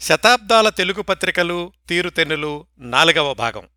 శతాబ్దాల 0.00 0.68
తెలుగు 0.68 1.02
పత్రికలు 1.02 1.72
తీరుతెన్నులు 1.88 2.66
నాలుగవ 2.78 3.34
భాగం. 3.34 3.68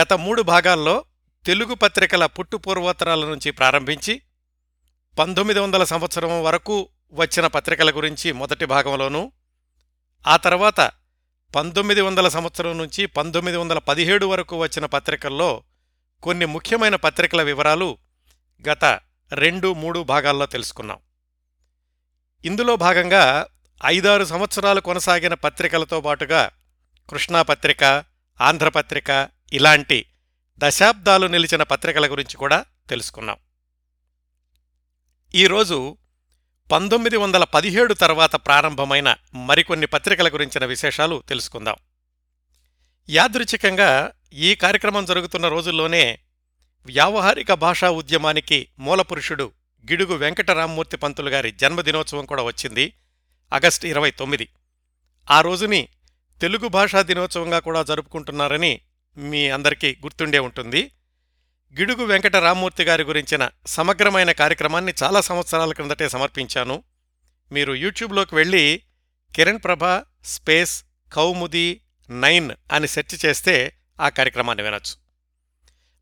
గత 0.00 0.12
మూడు 0.12 0.42
భాగాల్లో 0.42 1.04
తెలుగు 1.46 1.74
పత్రికల 1.74 2.26
పుట్టుపూర్వోత్తరాల 2.26 3.24
నుంచి 3.24 3.50
ప్రారంభించి 3.50 4.22
పంతొమ్మిది 5.18 5.60
వందల 5.60 5.84
సంవత్సరం 5.84 6.42
వరకు 6.42 6.88
వచ్చిన 7.12 7.46
పత్రికల 7.46 7.90
గురించి 7.90 8.32
మొదటి 8.32 8.64
భాగంలోనూ 8.64 9.32
ఆ 10.26 10.36
తర్వాత 10.36 10.90
పంతొమ్మిది 11.56 12.00
వందల 12.00 12.28
సంవత్సరం 12.28 12.78
నుంచి 12.78 13.06
పంతొమ్మిది 13.06 13.58
వందల 13.58 13.78
పదిహేడు 13.78 14.26
వరకు 14.26 14.56
వచ్చిన 14.56 14.86
పత్రికల్లో 14.86 15.62
కొన్ని 16.22 16.44
ముఖ్యమైన 16.44 16.96
పత్రికల 16.96 17.42
వివరాలు 17.42 17.98
గత 18.68 19.00
రెండు 19.32 19.74
మూడు 19.74 20.02
భాగాల్లో 20.02 20.46
తెలుసుకున్నాం. 20.46 20.98
ఇందులో 22.44 22.76
భాగంగా 22.76 23.46
ఐదారు 23.86 24.24
సంవత్సరాలు 24.24 24.80
కొనసాగిన 24.80 25.34
పత్రికలతో 25.34 26.00
పాటుగా 26.00 26.50
కృష్ణా 27.10 27.42
పత్రిక 27.42 28.04
ఆంధ్రపత్రిక 28.40 29.28
ఇలాంటి 29.52 30.06
దశాబ్దాలు 30.58 31.26
నిలిచిన 31.26 31.62
పత్రికల 31.62 32.10
గురించి 32.10 32.36
కూడా 32.36 32.64
తెలుసుకున్నాం. 32.90 33.36
ఈరోజు 35.34 35.96
పంతొమ్మిది 36.72 37.16
వందల 37.16 37.44
పదిహేడు 37.44 37.94
తర్వాత 37.94 38.36
ప్రారంభమైన 38.36 39.16
మరికొన్ని 39.34 39.86
పత్రికల 39.86 40.28
గురించిన 40.28 40.64
విశేషాలు 40.64 41.22
తెలుసుకుందాం. 41.28 41.76
యాదృచ్ఛికంగా 43.10 44.12
ఈ 44.32 44.54
కార్యక్రమం 44.54 45.04
జరుగుతున్న 45.04 45.48
రోజుల్లోనే 45.48 46.18
వ్యావహారిక 46.86 47.52
భాషా 47.52 47.90
ఉద్యమానికి 47.90 48.68
మూలపురుషుడు 48.78 49.52
గిడుగు 49.90 50.14
వెంకటరామ్మూర్తి 50.14 50.96
పంతులు 50.96 51.30
గారి 51.30 51.52
జన్మదినోత్సవం 51.52 52.24
కూడా 52.24 52.42
వచ్చింది. 52.42 52.92
ఆగస్టు 53.54 53.86
ఇరవై 53.86 54.10
తొమ్మిది. 54.10 54.48
ఆ 55.30 55.40
రోజుని 55.40 55.88
తెలుగు 56.40 56.68
భాషా 56.68 57.02
దినోత్సవంగా 57.02 57.58
కూడా 57.58 57.82
జరుపుకుంటున్నారని 57.82 58.80
మీ 59.16 59.50
అందరికీ 59.50 59.96
గుర్తుండే 60.02 60.38
ఉంటుంది. 60.38 60.90
గిడుగు 61.78 62.04
వెంకట 62.04 62.36
రామ్మూర్తి 62.36 62.84
గారి 62.84 63.02
గురించిన 63.02 63.50
సమగ్రమైన 63.66 64.32
కార్యక్రమాన్ని 64.32 64.94
చాలా 65.02 65.20
సంవత్సరాల 65.20 65.72
క్రిందటే 65.72 66.08
సమర్పించాను. 66.08 66.82
మీరు 67.52 67.74
యూట్యూబ్లోకి 67.74 68.34
వెళ్ళి 68.34 68.82
కిరణ్ 69.36 69.58
ప్రభ 69.64 70.04
స్పేస్ 70.24 70.84
కౌముది 71.12 71.80
నైన్ 72.10 72.50
అని 72.72 72.88
సెర్చ్ 72.88 73.26
చేస్తే 73.26 73.76
ఆ 74.00 74.08
కార్యక్రమాన్ని 74.08 74.64
వినొచ్చు. 74.64 74.96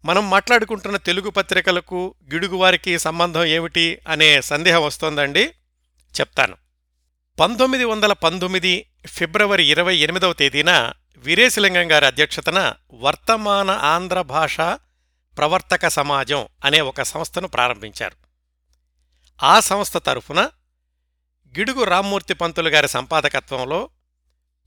మనం 0.05 0.31
మాట్లాడుకుంటున్న 0.31 0.97
తెలుగు 0.97 1.31
పత్రికలకు 1.31 2.15
గిడుగువారికి 2.33 2.99
సంబంధం 2.99 3.45
ఏమిటి 3.45 3.99
అనే 4.09 4.41
సందేహం 4.41 4.83
వస్తోందండి. 4.83 5.45
చెప్తాను. 6.21 6.57
పంతొమ్మిది 7.41 7.85
వందల 7.85 8.13
పంతొమ్మిది 8.13 8.87
ఫిబ్రవరి 9.07 9.65
ఇరవై 9.65 9.97
ఎనిమిదవ 9.97 10.33
తేదీన 10.33 10.93
వీరేశలింగం 11.17 11.93
గారి 11.93 12.07
అధ్యక్షతన 12.07 12.75
వర్తమాన 12.93 13.71
ఆంధ్ర 13.71 14.23
భాష 14.23 14.61
ప్రవర్తక 15.39 15.89
సమాజం 15.89 16.49
అనే 16.65 16.81
ఒక 16.81 17.03
సంస్థను 17.03 17.49
ప్రారంభించారు. 17.49 18.17
ఆ 19.45 19.61
సంస్థ 19.61 19.97
తరఫున 19.97 20.41
గిడుగు 21.59 21.85
రామ్మూర్తి 21.85 22.35
పంతులు 22.35 22.69
గారి 22.69 22.89
సంపాదకత్వంలో 22.89 23.91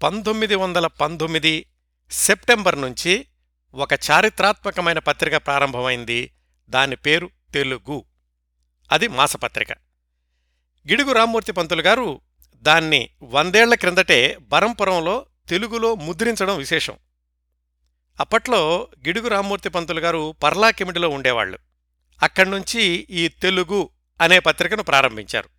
పంతొమ్మిది 0.03 0.55
వందల 0.55 0.87
పంతొమ్మిది 0.87 1.65
సెప్టెంబర్ 2.11 2.81
నుంచి 2.81 3.25
ఒక 3.73 3.93
చారిత్రాత్మకమైన 3.93 4.99
పత్రిక 4.99 5.35
ప్రారంభమైంది. 5.35 6.33
దాని 6.69 6.95
పేరు 6.95 7.29
తెలుగు. 7.53 8.05
అది 8.91 9.07
మాసపత్రిక. 9.07 9.71
గిడుగు 10.89 11.11
రామ్మూర్తి 11.11 11.51
పంతులు 11.51 11.81
గారు 11.81 12.21
దాన్ని 12.65 13.09
వందేళ్ళ 13.23 13.75
క్రిందటే 13.75 14.37
బరంపురంలో 14.41 15.25
తెలుగులో 15.49 15.95
ముద్రించడం 15.95 16.57
విశేషం. 16.57 16.93
అప్పట్లో 18.19 18.87
గిడుగు 19.07 19.27
రామ్మూర్తి 19.27 19.69
పంతులు 19.69 19.99
గారు 19.99 20.35
పర్లాకిమిడిలో 20.43 21.09
ఉండేవాళ్ళు 21.09 21.59
అక్కడ్నుంచి 22.23 22.81
ఈ 23.09 23.27
తెలుగు 23.27 23.89
అనే 24.21 24.39
పత్రికను 24.39 24.83
ప్రారంభించారు. 24.83 25.49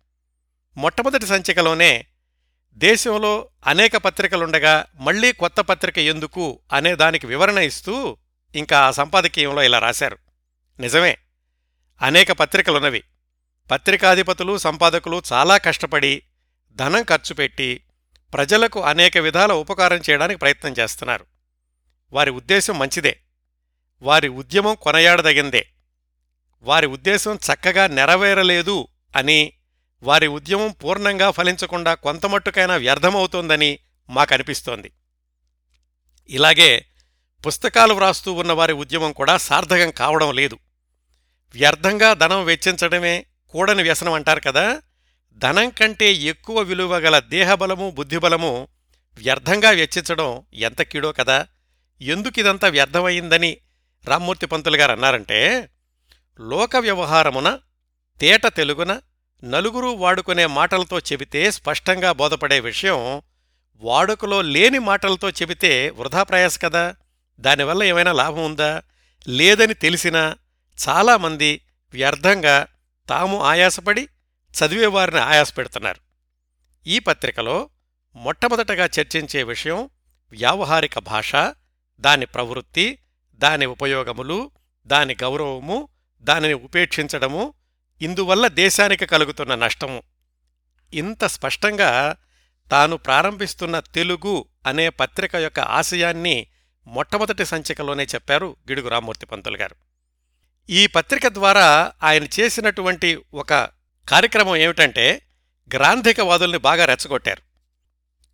మొట్టమొదటి 0.77 1.25
సంచికలోనే 1.25 2.05
దేశంలో 2.73 3.49
అనేక 3.67 3.97
పత్రికలుండగా 3.97 4.85
మళ్ళీ 4.95 5.31
కొత్త 5.31 5.61
పత్రిక 5.61 5.99
ఎందుకు 5.99 6.59
అనే 6.73 6.95
దానికి 6.95 7.27
వివరణ 7.27 7.57
ఇస్తూ 7.57 8.17
ఇంకా 8.55 8.79
ఆ 8.79 8.91
సంపాదకీయంలో 8.91 9.63
ఇలా 9.63 9.79
రాశారు. 9.79 10.17
నిజమే 10.79 11.17
అనేక 12.01 12.31
పత్రికలున్నవి. 12.31 13.03
పత్రికాధిపతులు 13.71 14.57
సంపాదకులు 14.57 15.21
చాలా 15.33 15.57
కష్టపడి 15.57 16.23
ధనం 16.77 17.03
ఖర్చు 17.03 17.33
పెట్టి 17.33 17.83
ప్రజలకు 18.33 18.83
అనేక 18.83 19.17
విధాల 19.17 19.53
ఉపకారం 19.53 20.01
చేయడానికి 20.09 20.39
ప్రయత్నం 20.39 20.75
చేస్తున్నారు. 20.79 21.25
వారి 22.13 22.31
ఉద్దేశం 22.31 22.79
మంచిదే. 22.79 23.19
వారి 24.01 24.27
ఉద్యమం 24.27 24.75
కొనయాడదగిందే. 24.75 25.67
వారి 26.61 26.87
ఉద్దేశం 26.87 27.35
చక్కగా 27.35 27.87
నెరవేరలేదు 27.87 28.87
అని 29.15 29.53
వారి 30.03 30.27
ఉద్యమం 30.27 30.71
పూర్ణంగా 30.71 31.31
ఫలించకుండా 31.31 31.93
కొంతమట్టుకైనా 31.93 32.75
వ్యర్థమవుతోందని 32.75 33.79
మాకనిపిస్తోంది. 34.09 34.91
ఇలాగే 36.29 36.85
పుస్తకాలు 37.47 37.93
వ్రాస్తూ 37.93 38.33
ఉన్న 38.33 38.51
వారి 38.51 38.73
ఉద్యమం 38.73 39.11
కూడా 39.11 39.37
సార్థకం 39.37 39.91
కావడం 39.91 40.35
లేదు. 40.35 40.57
వ్యర్థంగా 41.51 42.13
ధనం 42.13 42.45
వెచ్చించడమే 42.45 43.25
కూడని 43.49 43.83
వ్యసనం 43.83 44.13
అంటారు 44.13 44.39
కదా? 44.39 44.81
ధనం 45.37 45.69
కంటే 45.69 46.13
ఎక్కువ 46.13 46.59
విలువ 46.59 46.97
గల 46.97 47.19
దేహబలము 47.19 47.89
బుద్ధిబలము 47.89 48.67
వ్యర్థంగా 49.17 49.69
వెచ్చించడం 49.69 50.41
ఎంత 50.53 50.81
కీడో 50.81 51.11
కదా. 51.11 51.47
ఎందుకిదంతా 52.01 52.67
వ్యర్థమైందని 52.67 53.57
రామ్మూర్తి 54.05 54.45
పంతులు 54.45 54.77
గారు 54.77 54.91
అన్నారంటే 54.91 55.69
లోక 56.39 56.75
వ్యవహారమున 56.75 57.59
తేట 58.21 58.47
తెలుగున 58.47 59.01
నలుగురు 59.43 59.87
వాడుకునే 59.87 60.45
మాటలతో 60.45 60.99
చెబితే 60.99 61.51
స్పష్టంగా 61.51 62.11
బోధపడే 62.11 62.59
విషయం 62.59 63.21
వాడుకలో 63.75 64.41
లేని 64.41 64.79
మాటలతో 64.79 65.29
చెబితే 65.29 65.89
వృధా 65.89 66.23
ప్రయాస 66.23 66.61
కదా. 66.61 66.95
దానివల్ల 67.39 67.83
ఏమైనా 67.83 68.11
లాభం 68.11 68.45
ఉందా? 68.45 68.81
లేదని 69.27 69.73
తెలిసినా 69.73 70.35
చాలామంది 70.89 71.61
వ్యర్థంగా 71.93 72.67
తాము 73.09 73.41
ఆయాసపడి 73.41 74.07
చదివేవారిని 74.53 75.19
ఆయాసపెడుతున్నారు. 75.19 75.99
ఈ 76.87 76.99
పత్రికలో 76.99 77.69
మొట్టమొదటగా 78.15 78.85
చర్చించే 78.85 79.43
విషయం 79.43 79.89
వ్యావహారిక 80.31 80.99
భాష 80.99 81.35
దాని 81.99 82.25
ప్రవృత్తి 82.25 82.99
దాని 83.35 83.65
ఉపయోగములు 83.65 84.51
దాని 84.85 85.15
గౌరవము 85.21 85.87
దానిని 86.21 86.53
ఉపేక్షించడము 86.53 87.53
ఇందువల్ల 88.01 88.47
దేశానికి 88.47 89.05
కలుగుతున్న 89.05 89.55
నష్టము. 89.55 90.03
ఇంత 90.93 91.25
స్పష్టంగా 91.25 92.15
తాను 92.71 92.97
ప్రారంభిస్తున్న 92.97 93.79
తెలుగు 93.79 94.45
అనే 94.67 94.89
పత్రిక 94.89 95.35
యొక్క 95.35 95.59
ఆశయాన్ని 95.59 96.47
మొట్టమొదటి 96.87 97.45
సంచికలోనే 97.45 98.03
చెప్పారు 98.03 98.55
గిడుగు 98.69 98.89
రామ్మూర్తి 98.89 99.25
పంతులు 99.25 99.57
గారు. 99.57 99.75
ఈ 100.69 100.87
పత్రిక 100.87 101.27
ద్వారా 101.27 101.91
ఆయన 102.03 102.23
చేసినటువంటి 102.39 103.21
ఒక 103.33 103.76
కార్యక్రమం 104.09 104.55
ఏమిటంటే 104.55 105.21
గ్రాంధికవాదుల్ని 105.73 106.57
బాగా 106.57 106.85
రెచ్చగొట్టారు. 106.85 107.41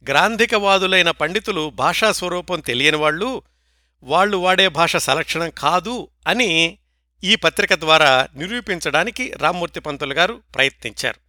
గ్రాంధికవాదులైన 0.10 1.12
పండితులు 1.12 1.70
భాషా 1.70 2.12
స్వరూపం 2.12 2.60
తెలియని 2.60 2.98
వాళ్ళు 2.98 3.42
వాళ్ళు 4.04 4.38
వాడే 4.38 4.68
భాష 4.68 4.96
సలక్షణం 4.96 5.50
కాదు 5.50 6.08
అని 6.28 6.78
ఈ 7.24 7.36
పత్రిక 7.36 7.74
ద్వారా 7.74 8.28
నిరూపించడానికి 8.36 9.34
రామ్మూర్తి 9.38 9.80
పంతులు 9.80 10.14
గారు 10.14 10.42
ప్రయత్నించారు. 10.56 11.20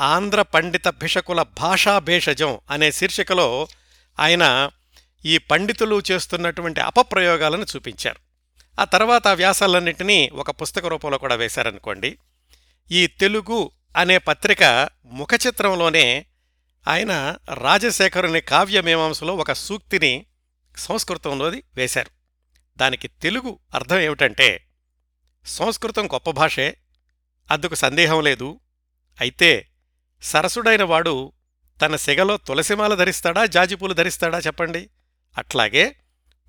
ఆంధ్ర 0.00 0.42
పండిత 0.42 0.88
భిషకుల 0.88 1.42
భాషా 1.42 1.98
భేషజం 1.98 2.58
అనే 2.70 2.92
శీర్షికలో 2.92 3.68
ఆయన 4.20 4.70
ఈ 5.24 5.38
పండితులు 5.38 6.02
చేస్తున్నటువంటి 6.10 6.80
అపప్రయోగాలను 6.80 7.66
చూపించారు. 7.76 8.16
ఆ 8.80 8.84
తర్వాత 8.84 9.28
ఆ 9.28 9.32
వ్యాసాలన్నింటినీ 9.32 10.28
ఒక 10.28 10.50
పుస్తక 10.50 10.86
రూపంలో 10.86 11.18
కూడా 11.18 11.34
వేశారనుకోండి. 11.34 12.18
ఈ 12.90 13.06
తెలుగు 13.06 13.70
అనే 13.96 14.18
పత్రిక 14.18 14.88
ముఖచిత్రంలోనే 15.04 16.26
ఆయన 16.88 17.36
రాజశేఖరుని 17.54 18.40
కావ్యమీమాంసలో 18.40 19.36
ఒక 19.36 19.52
సూక్తిని 19.52 20.26
సంస్కృతంలోది 20.76 21.62
వేశారు. 21.74 22.10
దానికి 22.78 23.08
తెలుగు 23.08 23.58
అర్థం 23.74 23.98
ఏమిటంటే 23.98 24.66
సంస్కృతం 25.46 26.06
గొప్ప 26.06 26.30
భాషే 26.30 26.76
అందుకు 27.50 27.74
సందేహం 27.74 28.22
లేదు. 28.22 28.60
అయితే 29.20 29.68
సరసుడైన 30.22 30.82
వాడు 30.82 31.32
తన 31.82 31.96
సెగలో 31.96 32.36
తులసిమాల 32.36 32.94
ధరిస్తాడా 32.94 33.46
జాజిపూలు 33.46 33.92
ధరిస్తాడా 33.94 34.38
చెప్పండి? 34.38 34.90
అట్లాగే 35.38 35.96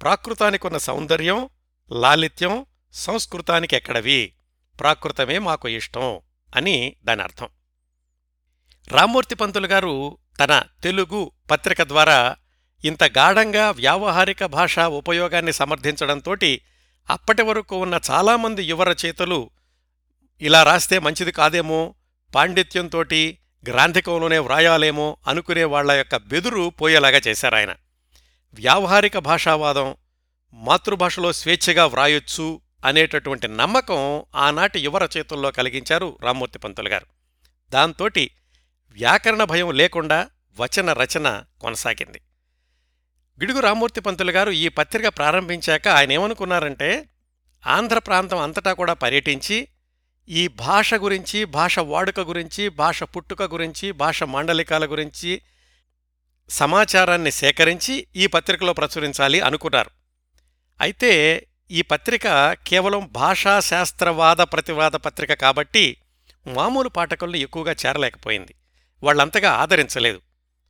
ప్రాకృతానికున్న 0.02 0.78
సౌందర్యం 0.78 1.50
లాలిత్యం 1.92 2.66
సంస్కృతానికి 2.94 3.76
ఎక్కడవి 3.76 4.34
ప్రాకృతమే 4.82 5.38
మాకు 5.40 5.68
ఇష్టం 5.70 6.08
అని 6.52 6.76
దాని 7.04 7.22
అర్థం. 7.22 7.50
రామ్మూర్తి 8.88 9.36
పంతులు 9.36 9.68
గారు 9.68 9.96
తన 10.40 10.54
తెలుగు 10.84 11.22
పత్రిక 11.52 11.82
ద్వారా 11.84 12.20
ఇంత 12.84 13.04
గాఢంగా 13.18 13.66
వ్యావహారిక 13.72 14.46
భాషా 14.50 14.88
ఉపయోగాన్ని 15.00 15.54
సమర్థించడంతోటి 15.54 16.52
అప్పటి 17.08 17.44
వరకు 17.44 17.76
ఉన్న 17.78 17.96
చాలామంది 18.10 18.64
యువ 18.64 18.84
రచయితలు 18.84 19.40
ఇలా 20.42 20.64
రాస్తే 20.64 21.00
మంచిది 21.00 21.32
కాదేమో 21.32 21.80
పాండిత్యంతోటి 22.34 23.22
గ్రాంధికంలోనే 23.64 24.38
వ్రాయాలేమో 24.40 25.08
అనుకునే 25.28 25.64
వాళ్ళ 25.74 25.92
యొక్క 25.92 26.16
బెదురు 26.30 26.70
పోయేలాగా 26.80 27.20
చేశారాయన 27.28 27.74
వ్యావహారిక 28.58 29.18
భాషావాదం 29.28 29.90
మాతృభాషలో 30.54 31.30
స్వేచ్ఛగా 31.34 31.86
వ్రాయొచ్చు 31.86 32.48
అనేటటువంటి 32.86 33.48
నమ్మకం 33.48 34.24
ఆనాటి 34.36 34.80
యువ 34.80 34.98
రచయితల్లో 34.98 35.52
కలిగించారు 35.52 36.18
రామ్మూర్తి 36.22 36.60
పంతులు 36.60 36.90
గారు. 36.90 37.06
దాంతోటి 37.70 38.32
వ్యాకరణ 38.90 39.44
భయం 39.44 39.72
లేకుండా 39.72 40.30
వచన 40.60 40.94
రచన 40.94 41.44
కొనసాగింది. 41.62 42.22
గిడుగు 43.40 43.60
రామ్మూర్తి 43.60 44.02
పంతులు 44.02 44.32
గారు 44.32 44.52
ఈ 44.52 44.68
పత్రిక 44.68 45.08
ప్రారంభించాక 45.08 45.88
ఆయన 45.88 46.12
ఏమనుకున్నారంటే 46.12 47.10
ఆంధ్ర 47.68 48.00
ప్రాంతం 48.00 48.38
అంతటా 48.38 48.74
కూడా 48.74 48.94
పర్యటించి 48.94 49.68
ఈ 50.30 50.48
భాష 50.48 50.94
గురించి 50.94 51.46
భాష 51.46 51.80
వాడుక 51.80 52.20
గురించి 52.20 52.70
భాష 52.70 53.04
పుట్టుక 53.04 53.44
గురించి 53.44 53.92
భాష 53.92 54.24
మాండలికాల 54.24 54.86
గురించి 54.86 55.42
సమాచారాన్ని 56.50 57.32
సేకరించి 57.32 58.08
ఈ 58.16 58.28
పత్రికలో 58.28 58.74
ప్రచురించాలి 58.74 59.42
అనుకున్నారు. 59.42 59.90
అయితే 60.82 61.48
ఈ 61.72 61.82
పత్రిక 61.82 62.54
కేవలం 62.54 63.10
భాషా 63.12 63.60
శాస్త్రవాద 63.60 64.36
ప్రతివాద 64.36 64.92
పత్రిక 64.92 65.34
కాబట్టి 65.34 65.98
మామూలు 66.48 66.90
పాఠకుల్ని 66.90 67.40
ఎక్కువగా 67.40 67.72
చేరలేకపోయింది. 67.72 68.56
వాళ్ళంతగా 69.04 69.52
ఆదరించలేదు. 69.52 70.22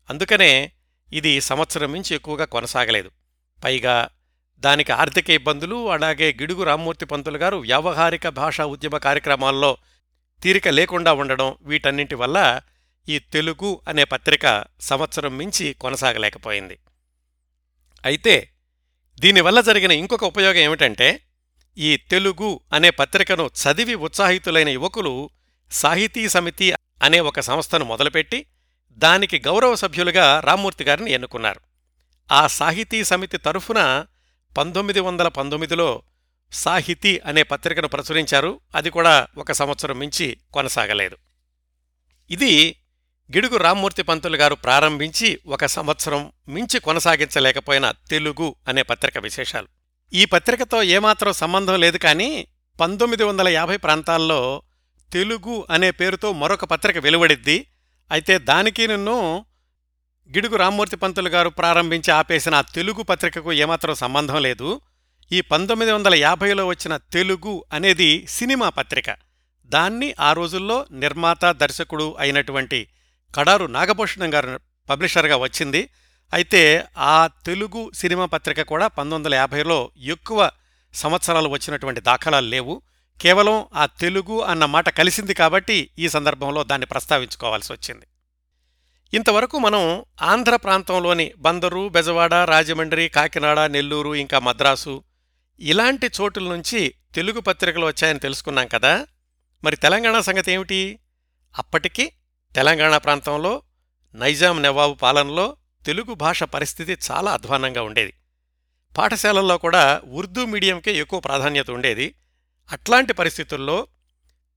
అందుకనే 0.10 0.72
ఇది 1.14 1.42
సంవత్సరం 1.42 1.92
మించి 1.92 2.16
ఎక్కువగా 2.16 2.46
కొనసాగలేదు. 2.46 3.12
పైగా 3.64 4.10
దానికి 4.60 4.92
ఆర్థిక 4.92 5.30
ఇబ్బందులు 5.30 5.92
అలాగే 5.92 6.34
గిడుగు 6.34 6.64
రామ్మూర్తి 6.64 7.06
పంతులు 7.06 7.38
గారు 7.38 7.58
వ్యావహారిక 7.58 8.28
భాషా 8.28 8.66
ఉద్యమ 8.66 8.98
కార్యక్రమాల్లో 8.98 9.78
తీరిక 10.44 10.68
లేకుండా 10.68 11.14
ఉండడం 11.14 11.56
వీటన్నింటి 11.62 12.16
వల్ల 12.16 12.62
ఈ 13.10 13.20
తెలుగు 13.20 13.82
అనే 13.88 14.04
పత్రిక 14.04 14.66
సంవత్సరం 14.82 15.38
మించి 15.38 15.74
కొనసాగలేకపోయింది. 15.74 16.78
అయితే 18.06 18.51
దీనివల్ల 19.22 19.62
జరిగిన 19.62 19.92
ఇంకొక 19.92 20.24
ఉపయోగం 20.24 20.58
ఏమిటంటే 20.58 21.22
ఈ 21.78 21.98
తెలుగు 21.98 22.60
అనే 22.74 22.90
పత్రికను 22.90 23.50
చదివి 23.64 23.96
ఉత్సాహితులైన 23.96 24.70
యువకులు 24.70 25.30
సాహితీ 25.72 26.30
సమితి 26.30 26.74
అనే 27.04 27.20
ఒక 27.20 27.40
సంస్థను 27.40 27.86
మొదలుపెట్టి 27.86 28.46
దానికి 28.92 29.40
గౌరవ 29.40 29.76
సభ్యులుగా 29.76 30.40
రామ్మూర్తి 30.40 30.84
గారిని 30.84 31.12
ఎన్నుకున్నారు. 31.12 31.62
ఆ 32.32 32.48
సాహితీ 32.48 33.04
సమితి 33.04 33.38
తరఫున 33.38 34.06
పంతొమ్మిది 34.58 35.00
వందల 35.00 35.28
పంతొమ్మిదిలో 35.28 36.02
సాహితీ 36.52 37.20
అనే 37.20 37.44
పత్రికను 37.44 37.88
ప్రచురించారు. 37.88 38.60
అది 38.76 38.90
కూడా 38.90 39.28
ఒక 39.38 39.52
సంవత్సరం 39.52 40.00
మించి 40.00 40.38
కొనసాగలేదు. 40.54 41.18
ఇది 42.32 42.76
గిడుగు 43.36 43.58
రామ్మూర్తి 43.58 44.04
పంతులు 44.04 44.38
గారు 44.38 44.56
ప్రారంభించి 44.56 45.40
ఒక 45.48 45.66
సంవత్సరం 45.66 46.32
మించి 46.48 46.80
కొనసాగించలేకపోయిన 46.80 47.94
తెలుగు 48.10 48.56
అనే 48.68 48.82
పత్రిక 48.82 49.18
విశేషాలు. 49.18 49.68
ఈ 50.14 50.26
పత్రికతో 50.26 50.84
ఏమాత్రం 50.84 51.34
సంబంధం 51.34 51.80
లేదు 51.80 51.98
కానీ 51.98 52.48
పంతొమ్మిది 52.80 53.24
వందల 53.24 53.48
యాభై 53.48 53.78
ప్రాంతాల్లో 53.78 54.62
తెలుగు 55.14 55.68
అనే 55.70 55.92
పేరుతో 55.92 56.34
మరొక 56.34 56.66
పత్రిక 56.66 56.98
వెలువడిద్ది. 56.98 57.68
అయితే 58.12 58.38
దానికి 58.38 58.88
నిన్ను 58.88 59.46
గిడుగు 60.36 60.56
రామ్మూర్తి 60.56 60.96
పంతులు 60.96 61.30
గారు 61.30 61.50
ప్రారంభించి 61.50 62.12
ఆపేసిన 62.12 62.62
తెలుగు 62.62 63.04
పత్రికకు 63.04 63.54
ఏమాత్రం 63.54 63.96
సంబంధం 63.96 64.42
లేదు. 64.42 64.82
ఈ 65.32 65.42
పంతొమ్మిది 65.42 65.92
వందల 65.92 66.16
యాభైలో 66.16 66.66
వచ్చిన 66.66 66.98
తెలుగు 66.98 67.66
అనేది 67.74 68.28
సినిమా 68.28 68.70
పత్రిక. 68.70 69.16
దాన్ని 69.66 70.16
ఆ 70.20 70.34
రోజుల్లో 70.34 70.86
నిర్మాత 70.92 71.46
దర్శకుడు 71.46 72.16
అయినటువంటి 72.20 72.88
కడారు 73.36 73.66
నాగభూషణం 73.66 74.34
గారు 74.34 74.60
పబ్లిషర్గా 74.90 75.36
వచ్చింది. 75.36 75.90
అయితే 76.34 76.86
ఆ 76.98 77.30
తెలుగు 77.46 77.92
సినిమా 77.96 78.26
పత్రిక 78.26 78.62
కూడా 78.62 78.88
పంతొమ్మిది 78.88 79.16
వందల 79.16 79.36
యాభైలో 79.36 79.92
ఎక్కువ 79.98 80.52
సంవత్సరాలు 80.94 81.50
వచ్చినటువంటి 81.50 82.02
దాఖలాలు 82.02 82.48
లేవు. 82.48 82.82
కేవలం 83.22 83.66
ఆ 83.74 83.86
తెలుగు 83.86 84.42
అన్న 84.42 84.66
మాట 84.66 84.90
కలిసింది 84.90 85.34
కాబట్టి 85.34 85.90
ఈ 86.00 86.10
సందర్భంలో 86.10 86.64
దాన్ని 86.64 86.86
ప్రస్తావించుకోవాల్సి 86.86 87.74
వచ్చింది. 87.74 88.06
ఇంతవరకు 89.14 89.60
మనం 89.60 90.06
ఆంధ్ర 90.22 90.56
ప్రాంతంలోని 90.56 91.34
బందరు 91.38 91.90
బెజవాడ 91.90 92.34
రాజమండ్రి 92.34 93.10
కాకినాడ 93.10 93.60
నెల్లూరు 93.60 94.16
ఇంకా 94.16 94.40
మద్రాసు 94.40 95.04
ఇలాంటి 95.60 96.12
చోటుల 96.22 96.44
నుంచి 96.44 96.94
తెలుగు 97.16 97.40
పత్రికలు 97.40 97.86
వచ్చాయని 97.86 98.20
తెలుసుకున్నాం 98.20 98.68
కదా. 98.68 99.08
మరి 99.64 99.76
తెలంగాణ 99.76 100.20
సంగతి 100.20 100.52
ఏమిటి? 100.52 101.00
అప్పటికి 101.58 102.12
తెలంగాణ 102.56 102.98
ప్రాంతంలో 102.98 103.62
నైజాం 104.16 104.64
నవాబు 104.64 104.94
పాలనలో 104.94 105.56
తెలుగు 105.86 106.14
భాష 106.14 106.44
పరిస్థితి 106.44 106.98
చాలా 107.12 107.32
అధ్వాన్నంగా 107.32 107.82
ఉండేది. 107.82 108.14
పాఠశాలల్లో 108.98 109.58
కూడా 109.58 110.02
ఉర్దూ 110.06 110.46
మీడియంకే 110.46 110.94
ఎక్కువ 110.94 111.20
ప్రాధాన్యత 111.20 111.72
ఉండేది. 111.72 112.16
అట్లాంటి 112.72 113.14
పరిస్థితుల్లో 113.14 113.88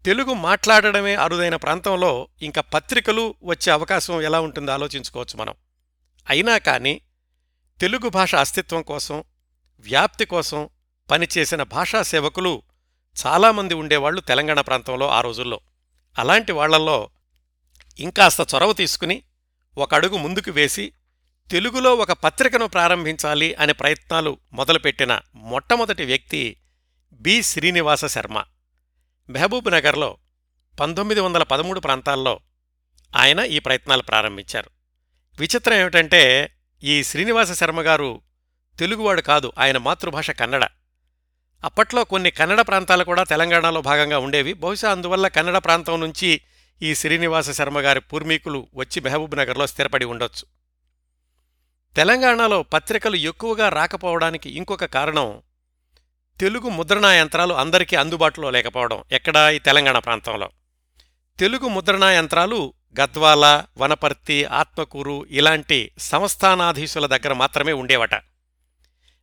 తెలుగు 0.04 0.32
మాట్లాడడమే 0.32 1.14
అరుదైన 1.14 1.56
ప్రాంతంలో 1.56 2.28
ఇంకా 2.42 2.60
పత్రికలు 2.60 3.34
వచ్చే 3.44 3.72
అవకాశం 3.72 4.22
ఎలా 4.22 4.40
ఉంటుందో 4.40 4.72
ఆలోచించుకోవచ్చు 4.72 5.38
మనం. 5.38 5.54
అయినా 6.30 6.58
కానీ 6.58 7.00
తెలుగు 7.80 8.08
భాష 8.08 8.34
అస్తిత్వం 8.34 8.82
కోసం 8.82 9.24
వ్యాప్తి 9.80 10.24
కోసం 10.24 10.68
పనిచేసిన 11.10 11.62
భాషా 11.62 12.02
సేవకులు 12.02 12.62
చాలామంది 13.26 13.74
ఉండేవాళ్ళు 13.74 14.20
తెలంగాణ 14.20 14.60
ప్రాంతంలో 14.60 15.08
ఆ 15.08 15.20
రోజుల్లో. 15.20 15.60
అలాంటి 16.18 16.52
వాళ్ళల్లో 16.52 17.08
ఇంకాస్త 18.00 18.40
చొరవ 18.54 18.72
తీసుకుని 18.72 19.22
ఒక 19.78 19.94
అడుగు 19.94 20.16
ముందుకు 20.16 20.50
వేసి 20.50 20.92
తెలుగులో 21.50 21.94
ఒక 21.94 22.12
పత్రికను 22.12 22.66
ప్రారంభించాలి 22.66 23.54
అనే 23.54 23.72
ప్రయత్నాలు 23.72 24.38
మొదలుపెట్టిన 24.52 25.20
మొట్టమొదటి 25.34 26.04
వ్యక్తి 26.04 26.56
బి. 27.12 27.42
శ్రీనివాస 27.42 28.04
శర్మ. 28.04 28.44
మహబూబ్ 29.30 29.72
నగర్లో 29.72 30.16
పంతొమ్మిది 30.80 31.20
వందల 31.20 31.42
పదమూడు 31.42 31.80
ప్రాంతాల్లో 31.80 32.40
ఆయన 33.16 33.40
ఈ 33.40 33.58
ప్రయత్నాలు 33.58 34.02
ప్రారంభించారు. 34.02 34.70
విచిత్రం 35.40 35.74
ఏమిటంటే 35.74 36.52
ఈ 36.82 37.02
శ్రీనివాస 37.02 37.52
శర్మ 37.52 37.80
గారు 37.80 38.20
తెలుగువాడు 38.78 39.20
కాదు 39.20 39.52
ఆయన 39.58 39.78
మాతృభాష 39.78 40.30
కన్నడ. 40.30 40.64
అప్పట్లో 41.64 42.04
కొన్ని 42.04 42.30
కన్నడ 42.30 42.60
ప్రాంతాలు 42.60 43.04
కూడా 43.04 43.24
తెలంగాణలో 43.24 43.80
భాగంగా 43.80 44.18
ఉండేవి. 44.18 44.52
బహుశా 44.52 44.90
అందువల్ల 44.90 45.28
కన్నడ 45.28 45.58
ప్రాంతం 45.58 46.00
నుంచి 46.00 46.40
ఈ 46.82 46.94
శ్రీనివాస 46.94 47.50
శర్మగారి 47.50 48.00
పూర్వీకులు 48.00 48.68
వచ్చి 48.74 49.00
మహబూబ్ 49.00 49.36
నగర్లో 49.36 49.66
స్థిరపడి 49.66 50.04
ఉండొచ్చు. 50.04 50.46
తెలంగాణలో 51.96 52.62
పత్రికలు 52.62 53.16
ఎక్కువగా 53.16 53.68
రాకపోవడానికి 53.68 54.50
ఇంకొక 54.50 54.84
కారణం 54.84 55.42
తెలుగు 56.40 56.68
ముద్రణా 56.68 57.14
యంత్రాలు 57.14 57.54
అందరికీ 57.54 57.96
అందుబాటులో 57.96 58.50
లేకపోవడం 58.50 59.04
ఎక్కడా 59.12 59.50
ఈ 59.50 59.58
తెలంగాణ 59.58 59.98
ప్రాంతంలో. 59.98 60.50
తెలుగు 61.38 61.68
ముద్రణా 61.68 62.12
యంత్రాలు 62.12 62.74
గద్వాల 63.00 63.64
వనపర్తి 63.78 64.44
ఆత్మకూరు 64.44 65.26
ఇలాంటి 65.30 65.90
సంస్థానాధీశుల 65.98 67.06
దగ్గర 67.06 67.32
మాత్రమే 67.32 67.72
ఉండేవట. 67.72 68.14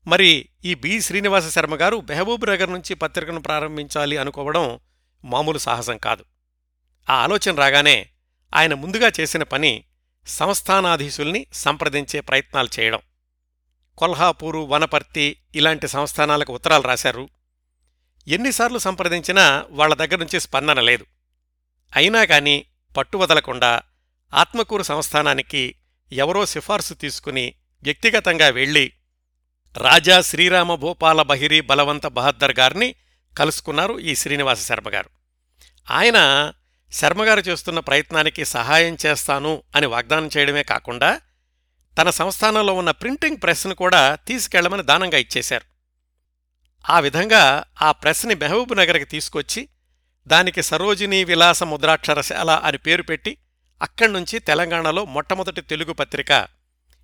మరి 0.08 0.50
ఈ 0.66 0.76
బి 0.76 1.02
శ్రీనివాస 1.02 1.50
శర్మ 1.50 1.76
గారు 1.76 2.02
మెహబూబ్ 2.10 2.50
నగర్ 2.50 2.72
నుంచి 2.72 2.94
పత్రికను 2.94 3.42
ప్రారంభించాలి 3.42 4.18
అనుకోవడం 4.18 4.80
మామూలు 5.26 5.58
సాహసం 5.58 5.98
కాదు. 5.98 6.26
ఆ 7.10 7.14
ఆలోచన 7.14 7.56
రాగానే 7.56 8.10
ఆయన 8.56 8.74
ముందుగా 8.74 9.12
చేసిన 9.20 9.44
పని 9.44 9.84
సంస్థానాధీశుల్ని 10.28 11.46
సంప్రదించే 11.54 12.22
ప్రయత్నాలు 12.22 12.70
చేయడం. 12.80 13.00
కొల్హాపూరు 13.98 14.60
వనపర్తి 14.60 15.38
ఇలాంటి 15.56 15.88
సంస్థానాలకు 15.88 16.54
ఉత్తరాలు 16.54 16.84
రాశారు. 16.84 17.30
ఎన్నిసార్లు 18.28 18.78
సంప్రదించినా 18.78 19.66
వాళ్ళ 19.70 19.94
దగ్గర 19.94 20.16
నుంచి 20.16 20.40
స్పందన 20.40 20.80
లేదు. 20.80 21.06
అయినా 21.96 22.26
కాని 22.26 22.66
పట్టువదలకుండా 22.98 23.82
ఆత్మకూరు 24.34 24.84
సంస్థానానికి 24.84 25.76
ఎవరో 26.12 26.46
సిఫార్సు 26.46 26.94
తీసుకుని 26.94 27.54
వ్యక్తిగతంగా 27.84 28.48
వెళ్ళి 28.48 28.94
రాజా 29.78 30.22
శ్రీరామ 30.22 30.76
భూపాల 30.76 31.22
బహిరి 31.22 31.62
బలవంత 31.62 32.08
బహద్దర్ 32.08 32.60
గారిని 32.60 32.96
కలుసుకున్నారు 33.38 34.00
ఈ 34.00 34.16
శ్రీనివాస 34.16 34.66
శర్మగారు 34.66 35.10
ఆయన 35.92 36.52
శర్మగారు 36.94 37.40
చేస్తున్న 37.40 37.80
ప్రయత్నానికి 37.80 38.46
సహాయం 38.46 38.98
చేస్తాను 39.06 39.64
అని 39.76 39.86
వాగ్దానం 39.86 40.30
చేయడమే 40.38 40.64
కాకుండా 40.64 41.22
తన 41.98 42.10
సంస్థానంలో 42.10 42.74
ఉన్న 42.74 42.92
ప్రింటింగ్ 42.92 43.38
ప్రెస్ను 43.44 43.76
కూడా 43.76 44.16
తీసుకెళ్ళమని 44.16 44.84
దానంగా 44.84 45.18
ఇచ్చేశారు. 45.18 45.66
ఆ 46.90 47.00
విధంగా 47.00 47.64
ఆ 47.82 47.92
ప్రెస్ని 47.92 48.36
మెహబూబ్ 48.36 48.78
నగర్కి 48.78 49.06
తీసుకొచ్చి 49.06 49.70
దానికి 50.28 50.64
సరోజినీ 50.64 51.24
విలాస 51.24 51.64
ముద్రాక్షరశాల 51.64 52.52
అని 52.52 52.78
పేరు 52.78 53.04
పెట్టి 53.04 53.38
అక్కడ్నుంచి 53.82 54.40
తెలంగాణలో 54.40 55.06
మొట్టమొదటి 55.06 55.62
తెలుగు 55.62 55.94
పత్రిక 55.94 56.32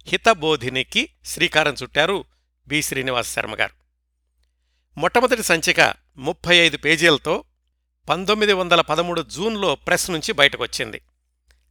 హితబోధినికి 0.08 1.10
శ్రీకారం 1.26 1.76
చుట్టారు 1.84 2.26
బి. 2.68 2.82
శ్రీనివాస 2.82 3.36
శర్మగారు. 3.36 3.74
మొట్టమొదటి 5.00 5.44
సంచిక 5.44 5.94
ముప్పై 6.18 6.58
ఐదు 6.58 6.78
పేజీలతో 6.78 7.44
పంతొమ్మిది 8.10 8.54
వందల 8.54 8.82
పదమూడు 8.82 9.22
జూన్లో 9.22 9.76
ప్రెస్ 9.76 10.12
నుంచి 10.12 10.32
బయటకొచ్చింది. 10.32 11.02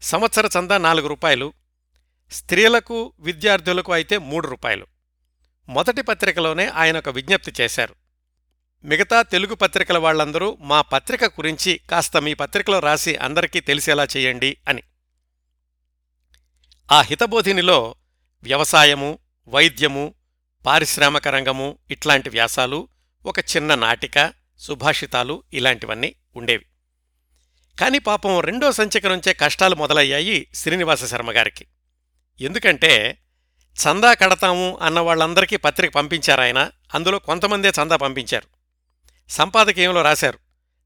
సంవత్సర 0.02 0.48
చందా 0.58 0.78
నాలుగు 0.78 1.08
రూపాయలు 1.08 1.52
స్త్రీలకు 2.32 3.12
విద్యార్థులకు 3.20 3.92
అయితే 3.92 4.18
మూడు 4.18 4.48
రూపాయలు. 4.48 4.86
మొదటి 5.68 6.02
పత్రికలోనే 6.02 6.66
ఆయన 6.66 6.98
ఒక 6.98 7.08
విజ్ఞప్తి 7.08 7.52
చేశారు. 7.60 7.94
మిగతా 8.84 9.22
తెలుగు 9.22 9.54
పత్రికల 9.54 9.98
వాళ్ళందరూ 9.98 10.58
మా 10.60 10.80
పత్రిక 10.80 11.24
గురించి 11.24 11.80
కాస్త 11.90 12.16
మీ 12.16 12.34
పత్రికలో 12.34 12.78
రాసి 12.78 13.16
అందరికీ 13.16 13.60
తెలిసేలా 13.60 14.06
చేయండి 14.16 14.56
అని. 14.68 14.82
ఆ 16.92 17.00
హితబోధినిలో 17.00 17.94
వ్యవసాయము 18.42 19.18
వైద్యము 19.48 20.14
పారిశ్రామిక 20.66 21.28
రంగము 21.28 21.78
ఇట్లాంటి 21.90 22.30
వ్యాసాలు 22.30 22.88
ఒక 23.26 23.38
చిన్న 23.38 23.74
నాటిక 23.74 24.45
సుభాషితాలు 24.58 25.42
ఇలాంటివన్నీ 25.52 26.14
ఉండేవి. 26.36 26.64
కాని 27.80 27.98
పాపం 27.98 28.40
రెండో 28.40 28.72
సంచిక 28.72 29.06
నుంచే 29.06 29.32
కష్టాలు 29.32 29.74
మొదలయ్యాయి 29.74 30.46
శ్రీనివాస 30.54 31.04
శర్మగారికి 31.04 31.66
ఎందుకంటే 32.40 33.18
చందా 33.76 34.14
కడతాము 34.14 34.78
అన్న 34.82 35.00
వాళ్ళందరికీ 35.00 35.56
పత్రిక 35.56 35.94
పంపించారాయన 35.94 36.70
అందులో 36.94 37.18
కొంతమందే 37.18 37.68
చందా 37.68 37.96
పంపించారు. 37.96 38.46
సంపాదకీయంలో 39.28 40.02
రాశారు. 40.02 40.38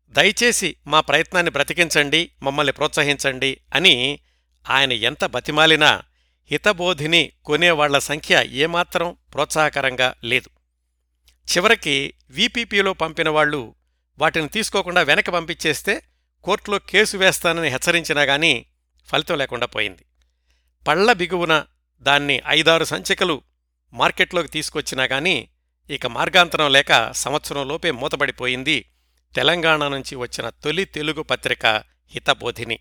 దయచేసి 0.09 0.77
మా 0.87 1.01
ప్రయత్నాన్ని 1.01 1.51
బ్రతికించండి 1.51 2.31
మమ్మల్ని 2.43 2.73
ప్రోత్సహించండి 2.73 3.61
అని 3.75 4.21
ఆయన 4.71 4.93
ఎంత 4.93 5.25
బతిమాలినా 5.25 6.03
హితబోధిని 6.51 7.33
కొనేవాళ్ళ 7.45 7.99
సంఖ్య 7.99 8.47
ఏమాత్రం 8.51 9.17
ప్రోత్సాహకరంగా 9.35 10.15
లేదు. 10.25 10.51
చివరికి 11.57 12.15
వీపీపీలో 12.31 12.93
పంపిన 12.93 13.29
వాళ్ళు 13.29 13.75
వాటిని 14.19 14.49
తీసుకోకుండా 14.49 15.03
వెనక 15.03 15.31
పంపించేస్తే 15.31 16.03
కోర్టులో 16.45 16.79
కేసు 16.79 17.17
వేస్తానని 17.17 17.69
హెచ్చరించినా 17.69 18.23
గానీ 18.23 18.67
ఫలితం 19.07 19.39
లేకుండా 19.39 19.67
పోయింది. 19.67 20.05
పళ్ళ 20.89 21.13
బిగువున 21.13 21.65
దాన్ని 22.01 22.43
ఐదారు 22.47 22.85
సంచికలు 22.85 23.43
మార్కెట్లోకి 23.93 24.49
తీసుకొచ్చినా 24.49 25.05
గానీ 25.05 25.49
ఇక 25.91 26.07
మార్గాంతరం 26.07 26.73
లేక 26.73 27.13
సంవత్సరంలోపే 27.13 27.91
మూతబడిపోయింది 27.91 28.91
తెలంగాణ 29.37 29.89
నుంచి 29.89 30.17
వచ్చిన 30.17 30.49
తొలి 30.49 30.85
తెలుగు 30.85 31.23
పత్రిక 31.23 31.67
హితబోధిని. 32.11 32.79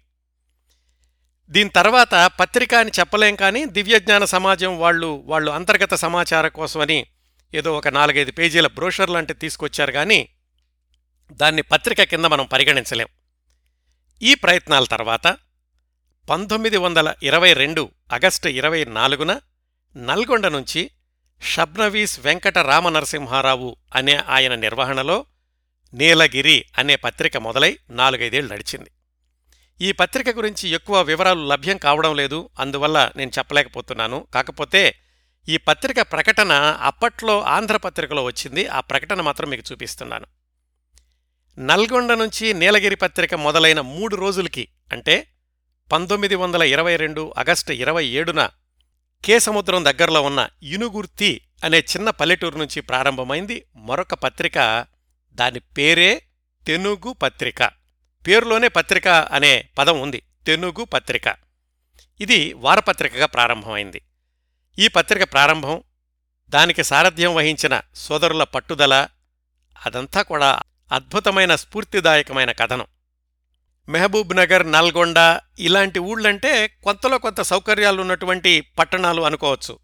దీని 1.50 1.70
తర్వాత 1.70 2.32
పత్రిక 2.40 2.76
అని 2.76 2.92
చెప్పలేం 3.00 3.36
కానీ 3.36 3.66
దివ్యజ్ఞాన 3.66 4.26
సమాజం 4.26 4.80
వాళ్ళు 4.80 5.24
వాళ్ళు 5.26 5.52
అంతర్గత 5.52 5.94
సమాచారం 5.94 6.50
కోసమని 6.50 7.06
ఏదో 7.54 7.78
ఒక 7.78 7.88
నాలుగైదు 7.88 8.32
పేజీల 8.32 8.68
బ్రోషర్ 8.68 9.10
లాంటివి 9.10 9.40
తీసుకొచ్చారు 9.40 9.92
కానీ 9.92 10.30
దాన్ని 11.32 11.62
పత్రిక 11.62 12.04
కింద 12.04 12.26
మనం 12.26 12.46
పరిగణించలేం. 12.46 13.08
ఈ 14.22 14.36
ప్రయత్నాల 14.36 14.84
తర్వాత 14.84 15.38
పంతొమ్మిది 16.30 16.78
వందల 16.78 17.14
ఇరవై 17.24 17.54
రెండు 17.54 17.92
ఆగస్టు 18.14 18.48
ఇరవై 18.48 18.86
నాలుగున 18.86 19.42
నల్గొండ 19.98 20.48
నుంచి 20.48 20.92
షబ్నవీస్ 21.42 22.20
వెంకట 22.20 22.58
రామనరసింహారావు 22.58 23.76
అనే 23.96 24.16
ఆయన 24.16 24.56
నిర్వహణలో 24.56 25.26
నీలగిరి 25.94 26.66
అనే 26.78 26.96
పత్రిక 26.96 27.38
మొదలై 27.38 27.80
నాలుగైదేళ్ళు 27.90 28.54
నడిచింది. 28.54 28.92
ఈ 29.82 29.92
పత్రిక 29.92 30.30
గురించి 30.30 30.70
ఎక్కువ 30.70 31.02
వివరాలు 31.02 31.48
లభ్యం 31.48 31.78
కావడం 31.78 32.16
లేదు 32.16 32.50
అందువల్ల 32.60 33.12
నేను 33.16 33.32
చెప్పలేకపోతున్నాను. 33.38 34.28
కాకపోతే 34.34 35.00
ఈ 35.48 35.58
పత్రిక 35.58 36.02
ప్రకటన 36.02 36.52
అప్పట్లో 36.82 37.42
ఆంధ్రపత్రికలో 37.42 38.24
వచ్చింది. 38.24 38.68
ఆ 38.68 38.80
ప్రకటన 38.80 39.22
మాత్రం 39.22 39.50
మీకు 39.50 39.64
చూపిస్తున్నాను. 39.72 40.26
నల్గొండ 41.60 42.12
నుంచి 42.12 42.54
నీలగిరి 42.54 42.96
పత్రిక 42.96 43.36
మొదలైన 43.36 43.82
మూడు 43.82 44.16
రోజులకి 44.16 44.68
అంటే 44.92 45.28
పంతొమ్మిది 45.92 46.36
వందల 46.36 46.64
ఇరవై 46.64 46.96
రెండు 46.96 47.34
ఆగస్టు 47.38 47.72
ఇరవై 47.72 48.06
ఏడున 48.06 48.50
కేసముద్రం 49.26 49.86
దగ్గరలో 49.86 50.22
ఉన్న 50.22 50.50
ఇనుగుర్తి 50.64 51.42
అనే 51.64 51.80
చిన్న 51.80 52.10
పల్లెటూరు 52.10 52.58
నుంచి 52.58 52.82
ప్రారంభమైంది. 52.82 53.66
మరొక 53.76 54.14
పత్రిక 54.14 54.86
దాని 55.32 55.60
పేరే 55.60 56.22
తెనుగు 56.68 57.14
పత్రిక. 57.14 57.64
పేరులోనే 58.28 58.68
పత్రిక 58.68 59.08
అనే 59.08 59.70
పదం 59.78 60.02
ఉంది. 60.02 60.24
తెనుగు 60.48 60.84
పత్రిక. 60.84 61.36
ఇది 62.22 62.54
వారపత్రికగా 62.54 63.26
ప్రారంభమైంది. 63.26 64.02
ఈ 64.80 64.88
పత్రిక 64.88 65.32
ప్రారంభం 65.32 65.84
దానికి 66.50 66.84
సారథ్యం 66.84 67.36
వహించిన 67.36 67.82
సోదరుల 67.96 68.44
పట్టుదల 68.44 69.08
అదంతా 69.86 70.22
కూడా 70.22 70.60
అద్భుతమైన 70.92 71.56
స్ఫూర్తిదాయకమైన 71.56 72.52
కథనం. 72.52 72.86
మెహబూబ్ 73.90 74.38
నగర్ 74.38 74.72
నల్గొండ 74.72 75.40
ఇలాంటి 75.60 76.00
ఊళ్ళంటే 76.00 76.68
కొంతలో 76.68 77.18
కొంత 77.18 77.42
సౌకర్యాలున్నటువంటి 77.42 78.62
పట్టణాలు 78.62 79.22
అనుకోవచ్చు. 79.22 79.80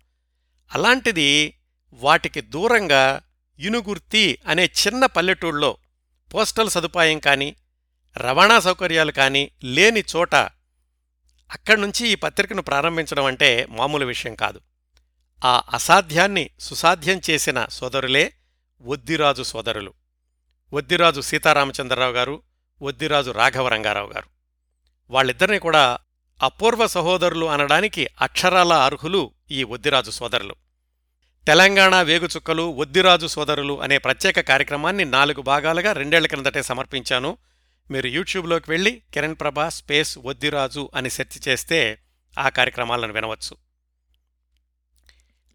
అలాంటిది 0.74 1.58
వాటికి 1.94 2.42
దూరంగా 2.42 3.22
ఇనుగుర్తి 3.60 4.38
అనే 4.48 4.66
చిన్న 4.66 5.06
పల్లెటూళ్ళలో 5.06 5.78
పోస్టల్ 6.34 6.70
సదుపాయం 6.70 7.20
కానీ 7.20 7.56
రవాణా 8.18 8.60
సౌకర్యాలు 8.60 9.12
కానీ 9.12 9.52
లేని 9.64 10.04
చోట 10.16 10.36
అక్కడ్నుంచి 11.52 12.08
ఈ 12.08 12.16
పత్రికను 12.16 12.62
ప్రారంభించడం 12.62 13.26
అంటే 13.26 13.68
మామూలు 13.70 14.06
విషయం 14.06 14.36
కాదు. 14.36 14.62
ఆ 15.44 15.64
అసాధ్యాన్ని 15.74 16.50
సుసాధ్యం 16.60 17.22
చేసిన 17.30 17.66
సోదరులే 17.70 18.34
ఒద్దిరాజు 18.86 19.44
సోదరులు. 19.44 19.94
ఒద్దిరాజు 20.74 21.22
సీతారామచంద్రరావు 21.22 22.12
గారు 22.12 22.42
ఒద్దిరాజు 22.82 23.32
రాఘవరంగారావు 23.32 24.12
గారు. 24.12 24.30
వాళ్ళిద్దరిని 25.10 25.60
కూడా 25.60 25.98
అపూర్వ 26.44 26.88
సహోదరులు 26.88 27.46
అనడానికి 27.46 28.08
అక్షరాల 28.22 28.74
అర్హులు 28.74 29.32
ఈ 29.52 29.64
ఒద్దిరాజు 29.64 30.12
సోదరులు. 30.12 30.56
తెలంగాణ 31.48 32.02
వేగుచుక్కలు 32.02 32.64
ఒద్దిరాజు 32.64 33.28
సోదరులు 33.28 33.82
అనే 33.82 33.98
ప్రత్యేక 33.98 34.40
కార్యక్రమాన్ని 34.40 35.06
నాలుగు 35.06 35.42
భాగాలుగా 35.42 35.92
రెండేళ్ళ 35.92 36.28
క్రిందటే 36.28 36.62
సమర్పించాను. 36.62 37.38
మీరు 37.92 38.08
యూట్యూబ్లోకి 38.08 38.72
వెళ్ళి 38.72 39.02
కిరణ్ 39.14 39.36
ప్రభా 39.36 39.70
స్పేస్ 39.70 40.18
ఒద్దిరాజు 40.18 40.90
అని 40.96 41.10
సెర్చ్ 41.10 41.48
చేస్తే 41.48 42.00
ఆ 42.40 42.50
కార్యక్రమాలను 42.50 43.14
వినవచ్చు. 43.14 43.65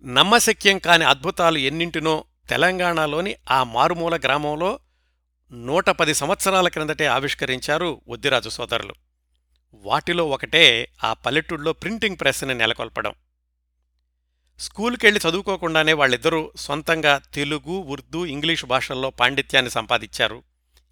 నమ్మశక్యం 0.05 0.79
కాని 0.79 1.05
అద్భుతాలు 1.05 1.59
ఎన్నింటినో 1.59 2.25
తెలంగాణలోని 2.49 3.37
ఆ 3.51 3.65
మారుమూల 3.65 4.17
గ్రామంలో 4.17 4.79
నూట 5.53 5.91
పది 5.91 6.15
సంవత్సరాల 6.15 6.69
క్రిందటే 6.69 7.07
ఆవిష్కరించారు 7.07 8.01
ఒద్దిరాజు 8.09 8.49
సోదరులు. 8.49 8.95
వాటిలో 9.75 10.29
ఒకటే 10.29 10.89
ఆ 11.05 11.13
పల్లెటూళ్ళలో 11.13 11.73
ప్రింటింగ్ 11.73 12.17
ప్రెస్ని 12.21 12.55
నెలకొల్పడం. 12.55 13.13
స్కూల్కెళ్ళి 14.59 15.21
చదువుకోకుండానే 15.29 15.93
వాళ్ళిద్దరూ 15.93 16.53
సొంతంగా 16.57 17.21
తెలుగు 17.35 17.71
ఉర్దూ 17.71 18.27
ఇంగ్లీషు 18.27 18.67
భాషల్లో 18.67 19.11
పాండిత్యాన్ని 19.11 19.71
సంపాదించారు. 19.71 20.43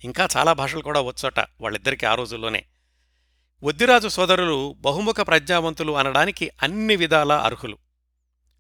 ఇంకా 0.05 0.29
చాలా 0.37 0.53
భాషలు 0.53 0.83
కూడా 0.83 1.01
వచ్చోట 1.01 1.41
వాళ్ళిద్దరికీ 1.41 2.07
ఆ 2.07 2.15
రోజుల్లోనే. 2.15 2.65
ఒద్దిరాజు 3.63 4.09
సోదరులు 4.09 4.77
బహుముఖ 4.81 5.17
ప్రజ్ఞావంతులు 5.21 5.93
అనడానికి 5.93 6.51
అన్ని 6.63 6.97
విధాలా 6.97 7.39
అర్హులు. 7.39 7.79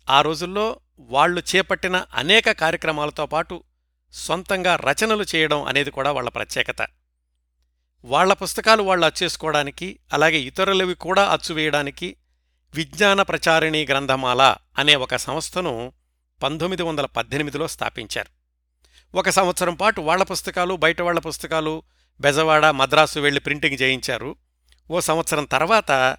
ఆ 0.08 0.22
రోజుల్లో 0.22 0.80
వాళ్ళు 0.98 1.42
చేపట్టిన 1.56 2.04
అనేక 2.14 2.50
కార్యక్రమాలతో 2.50 3.26
పాటు 3.26 3.64
సొంతంగా 4.12 4.76
రచనలు 4.76 5.24
చేయడం 5.34 5.62
అనేది 5.62 5.90
కూడా 5.90 6.12
వాళ్ళ 6.12 6.28
ప్రత్యేకత. 6.28 6.86
వాళ్ళ 8.04 8.32
పుస్తకాలు 8.32 8.82
వాళ్ళు 8.82 9.06
అచ్చేసుకోవడానికి 9.06 9.98
అలాగే 10.12 10.38
ఇతరులవి 10.38 10.94
కూడా 10.94 11.28
అచ్చువేయడానికి 11.28 12.16
విజ్ఞాన 12.74 13.22
ప్రచారిణీ 13.22 13.86
గ్రంథమాల 13.86 14.54
అనే 14.78 14.96
ఒక 14.96 15.16
సంస్థను 15.16 15.92
పంతొమ్మిది 16.42 16.82
వందల 16.82 17.06
పద్దెనిమిదిలో 17.06 17.68
స్థాపించారు. 17.68 18.28
ఒక 19.16 19.28
సంవత్సరం 19.28 19.74
పాటు 19.74 20.00
వాళ్ళ 20.00 20.22
పుస్తకాలు 20.22 20.74
బయట 20.74 21.02
వాళ్ళ 21.02 21.20
పుస్తకాలు 21.20 21.82
బెజవాడ 22.20 22.66
మద్రాసు 22.66 23.20
వెళ్ళి 23.20 23.40
ప్రింటింగ్ 23.40 23.82
చేయించారు. 23.82 24.36
ఓ 24.90 25.00
సంవత్సరం 25.00 25.44
తర్వాత 25.44 26.16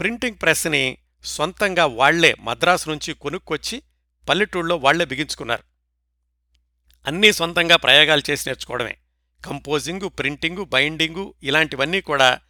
ప్రింటింగ్ 0.00 0.36
ప్రెస్ని 0.42 0.98
సొంతంగా 1.24 1.86
వాళ్ళే 1.86 2.36
మద్రాసు 2.40 2.90
నుంచి 2.90 3.14
కొనుక్కొచ్చి 3.14 3.82
పల్లెటూళ్ళలో 4.28 4.76
వాళ్ళే 4.76 5.04
బిగించుకున్నారు. 5.04 5.62
అన్నీ 7.06 7.32
సొంతంగా 7.32 7.76
ప్రయోగాలు 7.76 8.22
చేసి 8.30 8.48
నేర్చుకోవడమే. 8.48 8.96
కంపోజింగు 9.44 10.08
ప్రింటింగు 10.08 10.64
బైండింగు 10.64 11.34
ఇలాంటివన్నీ 11.42 12.00
కూడా 12.00 12.40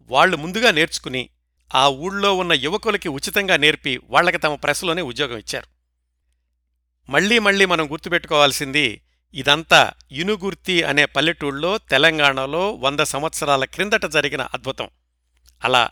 వాళ్ళు 0.00 0.36
ముందుగా 0.36 0.70
నేర్చుకుని 0.70 1.28
ఆ 1.74 1.88
ఊళ్ళో 1.88 2.36
ఉన్న 2.36 2.52
యువకులకి 2.52 3.08
ఉచితంగా 3.08 3.56
నేర్పి 3.56 4.00
వాళ్ళకి 4.04 4.38
తమ 4.38 4.54
ప్రెస్లోనే 4.54 5.02
ఉద్యోగం 5.02 5.38
ఇచ్చారు. 5.38 5.66
మళ్ళీ 7.10 7.38
మళ్ళీ 7.38 7.64
మనం 7.64 7.92
గుర్తుపెట్టుకోవాల్సింది 7.92 9.02
ఇదంతా 9.34 9.92
ఇనుగుర్తి 10.12 10.82
అనే 10.82 11.04
పల్లెటూళ్ళలో 11.04 11.78
తెలంగాణలో 11.78 12.72
వంద 12.72 13.00
సంవత్సరాల 13.00 13.64
క్రిందట 13.64 14.06
జరిగిన 14.06 14.42
అద్భుతం. 14.42 14.88
అలా 15.64 15.90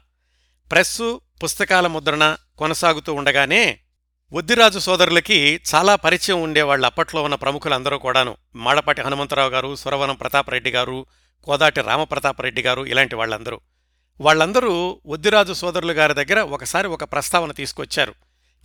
ప్రెస్సు 0.71 1.21
పుస్తకాల 1.43 1.87
ముద్రణ 1.87 2.37
కొనసాగుతూ 2.59 3.15
ఉండగానే 3.15 3.81
ఒద్దిరాజు 4.33 4.79
సోదరులకి 4.79 5.61
చాలా 5.75 5.97
పరిచయం 5.97 6.43
ఉండేవాళ్ళు 6.43 6.87
అప్పట్లో 6.87 7.23
ఉన్న 7.23 7.35
ప్రముఖులందరూ 7.35 7.99
కూడాను 7.99 8.37
మాడపాటి 8.57 9.03
హనుమంతరావు 9.03 9.51
గారు 9.51 9.77
సురవనం 9.77 10.15
ప్రతాపరెడ్డి 10.15 10.71
గారు 10.71 11.07
కోదాటి 11.45 11.83
రామప్రతాపరెడ్డి 11.83 12.63
గారు 12.63 12.87
ఇలాంటి 12.87 13.15
వాళ్ళందరూ. 13.15 13.61
వాళ్ళందరూ 14.21 15.01
ఒద్దిరాజు 15.07 15.53
సోదరులు 15.53 15.93
గారి 15.93 16.15
దగ్గర 16.15 16.41
ఒకసారి 16.41 16.89
ఒక 16.89 17.05
ప్రస్తావన 17.05 17.53
తీసుకొచ్చారు. 17.53 18.15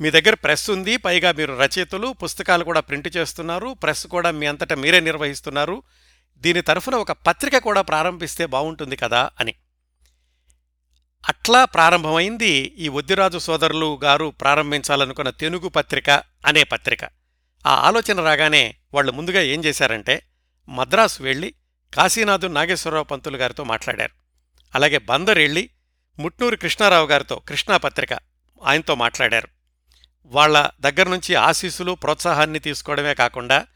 మీ 0.02 0.12
దగ్గర 0.12 0.34
ప్రెస్ 0.34 0.70
ఉంది 0.70 0.98
పైగా 0.98 1.32
మీరు 1.32 1.54
రచయితలు 1.54 2.08
పుస్తకాలు 2.08 2.64
కూడా 2.64 2.80
ప్రింట్ 2.80 3.18
చేస్తున్నారు 3.18 3.74
ప్రెస్ 3.84 4.08
కూడా 4.08 4.32
మీ 4.32 4.46
అంతటా 4.46 4.76
మీరే 4.76 5.00
నిర్వహిస్తున్నారు 5.00 5.84
దీని 6.38 6.62
తరఫున 6.62 6.96
ఒక 6.96 7.12
పత్రిక 7.12 7.58
కూడా 7.58 7.82
ప్రారంభిస్తే 7.82 8.46
బాగుంటుంది 8.46 8.96
కదా 8.96 9.30
అని. 9.40 9.54
అట్లా 11.30 11.66
ప్రారంభమైంది 11.66 12.50
ఈ 12.78 12.88
ఒద్దిరాజు 12.88 13.38
సోదరులు 13.38 14.00
గారు 14.04 14.34
ప్రారంభించాలనుకున్న 14.42 15.30
తెనుగు 15.30 15.70
పత్రిక 15.70 16.10
అనే 16.46 16.64
పత్రిక. 16.64 17.04
ఆ 17.66 17.76
ఆలోచన 17.76 18.22
రాగానే 18.22 18.76
వాళ్ళు 18.94 19.12
ముందుగా 19.12 19.42
ఏం 19.42 19.66
చేశారంటే 19.66 20.26
మద్రాసు 20.70 21.24
వెళ్ళి 21.24 21.54
కాశీనాథు 21.94 22.48
నాగేశ్వరరావు 22.48 23.04
పంతులు 23.04 23.38
గారితో 23.38 23.64
మాట్లాడారు. 23.64 24.12
అలాగే 24.76 24.98
బందర్ 24.98 25.38
వెళ్ళి 25.38 25.70
ముట్నూరు 26.20 26.56
కృష్ణారావు 26.56 27.08
గారితో 27.08 27.36
కృష్ణా 27.36 27.78
పత్రిక 27.78 28.14
ఆయనతో 28.64 28.96
మాట్లాడారు. 28.96 29.48
వాళ్ళ 30.26 30.70
దగ్గర 30.80 31.10
నుంచి 31.10 31.36
ఆశీస్సులు 31.36 31.92
ప్రోత్సాహాన్ని 31.92 32.60
తీసుకోవడమే 32.60 33.14
కాకుండా 33.14 33.68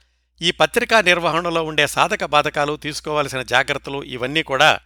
ఈ 0.41 0.51
పత్రికా 0.51 1.01
నిర్వహణలో 1.01 1.63
ఉండే 1.63 1.87
సాధక 1.87 2.25
బాధకాలు 2.25 2.75
తీసుకోవాల్సిన 2.75 3.41
జాగ్రత్తలు 3.41 4.03
ఇవన్నీ 4.03 4.43
కూడా 4.43 4.79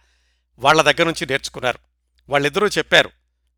వాళ్ళ 0.58 0.82
దగ్గర 0.82 1.04
నుంచి 1.04 1.26
నేర్చుకున్నారు. 1.26 1.78
వాళ్ళిద్దరూ 2.30 2.68
చెప్పారు 2.68 3.10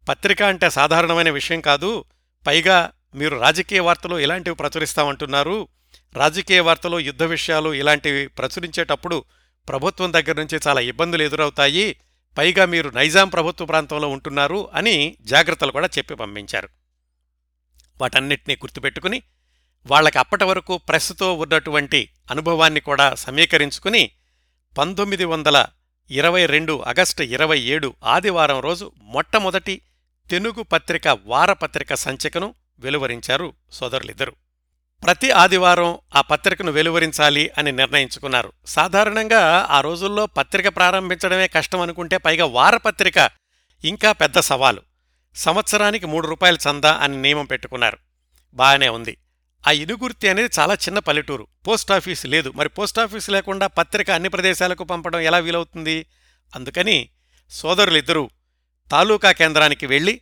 పత్రిక 0.09 0.43
అంటే 0.43 0.71
సాధారణమైన 0.71 1.31
విషయం 1.31 1.61
కాదు 1.61 2.05
పైగా 2.47 2.93
మీరు 3.15 3.37
రాజకీయ 3.37 3.81
వార్తలు 3.81 4.19
ఇలాంటివి 4.19 4.57
ప్రచురిస్తామంటున్నారు. 4.57 5.69
రాజకీయ 6.15 6.61
వార్తలు 6.61 6.99
యుద్ధ 6.99 7.23
విషయాలు 7.23 7.75
ఇలాంటివి 7.75 8.27
ప్రచురించేటప్పుడు 8.27 9.25
ప్రభుత్వం 9.69 10.13
దగ్గర 10.13 10.33
నుంచి 10.33 10.61
చాలా 10.69 10.81
ఇబ్బందులు 10.81 11.23
ఎదురవుతాయి 11.23 12.01
పైగా 12.39 12.65
మీరు 12.65 12.91
నైజాం 12.91 13.29
ప్రభుత్వ 13.29 13.67
ప్రాంతంలో 13.67 14.09
ఉంటున్నారు 14.09 14.71
అని 14.75 15.17
జాగ్రత్తలు 15.21 15.73
కూడా 15.73 15.89
చెప్పి 15.99 16.15
పంపించారు. 16.15 16.69
వాటన్నిటినీ 18.01 18.55
గుర్తుపెట్టుకుని 18.55 19.23
వాళ్ళకి 19.87 20.19
అప్పటి 20.19 20.45
వరకు 20.45 20.79
ప్రెస్తో 20.79 21.35
ఉన్నటువంటి 21.35 22.09
అనుభవాన్ని 22.31 22.81
కూడా 22.81 23.15
సమీకరించుకుని 23.15 24.11
పంతొమ్మిది 24.79 25.25
వందల 25.25 25.67
ఇరవై 26.11 26.47
రెండు 26.47 26.83
ఆగస్టు 26.87 27.23
ఇరవై 27.23 27.61
ఏడు 27.61 27.95
ఆదివారం 28.05 28.61
రోజు 28.61 28.93
మొట్టమొదటి 29.03 29.83
తెలుగు 30.31 30.63
పత్రిక 30.63 31.19
వారపత్రిక 31.25 31.95
సంచికను 31.95 32.55
వెలువరించారు 32.79 33.53
సోదరులిద్దరూ. 33.73 34.33
ప్రతి 35.03 35.31
ఆదివారం 35.31 35.99
ఆ 36.17 36.21
పత్రికను 36.21 36.73
వెలువరించాలి 36.73 37.51
అని 37.59 37.73
నిర్ణయించుకున్నారు. 37.73 38.53
సాధారణంగా 38.67 39.67
ఆ 39.71 39.81
రోజుల్లో 39.81 40.27
పత్రిక 40.27 40.77
ప్రారంభించడమే 40.77 41.49
కష్టం 41.49 41.81
అనుకుంటే 41.81 42.19
పైగా 42.19 42.45
వారపత్రిక 42.45 43.31
ఇంకా 43.85 44.13
పెద్ద 44.13 44.39
సవాలు. 44.39 44.83
సంవత్సరానికి 45.37 46.07
మూడు 46.07 46.27
రూపాయలు 46.27 46.59
చందా 46.71 46.93
అని 46.93 47.23
నియమం 47.23 47.45
పెట్టుకున్నారు. 47.45 47.99
బాగానే 48.55 48.89
ఉంది. 48.89 49.17
ఆ 49.67 49.71
ఇనుగుర్తి 49.71 50.29
అనేది 50.29 50.51
చాలా 50.59 50.75
చిన్న 50.75 50.99
పల్లెటూరు. 50.99 51.47
పోస్టాఫీసు 51.69 52.27
లేదు. 52.27 52.53
మరి 52.57 52.69
పోస్టాఫీసు 52.69 53.31
లేకుండా 53.31 53.67
పత్రిక 53.67 54.11
అన్ని 54.11 54.29
ప్రదేశాలకు 54.29 54.85
పంపడం 54.85 55.21
ఎలా 55.21 55.39
వీలవుతుంది? 55.39 56.07
అందుకని 56.55 57.09
సోదరులిద్దరూ 57.51 58.31
తాలూకా 58.91 59.33
కేంద్రానికి 59.33 59.87
వెళ్ళి 59.87 60.21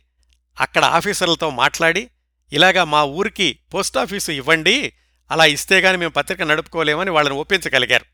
అక్కడ 0.59 0.85
ఆఫీసర్లతో 0.85 1.49
మాట్లాడి 1.49 2.09
ఇలాగా 2.53 2.83
మా 2.83 3.03
ఊరికి 3.03 3.59
పోస్టాఫీసు 3.73 4.31
ఇవ్వండి 4.31 4.93
అలా 5.31 5.45
ఇస్తే 5.45 5.81
గాని 5.81 5.97
మేము 5.97 6.11
పత్రిక 6.11 6.41
నడుపుకోలేమని 6.41 7.11
వాళ్ళని 7.11 7.35
ఒప్పించగలిగారు. 7.35 8.05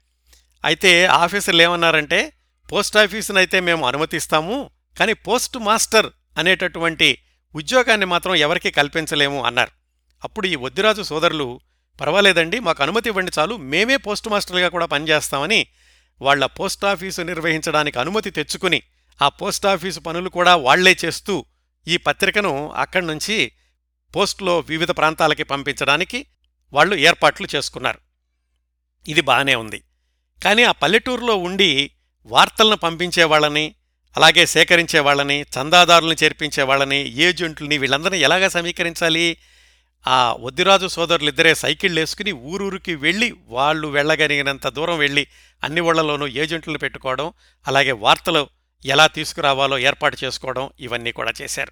అయితే 0.66 1.06
ఆఫీసర్లు 1.06 1.62
ఏమన్నారంటే 1.62 2.34
అయితే 3.38 3.60
మేము 3.60 3.88
అనుమతిస్తాము 3.88 4.70
కానీ 5.00 5.14
పోస్ట్ 5.14 5.58
మాస్టర్ 5.58 6.10
అనేటటువంటి 6.38 7.18
ఉద్యోగాన్ని 7.56 8.06
మాత్రం 8.06 8.36
ఎవరికీ 8.36 8.72
కల్పించలేము 8.72 9.44
అన్నారు. 9.44 9.77
అప్పుడు 10.28 10.48
ఈ 10.48 10.56
వద్దిరాజు 10.56 11.02
సోదరులు 11.02 11.60
పర్వాలేదండి 12.02 12.60
మాకు 12.60 12.84
అనుమతి 12.84 13.10
ఇవ్వండి 13.10 13.32
చాలు 13.40 13.58
మేమే 13.58 13.98
పోస్ట్ 13.98 14.28
మాస్టర్గా 14.28 14.70
కూడా 14.70 14.86
పనిచేస్తామని 14.86 15.68
వాళ్ళ 16.22 16.46
పోస్టాఫీసు 16.46 17.22
నిర్వహించడానికి 17.22 18.00
అనుమతి 18.00 18.32
తెచ్చుకుని 18.32 18.82
ఆ 19.22 19.30
పోస్టాఫీసు 19.30 20.00
పనులు 20.00 20.30
కూడా 20.30 20.56
వాళ్ళే 20.56 20.98
చేస్తూ 21.06 21.46
ఈ 21.88 21.98
పత్రికను 21.98 22.72
అక్కడి 22.72 23.06
నుంచి 23.06 23.52
పోస్టులో 24.16 24.60
వివిధ 24.60 24.92
ప్రాంతాలకి 24.92 25.44
పంపించడానికి 25.44 26.26
వాళ్ళు 26.74 26.96
ఏర్పాట్లు 26.96 27.48
చేసుకున్నారు. 27.56 28.00
ఇది 29.08 29.22
బాగానే 29.22 29.56
ఉంది. 29.56 29.84
కానీ 30.44 30.64
ఆ 30.64 30.72
పల్లెటూరులో 30.72 31.36
ఉండి 31.36 31.92
వార్తలను 32.26 32.76
పంపించేవాళ్ళని 32.76 33.76
అలాగే 34.18 34.46
సేకరించేవాళ్ళని 34.46 35.42
చందాదారులను 35.42 36.24
చేర్పించేవాళ్ళని 36.24 37.10
ఏజెంట్లని 37.10 37.78
వీళ్ళందరినీ 37.78 38.20
ఎలాగా 38.20 38.48
సమీకరించాలి? 38.48 39.38
ఆ 40.06 40.36
వద్దిరాజు 40.40 40.88
సోదరులిద్దరే 40.88 41.56
సైకిళ్ళు 41.56 42.00
వేసుకుని 42.00 42.32
ఊరూరికి 42.32 42.96
వెళ్ళి 42.96 43.34
వాళ్ళు 43.48 43.88
వెళ్ళగలిగినంత 43.88 44.68
దూరం 44.68 44.98
వెళ్ళి 44.98 45.28
అన్ని 45.64 45.82
ఊళ్ళలోనూ 45.82 46.28
ఏజెంట్లను 46.28 46.80
పెట్టుకోవడం 46.80 47.34
అలాగే 47.68 47.92
వార్తలు 47.92 48.50
ఎలా 48.86 49.08
తీసుకురావాలో 49.08 49.78
ఏర్పాటు 49.80 50.18
చేసుకోవడం 50.24 50.70
ఇవన్నీ 50.80 51.12
కూడా 51.12 51.32
చేశారు. 51.42 51.72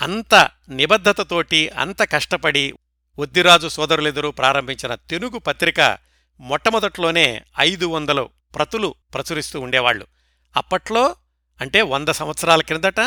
అంత 0.00 0.50
నిబద్ధతతోటి 0.70 1.68
అంత 1.68 2.02
కష్టపడి 2.02 2.74
వద్దిరాజు 3.18 3.68
సోదరులిద్దరూ 3.68 4.30
ప్రారంభించిన 4.30 4.94
తెలుగు 4.94 5.38
పత్రిక 5.38 5.98
మొట్టమొదట్లోనే 6.40 7.42
ఐదు 7.58 7.86
వందలు 7.86 8.30
ప్రతులు 8.54 8.94
ప్రచురిస్తూ 9.14 9.60
ఉండేవాళ్ళు 9.60 10.06
అప్పట్లో 10.56 11.16
అంటే 11.60 11.82
వంద 11.82 12.08
సంవత్సరాల 12.08 12.60
క్రిందట 12.60 13.00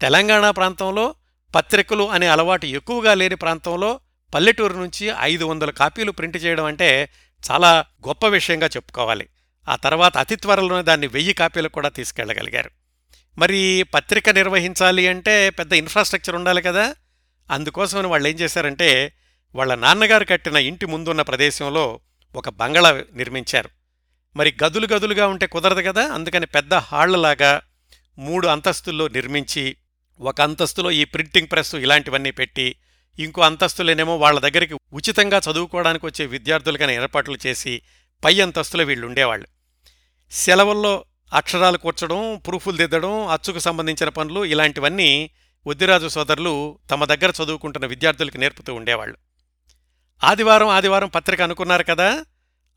తెలంగాణ 0.00 0.50
ప్రాంతంలో 0.50 1.14
పత్రికలు 1.54 2.10
అనే 2.10 2.26
అలవాటు 2.26 2.66
ఎక్కువగా 2.66 3.14
లేని 3.14 3.34
ప్రాంతంలో 3.34 4.00
పల్లెటూరు 4.34 4.74
నుంచి 4.74 5.12
ఐదు 5.20 5.44
వందల 5.44 5.70
కాపీలు 5.70 6.12
ప్రింట్ 6.12 6.44
చేయడం 6.44 6.64
అంటే 6.64 7.10
చాలా 7.50 7.84
గొప్ప 8.08 8.26
విషయంగా 8.26 8.66
చెప్పుకోవాలి. 8.66 9.28
ఆ 9.68 9.76
తర్వాత 9.76 10.16
అతి 10.16 10.36
త్వరలోనే 10.36 10.82
దాన్ని 10.82 11.06
వెయ్యి 11.06 11.32
కాపీలకు 11.32 11.72
కూడా 11.72 11.88
తీసుకెళ్ళగలిగారు 11.88 12.70
మరి 13.38 13.82
పత్రిక 13.94 14.30
నిర్వహించాలి 14.30 15.08
అంటే 15.08 15.50
పెద్ద 15.50 15.72
ఇన్ఫ్రాస్ట్రక్చర్ 15.72 16.36
ఉండాలి 16.36 16.62
కదా. 16.62 16.94
అందుకోసమని 17.50 18.06
వాళ్ళు 18.06 18.28
ఏం 18.28 18.34
చేశారంటే 18.34 19.12
వాళ్ళ 19.54 19.74
నాన్నగారు 19.74 20.24
కట్టిన 20.24 20.56
ఇంటి 20.56 20.86
ముందున్న 20.86 21.22
ప్రదేశంలో 21.22 22.00
ఒక 22.34 22.48
బంగళా 22.48 23.02
నిర్మించారు. 23.12 23.68
మరి 24.36 24.54
గదులు 24.64 24.86
గదులుగా 24.86 25.26
ఉంటే 25.26 25.46
కుదరదు 25.46 25.80
కదా. 25.80 26.12
అందుకని 26.12 26.46
పెద్ద 26.46 26.74
హాళ్ళలాగా 26.74 27.60
మూడు 28.18 28.46
అంతస్తుల్లో 28.48 29.08
నిర్మించి 29.08 29.76
ఒక 30.20 30.40
అంతస్తులో 30.40 30.90
ఈ 30.90 31.04
ప్రింటింగ్ 31.04 31.46
ప్రెస్ 31.52 31.74
ఇలాంటివన్నీ 31.74 32.30
పెట్టి 32.30 32.76
ఇంకో 33.18 33.42
అంతస్తులేనేమో 33.42 34.16
వాళ్ళ 34.16 34.40
దగ్గరికి 34.40 34.74
ఉచితంగా 34.74 35.40
చదువుకోవడానికి 35.50 36.06
వచ్చే 36.06 36.26
విద్యార్థులకని 36.26 36.94
ఏర్పాట్లు 36.94 37.38
చేసి 37.46 37.82
పై 38.24 38.40
అంతస్తులో 38.40 38.84
వీళ్ళు 38.84 39.06
ఉండేవాళ్ళు. 39.06 39.46
సెలవుల్లో 40.30 41.04
అక్షరాలు 41.32 41.78
కూర్చడం 41.78 42.42
ప్రూఫులు 42.46 42.76
దిద్దడం 42.76 43.26
అచ్చుకు 43.26 43.58
సంబంధించిన 43.58 44.08
పనులు 44.08 44.44
ఇలాంటివన్నీ 44.44 45.30
ఉద్దిరాజు 45.66 46.08
సోదరులు 46.08 46.78
తమ 46.90 47.04
దగ్గర 47.04 47.32
చదువుకుంటున్న 47.44 47.86
విద్యార్థులకు 47.86 48.36
నేర్పుతూ 48.36 48.74
ఉండేవాళ్ళు. 48.74 49.16
ఆదివారం 50.24 50.68
ఆదివారం 50.68 51.08
పత్రిక 51.08 51.42
అనుకున్నారు 51.42 51.82
కదా? 51.82 52.24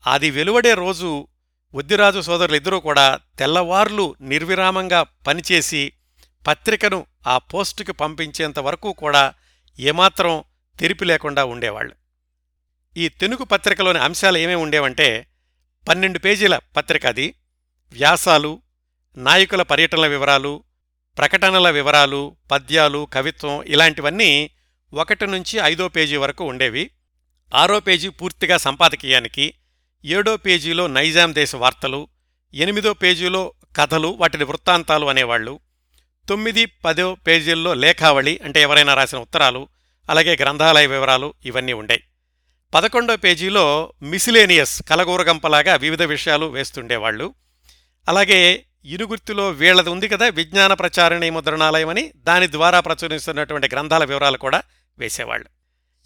అది 0.06 0.30
వెలువడే 0.30 0.74
రోజు 0.74 1.28
ఉద్దిరాజు 1.74 2.20
సోదరులిద్దరూ 2.20 2.80
కూడా 2.80 3.18
తెల్లవార్లు 3.38 4.14
నిర్విరామంగా 4.20 5.02
పనిచేసి 5.02 5.92
పత్రికను 6.46 7.06
ఆ 7.28 7.38
పోస్టుకి 7.38 7.92
పంపించేంత 7.92 8.58
వరకు 8.58 8.92
కూడా 8.92 9.34
ఏమాత్రం 9.80 10.44
తెరిపి 10.80 11.04
లేకుండా 11.04 11.44
ఉండేవాళ్ళు. 11.44 11.94
ఈ 12.96 13.08
తెనుగు 13.08 13.44
పత్రికలోని 13.44 13.98
అంశాలు 13.98 14.38
ఏమేమి 14.38 14.62
ఉండేవంటే 14.62 15.26
పన్నెండు 15.88 16.18
పేజీల 16.18 16.58
పత్రిక 16.76 17.06
అది 17.06 17.34
వ్యాసాలు 17.92 18.62
నాయకుల 19.16 19.62
పర్యటనల 19.62 20.06
వివరాలు 20.06 20.62
ప్రకటనల 21.18 21.70
వివరాలు 21.70 22.36
పద్యాలు 22.50 23.08
కవిత్వం 23.12 23.62
ఇలాంటివన్నీ 23.62 24.50
ఒకటి 24.94 25.26
నుంచి 25.26 25.58
ఐదో 25.58 25.88
పేజీ 25.88 26.16
వరకు 26.16 26.44
ఉండేవి. 26.44 26.90
ఆరో 27.54 27.80
పేజీ 27.80 28.08
పూర్తిగా 28.08 28.56
సంపాదకీయానికి 28.56 29.54
ఏడో 30.04 30.36
పేజీలో 30.36 30.86
నైజాం 30.86 31.34
దేశ 31.34 31.54
వార్తలు 31.54 32.08
ఎనిమిదో 32.54 32.92
పేజీలో 32.94 33.52
కథలు 33.76 34.08
వాటిని 34.08 34.44
వృత్తాంతాలు 34.44 35.06
అనేవాళ్ళు. 35.06 35.60
తొమ్మిది 36.28 36.66
పదో 36.66 37.14
పేజీల్లో 37.14 37.74
లేఖావళి 37.74 38.40
అంటే 38.44 38.62
ఎవరైనా 38.62 38.94
రాసిన 38.94 39.18
ఉత్తరాలు 39.18 39.68
అలాగే 40.10 40.36
గ్రంథాలయ 40.36 40.86
వివరాలు 40.86 41.34
ఇవన్నీ 41.44 41.72
ఉండే 41.72 42.02
పదకొండో 42.74 43.16
పేజీలో 43.16 43.92
మిసిలేనియస్ 44.02 44.82
కలగూరగంపలాగా 44.82 45.74
వివిధ 45.76 46.02
విషయాలు 46.02 46.46
వేస్తుండేవాళ్ళు. 46.46 47.34
అలాగే 48.08 48.64
ఇనుగుర్తిలో 48.84 49.50
వీళ్ళది 49.50 49.90
ఉంది 49.90 50.08
కదా 50.08 50.28
విజ్ఞాన 50.28 50.74
ప్రచారిణి 50.74 51.30
ముద్రణాలయం 51.30 51.88
అని 51.88 52.12
దాని 52.16 52.52
ద్వారా 52.52 52.80
ప్రచురిస్తున్నటువంటి 52.80 53.68
గ్రంథాల 53.72 54.04
వివరాలు 54.04 54.36
కూడా 54.36 54.62
వేసేవాళ్ళు. 54.98 55.46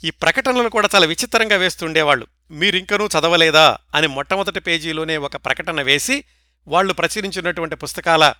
ఈ 0.04 0.10
ప్రకటనలు 0.10 0.68
కూడా 0.68 0.88
చాలా 0.94 1.06
విచిత్రంగా 1.06 1.56
వేస్తుండేవాళ్ళు. 1.56 2.26
మీరింకనూ 2.50 3.06
చదవలేదా 3.06 3.78
అని 3.94 4.06
మొట్టమొదటి 4.06 4.60
పేజీలోనే 4.60 5.16
ఒక 5.16 5.36
ప్రకటన 5.36 5.82
వేసి 5.82 6.24
వాళ్ళు 6.68 6.92
ప్రచురించినటువంటి 6.92 7.76
పుస్తకాల 7.76 8.34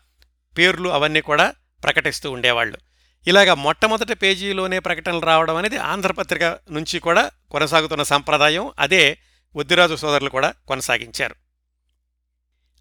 పేర్లు 0.58 0.88
అవన్నీ 0.88 1.20
కూడా 1.20 1.54
ప్రకటిస్తూ 1.82 2.30
ఉండేవాళ్ళు. 2.30 2.78
ఇలాగ 3.26 3.54
మొట్టమొదటి 3.54 4.14
పేజీలోనే 4.14 4.78
ప్రకటనలు 4.78 5.20
రావడం 5.20 5.56
అనేది 5.56 5.76
ఆంధ్రపత్రిక 5.76 6.44
నుంచి 6.70 6.98
కూడా 6.98 7.30
కొనసాగుతున్న 7.50 8.02
సంప్రదాయం. 8.02 8.72
అదే 8.78 9.18
వద్దిరాజు 9.56 9.96
సోదరులు 9.96 10.30
కూడా 10.30 10.54
కొనసాగించారు. 10.68 11.34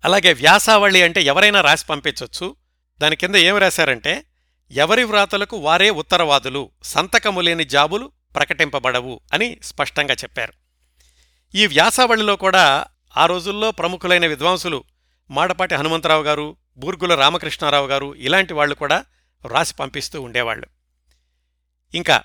అలాగే 0.06 0.34
వ్యాసావళి 0.34 1.02
అంటే 1.02 1.22
ఎవరైనా 1.22 1.62
రాసి 1.62 1.86
పంపించవచ్చు 1.86 2.56
దాని 3.00 3.16
కింద 3.16 3.36
ఏమి 3.36 3.60
రాశారంటే 3.60 4.26
ఎవరి 4.72 5.04
వ్రాతలకు 5.04 5.58
వారే 5.58 5.90
ఉత్తరవాదులు 5.90 6.72
సంతకము 6.84 7.42
లేని 7.42 7.66
జాబులు 7.66 8.12
ప్రకటింపబడవు 8.36 9.20
అని 9.34 9.60
స్పష్టంగా 9.64 10.14
చెప్పారు. 10.14 10.54
ఈ 11.56 11.68
వ్యాసావళిలో 11.68 12.36
కూడా 12.36 12.86
ఆ 13.18 13.26
రోజుల్లో 13.26 13.72
ప్రముఖులైన 13.72 14.28
విద్వాంసులు 14.28 14.84
మాడపాటి 15.32 15.76
హనుమంతరావు 15.76 16.24
గారు 16.24 16.56
బూర్గుల 16.78 17.16
రామకృష్ణారావు 17.16 17.88
గారు 17.88 18.16
ఇలాంటి 18.16 18.54
వాళ్ళు 18.54 18.76
కూడా 18.76 19.06
రాసి 19.48 19.76
పంపిస్తూ 19.76 20.22
ఉండేవాళ్ళు. 20.22 20.68
ఇంకా 21.94 22.24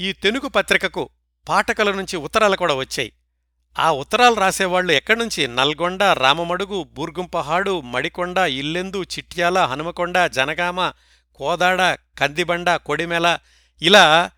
ఈ 0.00 0.12
తెనుగు 0.12 0.48
పత్రికకు 0.48 1.08
పాఠకుల 1.48 1.92
నుంచి 1.92 2.16
ఉత్తరాలు 2.16 2.56
కూడా 2.56 2.74
వచ్చాయి. 2.74 3.12
ఆ 3.78 3.92
ఉత్తరాలు 3.92 4.34
రాసేవాళ్ళు 4.34 4.92
ఎక్కడి 4.92 5.18
నుంచి? 5.18 5.46
నల్గొండ 5.46 6.02
రామమడుగు 6.02 6.84
బూర్గుంపహాడు 6.84 7.80
మడికొండ 7.80 8.38
ఇల్లెందు 8.38 9.02
చిట్యాల 9.02 9.58
హనుమకొండ 9.58 10.26
జనగామ 10.26 10.92
కోదాడ 11.34 11.94
కందిబండ 11.94 12.76
కొడిమెల 12.76 13.38
ఇలా 13.82 14.30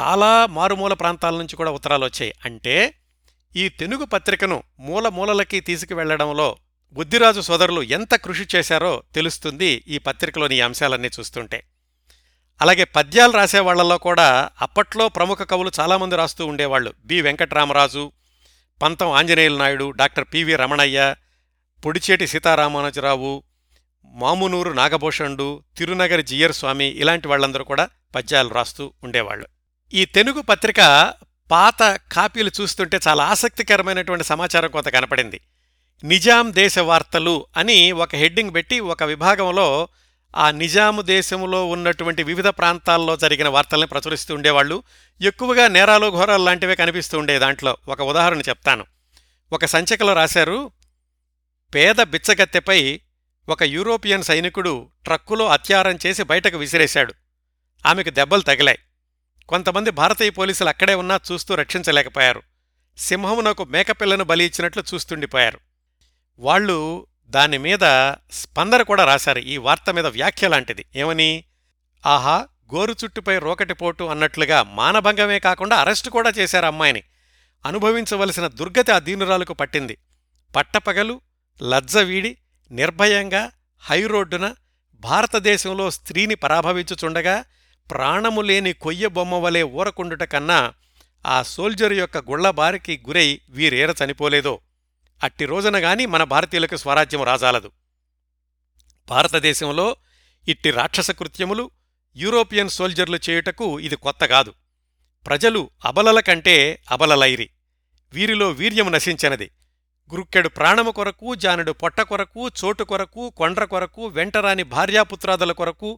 చాలా 0.00 0.46
మారుమూల 0.46 0.92
ప్రాంతాల 0.92 1.38
నుంచి 1.38 1.56
కూడా 1.56 1.70
ఉత్తరాలు 1.70 2.04
వచ్చాయి. 2.04 2.34
అంటే 2.44 2.94
ఈ 3.56 3.68
తెనుగు 3.68 4.04
పత్రికను 4.04 4.62
మూల 4.78 5.08
మూలలకి 5.08 5.60
తీసుకువెళ్ళడంలో 5.60 6.56
బుద్ధిరాజు 6.92 7.40
సోదరులు 7.40 7.82
ఎంత 7.82 8.14
కృషి 8.14 8.46
చేశారో 8.56 9.02
తెలుస్తుంది 9.14 9.84
ఈ 9.88 9.98
పత్రికలోని 9.98 10.56
ఈ 10.56 10.60
అంశాలన్నీ 10.60 11.08
చూస్తుంటే. 11.20 11.64
అలాగే 12.60 12.84
పద్యాలు 12.84 13.32
రాసేవాళ్ళలో 13.32 13.98
కూడా 13.98 14.50
అప్పట్లో 14.62 15.08
ప్రముఖ 15.08 15.38
కవులు 15.38 15.70
చాలామంది 15.80 16.16
రాస్తూ 16.16 16.46
ఉండేవాళ్ళు 16.46 16.92
B. 17.04 17.20
Venkataramaraju 17.20 18.12
Pantham 18.82 19.12
Anjaneyula 19.12 19.58
Naidu 19.58 19.90
doctor 19.90 20.24
P V 20.34 20.56
Ramanaiah 20.56 21.14
Podicheti 21.84 22.26
Seetharamanujarao 22.26 23.42
Mamunuru 24.04 24.70
Nagabhushanudu 24.70 25.64
Tirunagari 25.76 26.22
Jeeyar 26.22 26.52
Swami 26.52 26.84
ఇలాంటి 26.84 27.28
వాళ్ళందరూ 27.28 27.64
కూడా 27.64 27.88
పద్యాలు 28.14 28.48
రాస్తూ 28.48 28.92
ఉండేవాళ్ళు. 29.04 29.46
ఈ 29.94 30.04
తెలుగు 30.04 30.40
పత్రిక 30.40 31.14
పాత 31.50 31.82
కాపీలు 32.12 32.50
చూస్తుంటే 32.60 33.00
చాలా 33.08 33.24
ఆసక్తికరమైనటువంటి 33.24 34.24
సమాచారం 34.24 34.70
కొంత 34.70 34.88
కనపడింది. 34.88 35.40
నిజాం 36.04 36.54
దేశ 36.54 36.78
వార్తలు 36.78 37.46
అని 37.56 37.92
ఒక 37.92 38.16
హెడ్డింగ్ 38.16 38.54
పెట్టి 38.54 38.80
ఒక 38.80 39.02
విభాగంలో 39.02 39.88
ఆ 40.36 40.50
నిజాము 40.50 41.02
దేశంలో 41.02 41.68
ఉన్నటువంటి 41.68 42.22
వివిధ 42.22 42.48
ప్రాంతాల్లో 42.48 43.16
జరిగిన 43.16 43.48
వార్తల్ని 43.48 43.86
ప్రచురిస్తూ 43.86 44.34
ఉండేవాళ్ళు. 44.34 44.82
ఎక్కువగా 45.22 45.68
నేరాలు 45.68 46.10
ఘోరాలు 46.10 46.44
లాంటివే 46.44 46.74
కనిపిస్తూ 46.74 47.18
ఉండే 47.18 47.38
దాంట్లో. 47.38 47.76
ఒక 47.88 48.00
ఉదాహరణ 48.00 48.40
చెప్తాను. 48.40 48.84
ఒక 49.52 49.64
సంచికలో 49.64 50.12
రాశారు 50.12 50.70
పేద 51.74 52.02
బిచ్చగత్తెపై 52.02 53.00
ఒక 53.48 53.62
యూరోపియన్ 53.62 54.22
సైనికుడు 54.22 54.90
ట్రక్కులో 55.04 55.46
అత్యారం 55.46 55.98
చేసి 56.06 56.22
బయటకు 56.22 56.56
విసిరేశాడు. 56.56 57.14
ఆమెకు 57.86 58.10
దెబ్బలు 58.10 58.40
తగిలాయి. 58.40 58.78
కొంతమంది 59.48 59.90
భారతీయ 59.90 60.30
పోలీసులు 60.30 60.68
అక్కడే 60.68 60.94
ఉన్నా 60.94 61.20
చూస్తూ 61.32 61.54
రక్షించలేకపోయారు. 61.54 62.42
సింహమునకు 62.98 63.64
మేకపిల్లను 63.64 64.24
బలి 64.24 64.44
ఇచ్చినట్లు 64.44 64.84
చూస్తుండిపోయారు. 64.94 65.67
వాళ్ళు 66.38 67.06
దాని 67.26 67.58
మీద 67.58 67.84
స్పందన 68.32 68.82
కూడా 68.82 69.04
రాశారు. 69.04 69.38
ఈ 69.38 69.56
వార్త 69.56 69.90
మీద 69.90 70.06
వ్యాఖ్య 70.06 70.48
లాంటిది. 70.48 70.84
ఏమని? 70.96 71.44
ఆహా 72.06 72.46
గోరు 72.74 72.94
చుట్టుపై 73.04 73.38
రోకటిపోటు 73.38 74.04
అన్నట్లుగా 74.04 74.62
మానభంగమే 74.62 75.38
కాకుండా 75.38 75.76
అరెస్టు 75.76 76.10
కూడా 76.10 76.32
చేశారు 76.38 76.66
అమ్మాయిని. 76.66 77.02
అనుభవించవలసిన 77.66 78.46
దుర్గతి 78.46 78.92
ఆ 78.92 78.98
దీనురాలకు 78.98 79.54
పట్టింది. 79.54 79.96
పట్టపగలు 80.56 81.20
లజ్జవీడి 81.62 82.36
నిర్భయంగా 82.70 83.50
హైరోడ్డున 83.78 84.54
భారతదేశంలో 85.00 85.90
స్త్రీని 85.90 86.34
పరాభవించుచుండగా 86.34 87.44
ప్రాణము 87.90 88.40
లేని 88.40 88.72
కొయ్య 88.72 89.06
బొమ్మ 89.06 89.34
వలె 89.34 89.62
ఊరకుండుట 89.62 90.22
కన్నా 90.22 90.72
ఆ 91.26 91.42
సోల్జర్ 91.42 91.92
యొక్క 91.92 92.18
గుళ్ళబారికి 92.18 93.02
గురై 93.08 93.40
వీరేర 93.50 93.94
చనిపోలేదో 94.04 94.60
అట్టి 95.20 95.44
రోజున 95.44 95.76
గాని 95.76 96.06
మన 96.06 96.22
భారతీయులకు 96.24 96.76
స్వరాజ్యం 96.76 97.22
రాజాలదు. 97.22 97.70
భారతదేశంలో 99.08 99.86
ఇట్టి 100.48 100.70
రాక్షస 100.70 101.10
కృత్యములు 101.10 101.64
యూరోపియన్ 102.16 102.68
సోల్జర్లు 102.68 103.18
చేయుటకు 103.30 103.80
ఇది 103.80 103.96
కొత్త 103.96 104.24
కాదు. 104.24 104.52
ప్రజలు 105.26 105.70
అబలల 105.84 106.20
కంటే 106.20 106.56
అబలలైరి. 106.90 107.48
వీరిలో 108.12 108.50
వీర్యము 108.50 108.90
నశించినది. 108.90 109.48
గురుక్కెడు 110.10 110.48
ప్రాణము 110.48 110.90
కొరకు 110.90 111.34
జానుడు 111.34 111.72
పొట్ట 111.72 112.00
కొరకు 112.00 112.48
చోటు 112.58 112.84
కొరకు 112.84 113.30
కొండ్ర 113.30 113.64
కొరకు 113.64 114.06
వెంటరాని 114.06 114.62
భార్యాపుత్రాదుల 114.62 115.52
కొరకు 115.52 115.90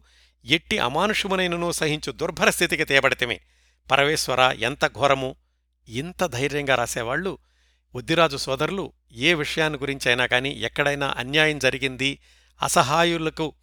ఎట్టి 0.45 0.77
అమానుషమునైనను 0.79 1.71
సహించు 1.71 2.11
దుర్భర 2.11 2.49
స్థితికి 2.49 2.85
తేబడితమే. 2.85 3.37
పరమేశ్వర 3.91 4.41
ఎంత 4.59 4.87
ఘోరము! 4.87 5.35
ఇంత 5.87 6.25
ధైర్యంగా 6.25 6.75
రాసేవాళ్ళు 6.75 7.31
ఉద్దిరాజు 7.95 8.37
సోదరులు 8.37 8.93
ఏ 9.11 9.33
విషయాన్ని 9.33 9.79
గురించైనా 9.79 10.25
కాని 10.25 10.61
ఎక్కడైనా 10.61 11.13
అన్యాయం 11.17 11.59
జరిగింది 11.59 12.19
అసహాయులకు 12.61 13.53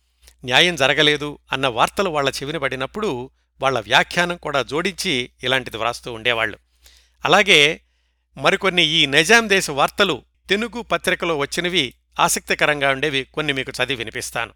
న్యాయం 0.45 0.77
జరగలేదు 0.77 1.39
అన్న 1.53 1.67
వార్తలు 1.67 2.11
వాళ్ళ 2.11 2.31
చెవిని 2.31 2.59
పడినప్పుడు 2.59 3.31
వాళ్ళ 3.61 3.81
వ్యాఖ్యానం 3.81 4.37
కూడా 4.37 4.63
జోడించి 4.63 5.31
ఇలాంటిది 5.43 5.77
వ్రాస్తూ 5.77 6.13
ఉండేవాళ్ళు 6.13 6.59
అలాగే 7.25 7.81
మరికొన్ని 8.37 8.85
ఈ 8.85 9.07
నిజాం 9.07 9.49
దేశ 9.49 9.71
వార్తలు 9.71 10.23
తెలుగు 10.49 10.83
పత్రికలో 10.83 11.39
వచ్చినవి 11.39 11.95
ఆసక్తికరంగా 12.21 12.91
ఉండేవి 12.91 13.25
కొన్ని 13.25 13.53
మీకు 13.53 13.71
చదివి 13.71 13.95
వినిపిస్తాను. 13.95 14.53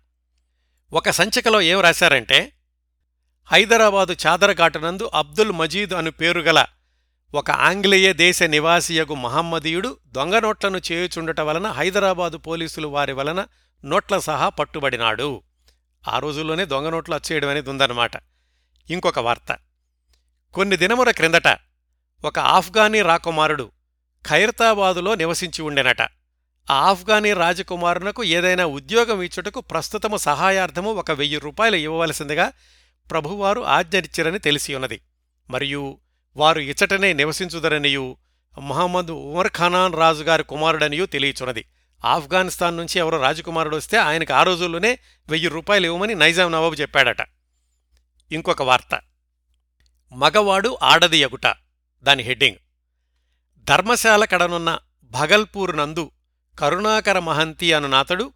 ఒక 0.93 1.11
సంచికలో 1.11 1.61
ఏం 1.61 1.81
రాశారంటే 1.81 2.53
హైదరాబాదు 3.53 4.17
చాదరఘాటునందు 4.27 5.11
అబ్దుల్ 5.15 5.53
మజీద్ 5.53 5.93
అను 5.93 6.11
పేరుగల 6.11 6.65
ఒక 7.35 7.51
ఆంగ్లేయ 7.51 8.13
దేశ 8.13 8.43
నివాసియగు 8.43 9.15
మహమ్మదీయుడు 9.15 9.99
దొంగ 10.07 10.39
నోట్లను 10.39 10.81
చేయుచుండట 10.93 11.41
వలన 11.41 11.67
హైదరాబాదు 11.67 12.37
పోలీసులు 12.37 12.89
వారి 12.89 13.13
వలన 13.13 13.47
నోట్ల 13.85 14.19
సహా 14.19 14.49
పట్టుబడినాడు. 14.49 15.43
ఆ 16.09 16.19
రోజుల్లోనే 16.19 16.65
దొంగ 16.65 16.89
నోట్లు 16.89 17.15
అచ్చేయడం 17.15 17.49
అనేది 17.49 17.71
ఉందన్నమాట. 17.71 18.13
ఇంకొక 18.91 19.19
వార్త. 19.19 19.59
కొన్ని 20.55 20.77
దినముల 20.77 21.11
క్రిందట 21.11 21.59
ఒక 22.25 22.39
ఆఫ్ఘానీ 22.39 23.03
రాకుమారుడు 23.03 23.73
ఖైరతాబాదులో 24.29 25.15
నివసించి 25.15 25.63
ఉండెనట. 25.63 26.03
ఆ 26.71 26.77
ఆఫ్ఘానీ 26.91 27.33
రాజకుమారునకు 27.33 28.25
ఏదైనా 28.25 28.65
ఉద్యోగం 28.65 29.23
ఇచ్చుటకు 29.23 29.61
ప్రస్తుతము 29.61 30.17
సహాయార్థము 30.17 30.91
ఒక 30.93 31.11
వెయ్యి 31.11 31.39
రూపాయలు 31.39 31.77
ఇవ్వవలసిందిగా 31.77 32.53
ప్రభువారు 33.11 33.61
ఆజ్ఞనిచ్చిరని 33.61 34.39
తెలిసియున్నది 34.39 35.01
మరియు 35.51 35.99
వారు 36.37 36.61
ఇచ్చటనే 36.61 37.13
నివసించుదరనియు 37.13 38.17
మహమ్మద్ 38.61 39.11
ఉమర్ 39.11 39.49
ఖానాన్ 39.49 39.95
రాజుగారి 39.95 40.45
కుమారుడనియూ 40.45 41.07
తెలియచున్నది. 41.07 41.65
ఆఫ్ఘనిస్తాన్ 42.05 42.77
నుంచి 42.77 42.99
ఎవరో 42.99 43.23
రాజకుమారుడు 43.23 43.77
వస్తే 43.77 43.97
ఆయనకు 43.97 44.33
ఆ 44.35 44.43
రోజుల్లోనే 44.43 44.99
వెయ్యి 45.29 45.49
రూపాయలు 45.49 45.87
ఇవ్వమని 45.87 46.15
నైజాం 46.15 46.53
నవాబు 46.53 46.75
చెప్పాడట. 46.75 47.29
ఇంకొక 48.33 48.63
వార్త. 48.63 49.01
మగవాడు 50.13 50.79
ఆడది 50.83 51.19
ఎగుట. 51.19 51.55
దాని 52.03 52.23
హెడ్డింగ్. 52.23 52.57
ధర్మశాల 53.65 54.25
కడనున్న 54.25 54.79
భగల్పూర్ 55.05 55.77
నందు 55.77 56.11
కరుణాకర 56.59 57.19
మహంతి 57.19 57.73
అనునాతడు 57.73 58.33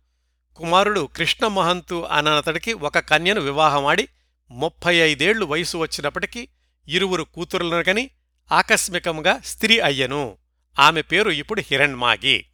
కుమారుడు 0.57 1.09
కృష్ణ 1.17 1.47
మహంతు 1.47 2.07
అనతడికి 2.13 2.73
ఒక 2.73 2.99
కన్యను 2.99 3.41
వివాహమాడి 3.41 4.09
ముప్పై 4.51 4.97
ఐదేళ్ళు 4.97 5.47
వయసు 5.47 5.79
వచ్చినప్పటికీ 5.79 6.49
ఇరువురు 6.89 7.23
కూతురులను 7.23 7.85
గని 7.89 8.11
ఆకస్మికంగా 8.53 9.41
స్త్రీ 9.45 9.79
అయ్యను. 9.79 10.39
ఆమె 10.79 11.03
పేరు 11.03 11.31
ఇప్పుడు 11.31 11.61
హిరణ్మాగి. 11.61 12.47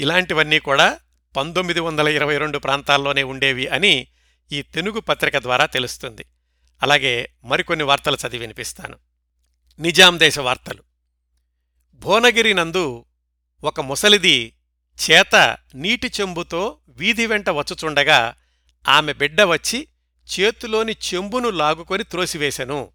ఇలాంటివన్నీ 0.00 0.58
కూడా 0.58 1.00
పంతొమ్మిది 1.36 1.80
వందల 1.80 2.08
ఇరవై 2.08 2.38
రెండు 2.38 2.58
ప్రాంతాల్లోనే 2.58 3.22
ఉండేవి 3.22 3.68
అని 3.68 4.06
ఈ 4.52 4.62
తెలుగు 4.62 5.00
పత్రిక 5.00 5.38
ద్వారా 5.38 5.66
తెలుస్తుంది. 5.66 6.24
అలాగే 6.82 7.28
మరికొన్ని 7.44 7.84
వార్తలు 7.84 8.16
చదివి 8.16 8.38
వినిపిస్తాను. 8.38 8.98
నిజాం 9.78 10.18
దేశ 10.18 10.38
వార్తలు. 10.38 10.82
భువనగిరి 11.94 12.54
నందు 12.54 13.04
ఒక 13.64 13.80
ముసలిది 13.80 14.56
చేత 15.10 15.58
నీటి 15.74 16.10
చెంబుతో 16.20 16.78
వీధి 16.88 17.26
వెంట 17.26 17.50
వచ్చుచుండగా 17.50 18.34
ఆమె 18.88 19.12
బిడ్డ 19.12 19.42
వచ్చి 19.42 19.88
చేతిలోని 20.38 20.92
చెంబును 20.92 21.50
లాగుకొని 21.50 22.04
త్రోసివేశను. 22.04 22.90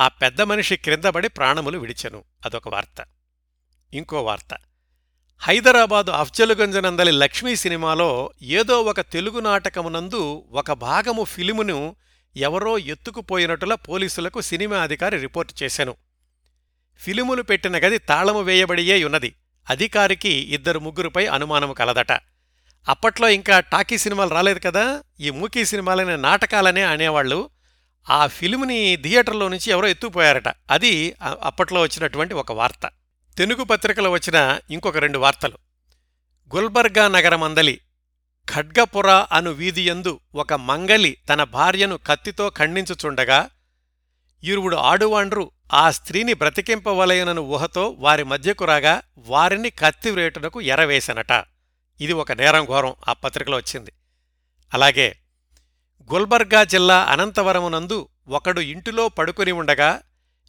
ఆ 0.00 0.08
పెద్ద 0.08 0.42
మనిషి 0.42 0.76
క్రిందబడి 0.76 1.28
ప్రాణములు 1.28 1.78
విడిచెను. 1.78 2.24
అదొక 2.46 2.68
వార్త. 2.68 3.06
ఇంకో 3.94 4.22
వార్త. 4.22 4.56
హైదరాబాదు 5.38 6.10
అఫ్జలుగంజనందలి 6.10 7.10
లక్ష్మీ 7.10 7.56
సినిమాలో 7.56 8.30
ఏదో 8.42 8.82
ఒక 8.82 9.00
తెలుగు 9.00 9.40
నాటకమునందు 9.40 10.44
ఒక 10.50 10.72
భాగము 10.72 11.24
ఫిలిమును 11.24 11.96
ఎవరో 12.36 12.78
ఎత్తుకుపోయినట్టులా 12.78 13.74
పోలీసులకు 13.74 14.40
సినిమా 14.40 14.78
అధికారి 14.78 15.16
రిపోర్టు 15.16 15.54
చేశాను 15.62 15.94
ఫిలిములు 16.98 17.42
పెట్టిన 17.42 17.76
గది 17.76 17.98
తాళము 17.98 18.40
వేయబడియే 18.40 19.04
ఉన్నది. 19.04 19.34
అధికారికి 19.70 20.28
ఇద్దరు 20.28 20.78
ముగ్గురుపై 20.78 21.26
అనుమానము 21.26 21.72
కలదట. 21.72 22.12
అప్పట్లో 22.88 23.28
ఇంకా 23.28 23.60
టాకీ 23.60 23.98
సినిమాలు 23.98 24.30
రాలేదు 24.30 24.58
కదా? 24.58 25.02
ఈ 25.20 25.30
మూకీ 25.30 25.64
సినిమాలనే 25.64 26.16
నాటకాలనే 26.16 26.82
అనేవాళ్ళు 26.82 27.50
ఆ 28.08 28.26
ఫిలిముని 28.26 28.96
థియేటర్లో 28.96 29.48
నుంచి 29.48 29.70
ఎవరో 29.70 29.88
ఎత్తుకుపోయారట. 29.88 30.48
అది 30.70 31.14
అప్పట్లో 31.42 31.80
వచ్చినటువంటి 31.80 32.34
ఒక 32.34 32.52
వార్త. 32.52 32.90
తెలుగు 33.38 33.64
పత్రికలో 33.64 34.10
వచ్చిన 34.10 34.58
ఇంకొక 34.70 34.96
రెండు 34.96 35.18
వార్తలు. 35.18 35.58
గుల్బర్గా 36.54 37.08
నగరమందలి 37.08 37.80
ఖడ్గపుర 38.54 39.10
అను 39.10 39.50
వీధియందు 39.50 40.20
ఒక 40.34 40.52
మంగలి 40.52 41.16
తన 41.28 41.44
భార్యను 41.44 41.96
కత్తితో 41.96 42.50
ఖండించుచుండగా 42.50 43.50
ఇరువుడు 44.44 44.76
ఆడువాండ్రు 44.76 45.50
ఆ 45.72 45.90
స్త్రీని 45.90 46.34
బ్రతికింపవలయనను 46.34 47.42
ఊహతో 47.42 47.96
వారి 47.98 48.24
మధ్యకు 48.24 48.64
రాగా 48.64 49.02
వారిని 49.18 49.70
కత్తివ్రేటునకు 49.70 50.60
ఎరవేశనట 50.60 51.44
ఇది 52.00 52.12
ఒక 52.12 52.32
నేరం 52.32 52.64
ఘోరం 52.64 52.94
ఆ 53.08 53.12
పత్రికలో 53.12 53.56
వచ్చింది. 53.56 53.92
అలాగే 54.74 55.16
గుల్బర్గా 56.12 56.64
జిల్లా 56.64 57.04
అనంతవరమునందు 57.04 58.08
ఒకడు 58.28 58.60
ఇంటిలో 58.60 59.08
పడుకుని 59.08 59.52
ఉండగా 59.52 60.02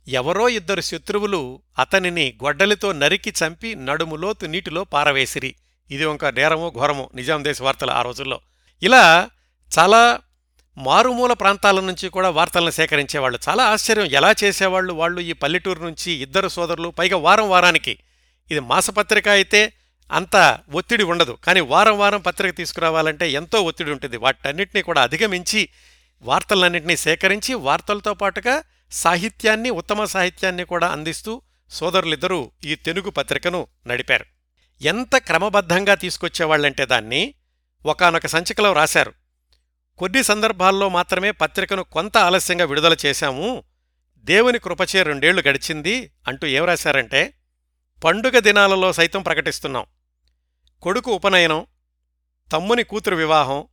ఎవరో 0.08 0.50
ఇద్దరు 0.50 0.82
శత్రువులు 0.82 1.62
అతనిని 1.80 2.34
గొడ్డలితో 2.44 2.92
నరికి 2.92 3.34
చంపి 3.44 3.76
నడుములోతు 3.76 4.46
నీటిలో 4.46 4.84
పారవేసిరి. 4.84 5.56
ఇది 5.92 6.06
ఒక 6.06 6.26
నేరము 6.26 6.72
ఘోరము 6.76 7.10
నిజాం 7.16 7.44
దేశ 7.44 7.62
వార్తలు 7.62 7.92
ఆ 7.92 8.02
రోజుల్లో. 8.02 8.40
ఇలా 8.84 9.30
చాలా 9.80 10.20
మారుమూల 10.78 11.34
ప్రాంతాల 11.34 11.80
నుంచి 11.80 12.10
కూడా 12.10 12.30
వార్తలను 12.30 12.70
సేకరించేవాళ్ళు. 12.70 13.40
చాలా 13.50 13.64
ఆశ్చర్యం 13.64 14.06
ఎలా 14.06 14.36
చేసేవాళ్ళు 14.44 14.94
వాళ్ళు 14.94 15.22
ఈ 15.22 15.34
పల్లెటూరు 15.34 15.84
నుంచి 15.84 16.12
ఇద్దరు 16.12 16.48
సోదరులు. 16.48 16.90
పైగా 16.90 17.18
వారం 17.18 17.50
వారానికి 17.50 18.00
ఇది 18.52 18.60
మాసపత్రిక 18.60 19.30
అయితే 19.30 19.74
అంత 20.12 20.60
ఒత్తిడి 20.72 21.04
ఉండదు. 21.04 21.38
కానీ 21.44 21.60
వారం 21.60 22.00
వారం 22.00 22.22
పత్రిక 22.22 22.58
తీసుకురావాలంటే 22.58 23.32
ఎంతో 23.32 23.62
ఒత్తిడి 23.62 23.92
ఉంటుంది. 23.92 24.18
వాటన్నిటినీ 24.18 24.82
కూడా 24.82 25.02
అధిగమించి 25.02 25.70
వార్తలన్నింటినీ 26.22 26.98
సేకరించి 26.98 27.54
వార్తలతో 27.54 28.14
పాటుగా 28.14 28.64
సాహిత్యాన్ని 28.92 29.70
ఉత్తమ 29.70 30.06
సాహిత్యాన్ని 30.06 30.64
కూడా 30.64 30.88
అందిస్తూ 30.88 31.42
సోదరులిద్దరూ 31.70 32.52
ఈ 32.66 32.76
తెలుగు 32.76 33.10
పత్రికను 33.10 33.68
నడిపారు. 33.88 34.26
ఎంత 34.82 35.18
క్రమబద్ధంగా 35.18 35.96
తీసుకొచ్చేవాళ్ళంటే 35.96 36.86
దాన్ని 36.86 37.34
ఒకానొక 37.86 38.26
సంచికలో 38.26 38.74
రాశారు. 38.74 39.14
కొన్ని 39.98 40.24
సందర్భాల్లో 40.24 40.90
మాత్రమే 40.90 41.32
పత్రికను 41.32 41.84
కొంత 41.84 42.18
ఆలస్యంగా 42.18 42.66
విడుదల 42.66 42.96
చేశాము. 43.06 43.64
దేవుని 44.18 44.60
కృపచే 44.60 45.04
రెండేళ్ళు 45.04 45.44
గడిచింది 45.48 46.12
అంటూ 46.28 46.48
ఏం 46.48 46.66
రాశారంటే 46.66 47.34
పండుగ 48.04 48.40
దినాలలో 48.40 48.94
సైతం 48.94 49.22
ప్రకటిస్తున్నాం. 49.22 49.86
కొడుకు 50.82 51.12
ఉపనయనం 51.12 51.66
తమ్ముని 52.52 52.84
కూతురు 52.84 53.16
వివాహం 53.16 53.68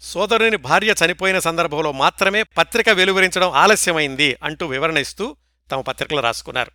సోదరుని 0.00 0.56
భార్య 0.56 0.94
చనిపోయిన 1.06 1.38
సందర్భంలో 1.38 1.92
మాత్రమే 1.92 2.42
పత్రిక 2.42 2.88
వెలువరించడం 2.88 3.50
ఆలస్యమైంది 3.50 4.36
అంటూ 4.42 4.66
వివరణ 4.66 4.98
ఇస్తూ 4.98 5.36
తమ 5.70 5.80
పత్రికలు 5.80 6.20
రాసుకున్నారు. 6.20 6.70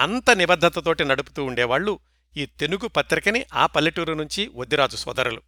అంత 0.00 0.30
నిబద్ధతతోటి 0.30 1.04
నడుపుతూ 1.04 1.44
ఉండేవాళ్ళు 1.44 1.98
ఈ 2.36 2.46
తెలుగు 2.46 2.88
పత్రికని 2.88 3.44
ఆ 3.54 3.66
పల్లెటూరు 3.66 4.14
నుంచి 4.14 4.50
వద్దిరాజు 4.54 4.96
సోదరులు. 4.96 5.42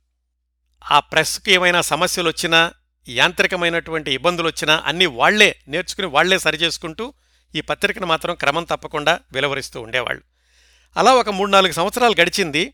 ఆ 0.90 1.00
ప్రెస్కి 1.00 1.52
ఏమైనా 1.52 1.80
సమస్యలొచ్చినా 1.80 2.72
యాంత్రికమైనటువంటి 3.08 4.10
ఇబ్బందులొచ్చినా 4.12 4.82
అన్నీ 4.84 5.06
వాళ్ళే 5.06 5.56
నేర్చుకుని 5.68 6.06
వాళ్ళే 6.06 6.38
సరిచేసుకుంటూ 6.38 7.14
ఈ 7.54 7.60
పత్రికను 7.60 8.06
మాత్రం 8.06 8.34
క్రమం 8.34 8.64
తప్పకుండా 8.64 9.20
వెలువరిస్తూ 9.32 9.80
ఉండేవాళ్ళు. 9.80 10.22
అలా 10.96 11.14
ఒక 11.14 11.28
మూడు 11.28 11.50
నాలుగు 11.50 11.72
సంవత్సరాలు 11.72 12.14
గడిచింది. 12.20 12.72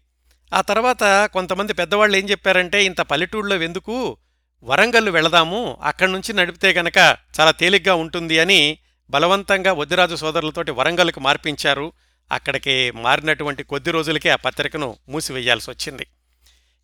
ఆ 0.53 0.61
తర్వాత 0.61 1.27
కొంతమంది 1.33 1.73
పెద్దవాళ్ళు 1.73 2.17
ఏం 2.17 2.31
చెప్పారంటే 2.31 2.85
ఇంత 2.85 3.01
పల్లెటూళ్ళలో 3.01 3.63
ఎందుకు? 3.63 4.17
వరంగల్లు 4.65 5.11
వెళదాము. 5.11 5.77
అక్కడి 5.83 6.13
నుంచి 6.13 6.33
నడిపితే 6.33 6.73
గనక 6.73 6.99
చాలా 7.41 7.51
తేలిగ్గా 7.51 7.95
ఉంటుంది 7.95 8.39
అని 8.39 8.79
బలవంతంగా 9.11 9.73
వద్దిరాజు 9.73 10.17
సోదరులతోటి 10.17 10.71
వరంగల్కు 10.71 11.21
మార్పించారు. 11.21 11.93
అక్కడికి 12.33 12.91
మారినటువంటి 12.91 13.63
కొద్ది 13.63 13.91
రోజులకే 13.91 14.29
ఆ 14.29 14.37
పత్రికను 14.37 14.97
మూసివేయాల్సి 15.09 15.71
వచ్చింది. 15.71 16.07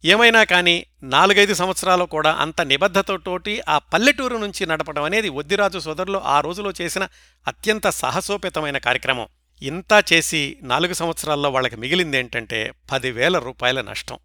ఏమైనా 0.04 0.44
కానీ 0.44 0.86
నాలుగైదు 1.02 1.54
సంవత్సరాలు 1.54 2.04
కూడా 2.04 2.32
అంత 2.32 2.60
నిబద్ధతతోటి 2.60 3.62
ఆ 3.68 3.78
పల్లెటూరు 3.78 4.36
నుంచి 4.36 4.66
నడపడం 4.66 5.02
అనేది 5.02 5.28
వద్దిరాజు 5.28 5.78
సోదరులు 5.78 6.18
ఆ 6.18 6.40
రోజులో 6.40 6.72
చేసిన 6.80 7.08
అత్యంత 7.48 7.88
సాహసోపేతమైన 7.88 8.78
కార్యక్రమం. 8.78 9.26
ఇంతా 9.62 10.02
చేసి 10.12 10.58
నాలుగు 10.62 10.92
సంవత్సరాల్లో 10.92 11.50
వాళ్ళకి 11.50 11.76
మిగిలింది 11.76 12.18
ఏంటంటే 12.18 12.72
పదివేల 12.92 13.38
రూపాయల 13.38 13.80
నష్టం. 13.80 14.18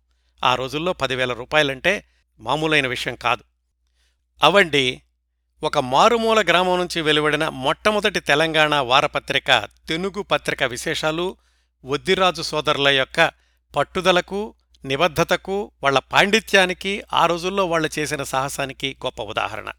ఆ 0.44 0.56
రోజుల్లో 0.56 0.94
పదివేల 0.94 1.34
రూపాయలంటే 1.34 2.06
మామూలైన 2.40 2.88
విషయం 2.88 3.16
కాదు. 3.16 3.44
అవండి 4.44 5.02
ఒక 5.64 5.78
మారుమూల 5.78 6.42
గ్రామం 6.42 6.80
నుంచి 6.80 7.02
వెలువడిన 7.02 7.50
మొట్టమొదటి 7.50 8.20
తెలంగాణ 8.20 8.76
వారపత్రిక 8.76 9.68
తెనుగు 9.90 10.22
పత్రిక 10.22 10.64
విశేషాలు 10.64 11.38
వద్దిరాజు 11.86 12.42
సోదరుల 12.42 12.88
యొక్క 12.88 13.32
పట్టుదలకు 13.76 14.54
నిబద్ధతకు 14.86 15.72
వాళ్ళ 15.84 16.00
పాండిత్యానికి 16.00 17.04
ఆ 17.14 17.26
రోజుల్లో 17.26 17.66
వాళ్ళు 17.66 17.90
చేసిన 18.00 18.24
సాహసానికి 18.24 18.98
గొప్ప 19.06 19.22
ఉదాహరణ. 19.22 19.72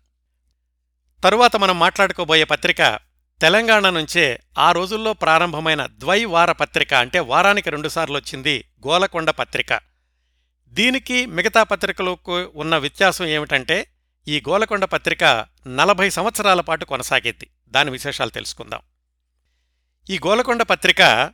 తరువాత 1.25 1.57
మనం 1.57 1.79
మాట్లాడుకోబోయే 1.79 2.45
పత్రిక 2.45 2.99
తెలంగాణ 3.40 3.90
నుంచే 3.90 4.40
ఆ 4.59 4.73
రోజుల్లో 4.73 5.12
ప్రారంభమైన 5.12 5.87
ద్వైవార 5.87 6.53
పత్రిక 6.53 6.94
అంటే 6.94 7.20
వారానికి 7.20 7.70
రెండుసార్లు 7.70 8.16
వచ్చింది 8.16 8.64
గోలకొండ 8.87 9.31
పత్రిక. 9.31 9.81
దీనికి 10.73 11.27
మిగతా 11.27 11.62
పత్రికలకు 11.62 12.53
ఉన్న 12.55 12.77
వ్యత్యాసం 12.77 13.25
ఏమిటంటే 13.25 13.87
ఈ 14.29 14.42
గోలకొండ 14.49 14.85
పత్రిక 14.85 15.47
నలభై 15.66 16.11
సంవత్సరాల 16.11 16.61
పాటు 16.61 16.85
కొనసాగింది. 16.85 17.51
దాని 17.68 17.90
విశేషాలు 17.90 18.31
తెలుసుకుందాం. 18.31 18.81
ఈ 20.11 20.18
గోలకొండ 20.18 20.62
పత్రిక 20.62 21.33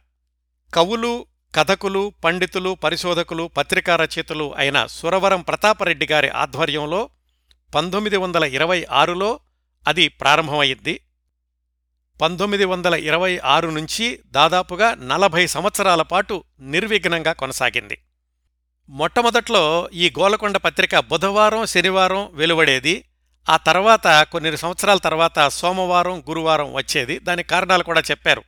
కవులు 0.75 1.27
కథకులు 1.55 2.13
పండితులు 2.25 2.75
పరిశోధకులు 2.75 3.49
పత్రికా 3.49 3.97
రచయితలు 3.97 4.55
అయిన 4.57 4.87
సురవరం 4.87 5.43
ప్రతాపరెడ్డి 5.43 6.07
గారి 6.07 6.29
ఆధ్వర్యంలో 6.29 7.11
పంతొమ్మిది 7.75 8.17
వందల 8.17 8.45
ఇరవై 8.45 8.87
ఆరులో 8.91 9.41
అది 9.89 10.09
ప్రారంభమయ్యింది 10.09 11.01
పంతొమ్మిది 12.21 12.65
వందల 12.65 12.95
ఇరవై 12.95 13.41
ఆరు 13.45 13.69
నుంచి 13.69 14.21
దాదాపుగా 14.27 14.95
నలభై 14.95 15.47
సంవత్సరాల 15.47 16.03
పాటు 16.03 16.45
నిర్విఘ్నంగా 16.61 17.33
కొనసాగింది. 17.33 17.99
మొట్టమొదట్లో 18.89 19.91
ఈ 19.93 20.13
గోలకొండ 20.19 20.57
పత్రిక 20.57 20.99
బుధవారం 20.99 21.67
శనివారం 21.67 22.29
వెలువడేది. 22.33 23.05
ఆ 23.49 23.57
తర్వాత 23.57 24.27
కొన్ని 24.33 24.57
సంవత్సరాల 24.57 24.99
తర్వాత 24.99 25.49
సోమవారం 25.49 26.21
గురువారం 26.21 26.73
వచ్చేది. 26.75 27.19
దాని 27.19 27.43
కారణాలు 27.43 27.83
కూడా 27.83 28.01
చెప్పారు. 28.01 28.43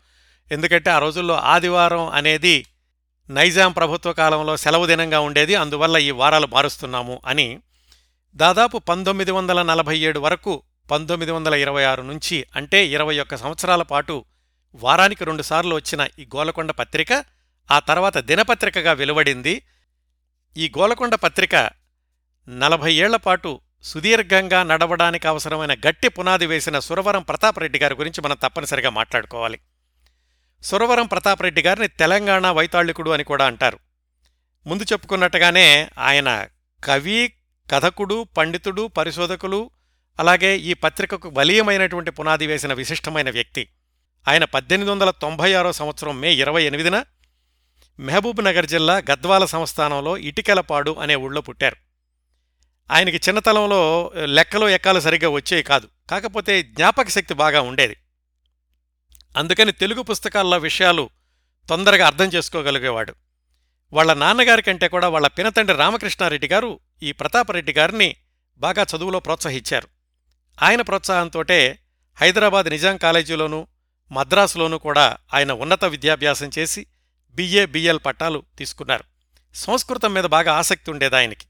ఎందుకంటే 0.52 0.90
ఆ 0.90 0.98
రోజుల్లో 0.98 1.34
ఆదివారం 1.34 2.06
అనేది 2.06 2.66
నైజాం 3.30 3.72
ప్రభుత్వ 3.72 4.12
కాలంలో 4.12 4.56
సెలవు 4.56 4.86
దినంగా 4.86 5.20
ఉండేది. 5.20 5.54
అందువల్ల 5.54 5.96
ఈ 5.96 6.10
వారాలు 6.10 6.46
మారుస్తున్నాము 6.46 7.20
అని. 7.26 7.58
దాదాపు 8.34 8.78
పంతొమ్మిది 8.78 9.30
వందల 9.30 9.62
నలభై 9.62 9.98
ఏడు 9.98 10.20
వరకు 10.20 10.62
పంతొమ్మిది 10.90 11.32
వందల 11.32 11.54
ఇరవై 11.54 11.84
ఆరు 11.84 12.02
నుంచి 12.02 12.46
అంటే 12.56 12.86
ఇరవై 12.86 13.18
ఒక్క 13.18 13.36
సంవత్సరాల 13.36 13.82
పాటు 13.82 14.24
వారానికి 14.74 15.24
రెండుసార్లు 15.24 15.74
వచ్చిన 15.74 16.08
ఈ 16.18 16.24
గోలకొండ 16.36 16.70
పత్రిక 16.70 17.24
ఆ 17.70 17.78
తర్వాత 17.78 18.18
దినపత్రికగా 18.18 18.92
వెలువడింది. 18.92 19.62
ఈ 20.56 20.72
గోలకొండ 20.78 21.14
పత్రిక 21.14 21.70
నలభై 22.48 22.94
ఏళ్ళపాటు 22.94 23.60
సుదీర్ఘంగా 23.82 24.62
నడవడానికి 24.62 25.28
అవసరమైన 25.28 25.74
గట్టి 25.74 26.08
పునాది 26.08 26.46
వేసిన 26.46 26.78
సురవరం 26.78 27.22
ప్రతాపరెడ్డి 27.22 27.78
గారి 27.78 27.94
గురించి 27.94 28.20
మనం 28.20 28.36
తప్పనిసరిగా 28.42 28.90
మాట్లాడుకోవాలి. 28.90 29.58
సురవరం 30.62 31.06
ప్రతాపరెడ్డి 31.06 31.62
గారిని 31.62 31.88
తెలంగాణ 31.88 32.50
వైతాళికుడు 32.50 33.10
అని 33.10 33.24
కూడా 33.24 33.46
అంటారు. 33.46 33.78
ముందు 34.66 34.82
చెప్పుకున్నట్టుగానే 34.82 35.90
ఆయన 35.98 36.46
కవి 36.84 37.32
కథకుడు 37.70 38.26
పండితుడు 38.36 38.86
పరిశోధకులు 38.86 39.70
అలాగే 40.20 40.58
ఈ 40.58 40.74
పత్రికకు 40.74 41.30
బలీయమైనటువంటి 41.30 42.10
పునాది 42.10 42.46
వేసిన 42.46 42.72
విశిష్టమైన 42.72 43.30
వ్యక్తి. 43.30 43.68
ఆయన 44.28 44.44
పద్దెనిమిది 44.44 44.90
వందల 44.90 45.10
తొంభై 45.10 45.54
ఆరో 45.54 45.72
సంవత్సరం 45.72 46.20
మే 46.20 46.34
ఇరవై 46.34 46.64
ఎనిమిదిన 46.64 47.04
మహబూబ్ 48.00 48.44
నగర్ 48.44 48.66
జిల్లా 48.66 49.02
గద్వాల 49.10 49.44
సంస్థానంలో 49.44 50.16
ఇటికెలపాడు 50.16 50.90
అనే 50.90 51.14
ఊళ్ళో 51.14 51.40
పుట్టారు. 51.40 51.76
ఆయనకి 52.90 53.16
చిన్నతనంలో 53.16 54.12
లెక్కలు 54.24 54.68
ఎక్కాలు 54.68 55.00
సరిగ్గా 55.00 55.28
వచ్చేవి 55.28 55.62
కాదు. 55.62 55.88
కాకపోతే 56.10 56.62
జ్ఞాపక 56.62 57.08
శక్తి 57.08 57.34
బాగా 57.34 57.60
ఉండేది. 57.60 57.96
అందుకని 59.36 59.72
తెలుగు 59.72 60.02
పుస్తకాల్లో 60.02 60.58
విషయాలు 60.58 61.10
తొందరగా 61.68 62.06
అర్థం 62.06 62.24
చేసుకోగలిగేవాడు. 62.24 63.14
వాళ్ళ 63.92 64.12
నాన్నగారి 64.12 64.62
కంటే 64.62 64.88
కూడా 64.88 65.08
వాళ్ళ 65.08 65.26
పినతండ్రి 65.26 65.76
రామకృష్ణారెడ్డి 65.76 66.48
గారు 66.48 66.80
ఈ 67.02 67.12
ప్రతాపరెడ్డి 67.12 67.72
గారిని 67.72 68.16
బాగా 68.58 68.86
చదువులో 68.96 69.20
ప్రోత్సహించారు. 69.20 69.91
ఆయన 70.62 70.82
ప్రోత్సాహంతోటే 70.82 71.78
హైదరాబాద్ 72.20 72.70
నిజాం 72.70 72.96
కాలేజీలోనూ 72.96 73.66
మద్రాసులోనూ 74.12 74.78
కూడా 74.78 75.16
ఆయన 75.34 75.52
ఉన్నత 75.52 75.84
విద్యాభ్యాసం 75.84 76.50
చేసి 76.58 76.86
బిఏ 77.30 77.66
బిఎల్ 77.66 77.98
పట్టాలు 78.06 78.42
తీసుకున్నారు. 78.58 79.04
సంస్కృతం 79.54 80.14
మీద 80.14 80.24
బాగా 80.24 80.52
ఆసక్తి 80.54 80.90
ఉండేది 80.90 81.16
ఆయనకి. 81.16 81.46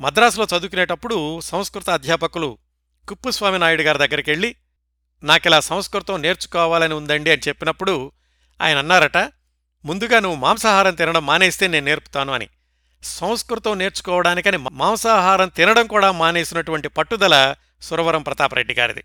మద్రాసులో 0.00 0.58
చదువుకునేటప్పుడు 0.58 1.40
సంస్కృత 1.40 1.90
అధ్యాపకులు 1.90 2.58
కుప్పుస్వామి 3.08 3.58
నాయుడు 3.58 3.82
గారి 3.82 3.98
దగ్గరికి 3.98 4.30
వెళ్ళి 4.30 4.56
నాకిలా 5.22 5.60
సంస్కృతం 5.60 6.22
నేర్చుకోవాలని 6.22 6.94
ఉందండి 6.94 7.30
అని 7.30 7.42
చెప్పినప్పుడు 7.48 8.12
ఆయన 8.60 8.78
అన్నారట 8.78 9.16
ముందుగా 9.84 10.20
నువ్వు 10.20 10.38
మాంసాహారం 10.38 10.94
తినడం 10.94 11.26
మానేస్తే 11.26 11.66
నేను 11.66 11.86
నేర్పుతాను 11.86 12.32
అని. 12.32 12.48
సంస్కృతం 13.04 13.78
నేర్చుకోవడానికని 13.78 14.56
మాంసాహారం 14.72 15.48
తినడం 15.48 15.86
కూడా 15.86 16.12
మానేసినటువంటి 16.12 16.88
పట్టుదల 16.88 17.54
సురవరం 17.82 18.22
ప్రతాపరెడ్డి 18.22 18.74
గారిది. 18.74 19.02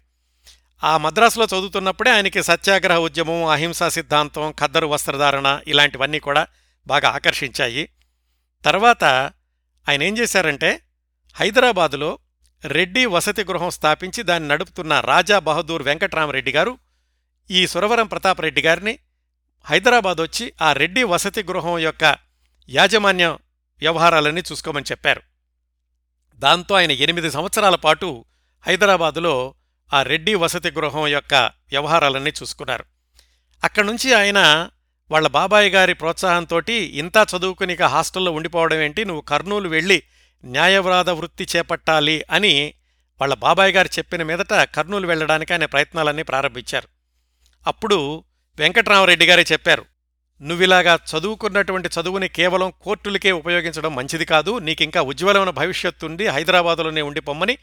ఆ 0.84 0.98
మద్రాసులో 0.98 1.46
చదువుతున్నప్పుడే 1.46 2.12
ఆయనకి 2.12 2.44
సత్యాగ్రహ 2.44 2.98
ఉద్యమం 2.98 3.46
అహింసా 3.46 3.90
సిద్ధాంతం 3.90 4.54
ఖద్దరు 4.60 4.88
వస్త్రధారణ 4.88 5.60
ఇలాంటివన్నీ 5.68 6.20
కూడా 6.20 6.48
బాగా 6.88 7.10
ఆకర్షించాయి. 7.10 7.90
తర్వాత 8.66 9.04
ఆయన 9.90 10.04
ఏం 10.04 10.18
చేశారంటే 10.18 10.82
హైదరాబాదులో 11.36 12.20
రెడ్డి 12.66 13.06
వసతి 13.06 13.44
గృహం 13.44 13.70
స్థాపించి 13.70 14.24
దాన్ని 14.24 14.48
నడుపుతున్న 14.48 15.00
రాజా 15.00 15.40
బహదూర్ 15.40 15.84
వెంకట్రామరెడ్డి 15.84 16.52
గారు 16.52 16.78
ఈ 17.50 17.68
సురవరం 17.68 18.08
ప్రతాపరెడ్డి 18.08 18.62
గారిని 18.62 19.00
హైదరాబాద్ 19.66 20.22
వచ్చి 20.22 20.54
ఆ 20.62 20.74
రెడ్డి 20.74 21.04
వసతి 21.04 21.44
గృహం 21.44 21.80
యొక్క 21.80 22.18
యాజమాన్యం 22.70 23.38
వ్యవహారాలన్నీ 23.80 24.42
చూసుకోమని 24.52 24.86
చెప్పారు. 24.92 25.22
దాంతో 26.36 26.76
ఆయన 26.76 26.92
ఎనిమిది 26.92 27.32
సంవత్సరాల 27.32 27.76
పాటు 27.76 28.26
హైదరాబాదులో 28.68 29.56
ఆ 29.94 30.04
రెడ్డి 30.04 30.36
వసతి 30.36 30.72
గృహం 30.72 31.08
యొక్క 31.08 31.34
వ్యవహారాలన్నీ 31.72 32.30
చూసుకున్నారు. 32.30 32.86
అక్కడి 33.64 33.88
నుంచి 33.88 34.14
ఆయన 34.14 34.70
వాళ్ళ 35.12 35.28
బాబాయి 35.28 35.70
గారి 35.70 35.94
ప్రోత్సాహంతో 35.94 36.62
ఇంతా 36.72 37.26
చదువుకుని 37.38 37.74
ఇక 37.74 37.84
హాస్టల్లో 37.84 38.32
ఉండిపోవడం 38.32 38.78
ఏంటి? 38.78 39.06
నువ్వు 39.06 39.22
కర్నూలు 39.22 39.70
వెళ్ళి 39.70 40.04
న్యాయవ్రాధ 40.46 41.10
వృత్తి 41.10 41.48
చేపట్టాలి 41.56 42.24
అని 42.32 42.74
వాళ్ళ 43.22 43.34
బాబాయ్ 43.34 43.74
గారు 43.74 43.88
చెప్పిన 43.88 44.24
మీదట 44.24 44.54
కర్నూలు 44.54 45.08
వెళ్ళడానికి 45.08 45.54
ఆయన 45.54 45.66
ప్రయత్నాలన్నీ 45.66 46.24
ప్రారంభించారు. 46.24 46.88
అప్పుడు 47.68 48.24
వెంకట్రామరెడ్డి 48.58 49.26
గారే 49.26 49.46
చెప్పారు. 49.52 49.86
నువ్విలాగా 50.42 51.00
చదువుకున్నటువంటి 51.12 51.90
చదువుని 52.02 52.30
కేవలం 52.30 52.74
కోర్టులకే 52.82 53.32
ఉపయోగించడం 53.32 53.96
మంచిది 53.96 54.26
కాదు. 54.26 54.60
నీకింకా 54.60 55.02
ఉజ్వలమైన 55.02 55.50
భవిష్యత్తు 55.50 56.06
ఉంది 56.06 56.28
హైదరాబాదులోనే 56.28 57.02
ఉండిపోమ్మని 57.02 57.58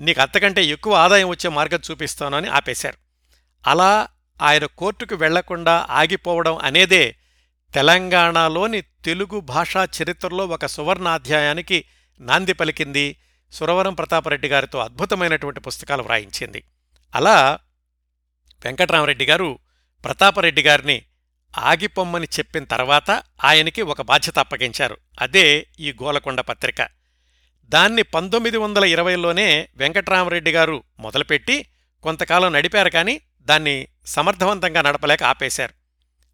నీకు 0.00 0.20
అంతకంటే 0.20 0.64
ఎక్కువ 0.64 0.94
ఆదాయం 0.94 1.28
వచ్చే 1.28 1.50
మార్గం 1.50 1.80
చూపిస్తానని 1.90 2.48
ఆపేశారు. 2.48 2.96
అలా 3.66 4.08
ఆయన 4.42 4.64
కోర్టుకు 4.64 5.14
వెళ్ళకుండా 5.14 5.86
ఆగిపోవడం 5.90 6.58
అనేదే 6.58 7.16
తెలంగాణలోని 7.74 8.80
తెలుగు 8.80 9.40
భాషా 9.40 9.88
చరిత్రలో 10.02 10.46
ఒక 10.46 10.66
సువర్ణాధ్యాయానికి 10.66 11.84
నాంది 12.20 12.52
పలికింది 12.52 13.16
సురవరం 13.52 13.94
ప్రతాపరెడ్డి 13.94 14.48
గారితో 14.48 14.78
అద్భుతమైనటువంటి 14.78 15.60
పుస్తకాలు 15.60 16.02
వ్రాయించింది. 16.02 16.62
అలా 17.14 17.58
వెంకట్రామరెడ్డి 18.64 19.24
గారు 19.24 19.58
ప్రతాపరెడ్డి 20.04 20.62
గారిని 20.62 21.02
ఆగిపొమ్మని 21.58 22.26
చెప్పిన 22.38 22.64
తర్వాత 22.64 23.10
ఆయనకి 23.44 23.82
ఒక 23.82 24.02
బాధ్యత 24.02 24.38
అప్పగించారు. 24.38 24.96
అదే 25.20 25.66
ఈ 25.80 25.92
గోలకొండ 25.92 26.40
పత్రిక. 26.40 26.88
దాన్ని 27.64 28.02
పంతొమ్మిది 28.02 28.56
వందల 28.56 28.84
ఇరవైలోనే 28.84 29.68
వెంకట్రామరెడ్డి 29.76 30.52
గారు 30.52 30.82
మొదలుపెట్టి 30.98 31.66
కొంతకాలం 32.02 32.52
నడిపారు 32.52 32.90
కానీ 32.90 33.20
దాన్ని 33.40 33.88
సమర్థవంతంగా 34.06 34.82
నడపలేక 34.82 35.22
ఆపేశారు. 35.22 35.74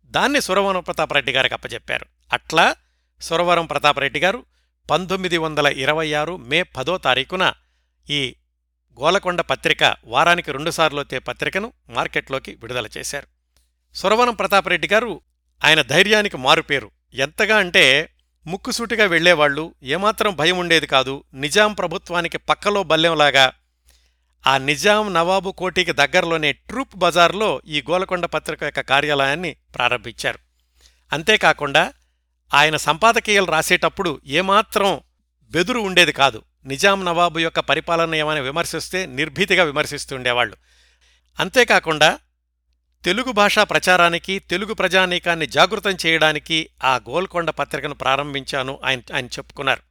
దాన్ని 0.05 0.41
సురవరం 0.41 0.81
ప్రతాపరెడ్డి 0.81 1.33
గారికి 1.33 1.55
అప్పచెప్పారు 1.55 2.07
అట్లా 2.33 2.75
సురవరం 3.21 3.67
ప్రతాపరెడ్డి 3.67 4.21
గారు 4.21 4.45
పంతొమ్మిది 4.91 5.39
వందల 5.39 5.67
ఇరవై 5.67 6.13
ఆరు 6.13 6.37
మే 6.37 6.63
పదో 6.63 6.99
తారీఖున 6.99 7.53
ఈ 8.11 8.37
గోలకొండ 9.01 9.41
పత్రిక 9.41 9.97
వారానికి 10.05 10.53
రెండుసార్లు 10.53 11.01
వచ్చే 11.01 11.19
పత్రికను 11.19 11.73
మార్కెట్లోకి 11.89 12.51
విడుదల 12.55 12.87
చేశారు. 12.99 13.36
సురవరం 13.97 14.35
ప్రతాపరెడ్డి 14.35 14.89
గారు 14.93 15.21
ఆయన 15.65 15.83
ధైర్యానికి 15.83 16.37
మారుపేరు. 16.37 16.91
ఎంతగా 17.15 17.57
అంటే 17.57 18.13
ముక్కుసూటిగా 18.47 19.05
వెళ్ళేవాళ్ళు 19.05 19.75
ఏమాత్రం 19.83 20.37
భయం 20.37 20.59
ఉండేది 20.59 20.87
కాదు. 20.87 21.25
నిజాం 21.35 21.73
ప్రభుత్వానికి 21.73 22.39
పక్కలో 22.39 22.83
బల్లెంలాగా 22.83 23.53
ఆ 24.47 24.59
నిజాం 24.59 25.15
నవాబు 25.15 25.51
కోటికి 25.51 25.93
దగ్గరలోనే 25.93 26.53
ట్రూప్ 26.53 26.97
బజార్లో 26.97 27.63
ఈ 27.67 27.83
గోలకొండ 27.91 28.27
పత్రిక 28.27 28.65
యొక్క 28.65 28.81
కార్యాలయాన్ని 28.81 29.57
ప్రారంభించారు. 29.75 30.39
అంతేకాకుండా 31.13 31.93
ఆయన 32.55 32.77
సంపాదకీయాలు 32.77 33.47
రాసేటప్పుడు 33.47 34.21
ఏమాత్రం 34.27 35.01
బెదురు 35.51 35.79
ఉండేది 35.79 36.13
కాదు. 36.13 36.43
నిజాం 36.65 37.05
నవాబు 37.05 37.39
యొక్క 37.39 37.61
పరిపాలన 37.61 38.15
ఏమైనా 38.15 38.41
విమర్శిస్తే 38.41 39.07
నిర్భీతిగా 39.07 39.65
విమర్శిస్తుండేవాళ్ళు 39.65 40.57
అంతేకాకుండా 41.41 42.19
తెలుగు 43.05 43.33
భాషా 43.33 43.65
ప్రచారానికి 43.65 44.39
తెలుగు 44.39 44.75
ప్రజానీకాన్ని 44.75 45.47
జాగృతం 45.47 45.97
చేయడానికి 46.07 46.69
ఆ 46.85 46.97
గోల్కొండ 46.97 47.51
పత్రికను 47.51 47.95
ప్రారంభించాను 47.95 48.81
ఆయన 48.85 49.01
ఆయన 49.15 49.27
చెప్పుకున్నారు. 49.27 49.83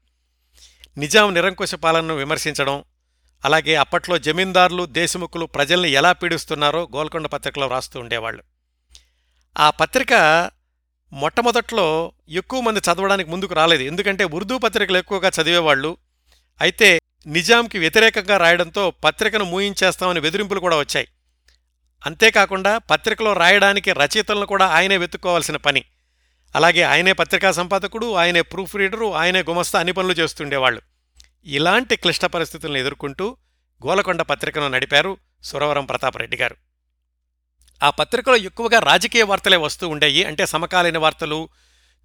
నిజాం 0.98 1.34
నిరంకుశ 1.34 1.76
పాలనను 1.76 2.16
విమర్శించడం 2.16 2.84
అలాగే 3.46 3.76
అప్పట్లో 3.76 4.18
జమీందారులు 4.18 4.86
దేశముఖులు 4.86 5.46
ప్రజల్ని 5.46 5.92
ఎలా 5.92 6.12
పీడిస్తున్నారో 6.12 6.90
గోల్కొండ 6.96 7.28
పత్రికలో 7.28 7.68
రాస్తూ 7.68 8.00
ఉండేవాళ్ళు. 8.00 8.44
ఆ 9.58 9.70
పత్రిక 9.70 10.14
మొట్టమొదట్లో 11.14 12.12
ఎక్కువ 12.30 12.62
మంది 12.62 12.80
చదవడానికి 12.80 13.30
ముందుకు 13.30 13.54
రాలేదు. 13.54 13.84
ఎందుకంటే 13.84 14.24
ఉర్దూ 14.24 14.58
పత్రికలు 14.58 14.98
ఎక్కువగా 14.98 15.32
చదివేవాళ్ళు. 15.42 15.98
అయితే 16.62 17.00
నిజాంకి 17.28 17.80
వ్యతిరేకంగా 17.80 18.38
రాయడంతో 18.38 18.92
పత్రికను 18.92 19.46
మూయించేస్తామని 19.46 20.20
బెదిరింపులు 20.20 20.60
కూడా 20.60 20.78
వచ్చాయి. 20.78 21.08
అంతేకాకుండా 22.02 22.78
పత్రికలో 22.78 23.34
రాయడానికి 23.34 23.94
రచయితలను 23.94 24.46
కూడా 24.46 24.66
ఆయనే 24.66 24.98
వెతుక్కోవాల్సిన 24.98 25.58
పని. 25.58 25.86
అలాగే 26.56 26.82
ఆయనే 26.82 27.14
పత్రికా 27.14 27.52
సంపాదకుడు 27.52 28.14
ఆయనే 28.14 28.42
ప్రూఫ్ 28.42 28.76
రీడరు 28.76 29.14
ఆయనే 29.14 29.42
గుమస్తా 29.42 29.80
అన్ని 29.80 29.92
పనులు 29.92 30.14
చేస్తుండేవాళ్ళు. 30.14 30.82
ఇలాంటి 31.46 31.96
క్లిష్ట 31.96 32.26
పరిస్థితులను 32.26 32.78
ఎదుర్కొంటూ 32.78 33.38
గోలకొండ 33.88 34.22
పత్రికను 34.22 34.68
నడిపారు 34.68 35.18
సురవరం 35.44 35.86
ప్రతాపరెడ్డి 35.86 36.38
గారు. 36.38 36.56
ఆ 37.84 37.90
పత్రికలో 37.90 38.36
ఎక్కువగా 38.36 38.80
రాజకీయ 38.80 39.24
వార్తలే 39.24 39.58
వస్తూ 39.58 39.90
ఉండేవి 39.90 40.24
అంటే 40.24 40.46
సమకాలీన 40.46 40.98
వార్తలు 40.98 41.50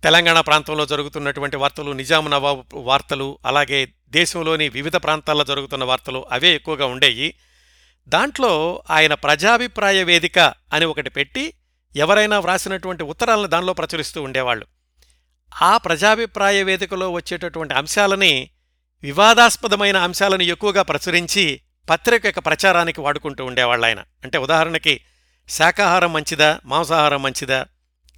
తెలంగాణ 0.02 0.40
ప్రాంతంలో 0.40 0.86
జరుగుతున్నటువంటి 0.86 1.56
వార్తలు 1.56 1.92
నిజాం 1.92 2.30
నవాబు 2.30 2.64
వార్తలు 2.74 3.38
అలాగే 3.46 3.88
దేశంలోని 4.08 4.68
వివిధ 4.68 4.96
ప్రాంతాల్లో 4.96 5.44
జరుగుతున్న 5.44 5.84
వార్తలు 5.84 6.26
అవే 6.32 6.54
ఎక్కువగా 6.54 6.86
ఉండేవి 6.86 7.34
దాంట్లో 8.08 8.82
ఆయన 8.90 9.14
ప్రజాభిప్రాయ 9.14 10.02
వేదిక 10.02 10.38
అని 10.72 10.84
ఒకటి 10.84 11.10
పెట్టి 11.10 11.54
ఎవరైనా 11.96 12.38
వ్రాసినటువంటి 12.38 13.02
ఉత్తరాలను 13.02 13.46
దానిలో 13.46 13.72
ప్రచురిస్తూ 13.72 14.22
ఉండేవాళ్ళు. 14.22 14.66
ఆ 15.62 15.76
ప్రజాభిప్రాయ 15.76 16.62
వేదికలో 16.62 17.10
వచ్చేటటువంటి 17.10 17.74
అంశాలని 17.74 18.50
వివాదాస్పదమైన 19.02 19.96
అంశాలను 19.96 20.42
ఎక్కువగా 20.42 20.82
ప్రచురించి 20.82 21.60
పత్రిక 21.90 22.26
యొక్క 22.26 22.38
ప్రచారానికి 22.38 23.00
వాడుకుంటూ 23.00 23.44
ఉండేవాళ్ళు 23.44 23.86
ఆయన. 23.86 23.98
అంటే 23.98 24.38
ఉదాహరణకి 24.38 25.00
శాకాహారం 25.48 26.12
మంచిదా 26.12 26.60
మాంసాహారం 26.64 27.22
మంచిదా 27.22 27.66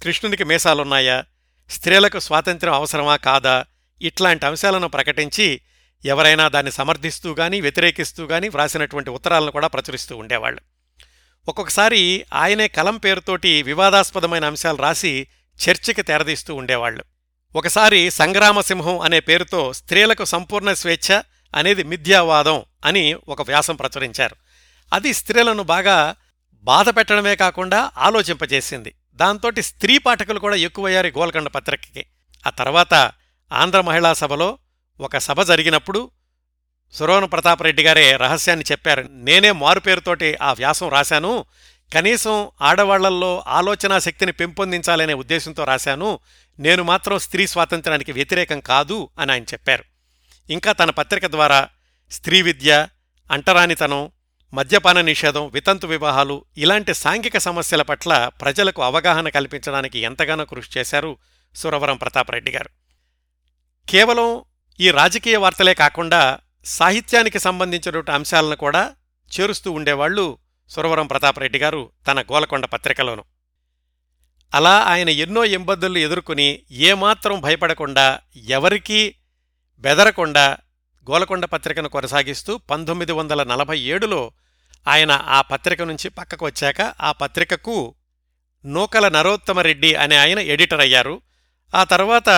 కృష్ణునికి 0.03 0.43
మీసాలున్నాయా 0.43 1.23
స్త్రీలకు 1.69 2.19
స్వాతంత్ర్యం 2.19 2.73
అవసరమా 2.73 3.15
కాదా 3.15 3.65
ఇట్లాంటి 4.01 4.45
అంశాలను 4.45 4.87
ప్రకటించి 4.87 5.61
ఎవరైనా 6.05 6.47
దాన్ని 6.47 6.71
సమర్థిస్తూ 6.71 7.33
కానీ 7.33 7.61
వ్యతిరేకిస్తూ 7.61 8.27
కానీ 8.27 8.47
వ్రాసినటువంటి 8.47 9.09
ఉత్తరాలను 9.09 9.51
కూడా 9.51 9.67
ప్రచురిస్తూ 9.67 10.17
ఉండేవాళ్ళు. 10.17 10.61
ఒక్కొక్కసారి 11.47 12.25
ఆయనే 12.33 12.67
కలం 12.67 12.97
పేరుతోటి 12.97 13.63
వివాదాస్పదమైన 13.63 14.45
అంశాలు 14.45 14.77
రాసి 14.77 15.27
చర్చకి 15.69 16.01
తెరదీస్తూ 16.01 16.55
ఉండేవాళ్ళు. 16.55 17.03
ఒకసారి 17.55 18.11
సంగ్రామసింహం 18.11 18.99
అనే 18.99 19.19
పేరుతో 19.19 19.73
స్త్రీలకు 19.73 20.25
సంపూర్ణ 20.25 20.73
స్వేచ్ఛ 20.73 21.21
అనేది 21.55 21.83
మిథ్యావాదం 21.83 22.61
అని 22.85 23.15
ఒక 23.27 23.41
వ్యాసం 23.41 23.75
ప్రచురించారు. 23.75 24.35
అది 24.93 25.13
స్త్రీలను 25.13 25.63
బాగా 25.63 26.15
బాధ 26.53 26.89
పెట్టడమే 26.89 27.35
కాకుండా 27.35 27.91
ఆలోచింపజేసింది. 27.97 28.95
దాంతోటి 29.15 29.61
స్త్రీ 29.61 29.97
పాఠకులు 29.97 30.39
కూడా 30.39 30.55
ఎక్కువయ్యారు 30.55 31.07
గోల్కండ 31.07 31.21
గోల్కొండ 31.21 31.47
పత్రికకి. 31.47 32.05
ఆ 32.47 32.49
తర్వాత 32.49 33.11
ఆంధ్ర 33.53 33.81
మహిళా 33.81 34.13
సభలో 34.13 34.57
ఒక 34.99 35.17
సభ 35.17 35.41
జరిగినప్పుడు 35.41 36.11
సురవణ 36.91 37.25
ప్రతాపరెడ్డి 37.25 37.83
గారే 37.83 38.15
రహస్యాన్ని 38.15 38.65
చెప్పారు. 38.71 39.07
నేనే 39.11 39.51
మారుపేరుతోటి 39.51 40.37
ఆ 40.41 40.53
వ్యాసం 40.53 40.89
రాశాను. 40.89 41.45
కనీసం 41.93 42.49
ఆడవాళ్ళల్లో 42.61 43.43
ఆలోచనా 43.47 43.99
శక్తిని 43.99 44.31
పెంపొందించాలనే 44.31 45.13
ఉద్దేశంతో 45.13 45.63
రాశాను. 45.63 46.19
నేను 46.59 46.83
మాత్రం 46.83 47.19
స్త్రీ 47.19 47.47
స్వాతంత్రానికి 47.47 48.11
వ్యతిరేకం 48.11 48.59
కాదు 48.59 49.09
అని 49.19 49.31
ఆయన 49.31 49.43
చెప్పారు. 49.43 49.83
ఇంకా 50.49 50.71
తన 50.71 50.89
పత్రిక 50.89 51.25
ద్వారా 51.25 51.69
స్త్రీ 52.11 52.41
విద్య 52.41 52.87
అంటరానితనం 53.31 54.11
మద్యపాన 54.53 55.01
నిషేధం 55.01 55.47
వితంతు 55.47 55.87
వివాహాలు 55.87 56.45
ఇలాంటి 56.57 56.93
సాంఘిక 56.93 57.37
సమస్యల 57.37 57.81
పట్ల 57.81 58.31
ప్రజలకు 58.41 58.81
అవగాహన 58.81 59.29
కల్పించడానికి 59.29 59.99
ఎంతగానో 59.99 60.45
కృషి 60.45 60.79
చేశారు 60.79 61.17
సురవరం 61.55 61.97
ప్రతాపరెడ్డి 61.97 62.51
గారు. 62.51 62.69
కేవలం 63.89 64.41
ఈ 64.79 64.91
రాజకీయ 64.91 65.37
వార్తలే 65.37 65.73
కాకుండా 65.73 66.39
సాహిత్యానికి 66.65 67.39
సంబంధించినటువంటి 67.39 68.11
అంశాలను 68.11 68.55
కూడా 68.55 68.95
చేరుస్తూ 69.31 69.71
ఉండేవాళ్ళు 69.71 70.37
సురవరం 70.69 71.07
ప్రతాపరెడ్డి 71.07 71.59
గారు 71.59 71.91
తన 72.07 72.21
గోలకొండ 72.21 72.65
పత్రికలోను. 72.65 73.23
అలా 74.53 74.81
ఆయన 74.81 75.09
ఎన్నో 75.09 75.45
ఇబ్బందులు 75.45 75.97
ఎదుర్కొని 75.97 76.63
ఏమాత్రం 76.71 77.39
భయపడకుండా 77.39 78.19
ఎవరికీ 78.35 79.15
బెదరకుండా 79.79 80.57
గోలకొండ 81.09 81.45
పత్రికను 81.45 81.89
కొనసాగిస్తూ 81.89 82.57
పంతొమ్మిది 82.57 83.11
వందల 83.11 83.43
నలభై 83.43 83.79
ఏడులో 83.79 84.31
ఆయన 84.87 85.11
ఆ 85.11 85.41
పత్రిక 85.41 85.81
నుంచి 85.81 86.09
పక్కకు 86.09 86.45
వచ్చాక 86.45 86.81
ఆ 86.81 87.11
పత్రికకు 87.11 87.95
నూకల 88.65 89.07
నరోత్తమరెడ్డి 89.07 89.95
అనే 89.95 90.15
ఆయన 90.15 90.39
ఎడిటర్ 90.39 90.79
అయ్యారు. 90.79 91.21
ఆ 91.75 91.83
తర్వాత 91.83 92.29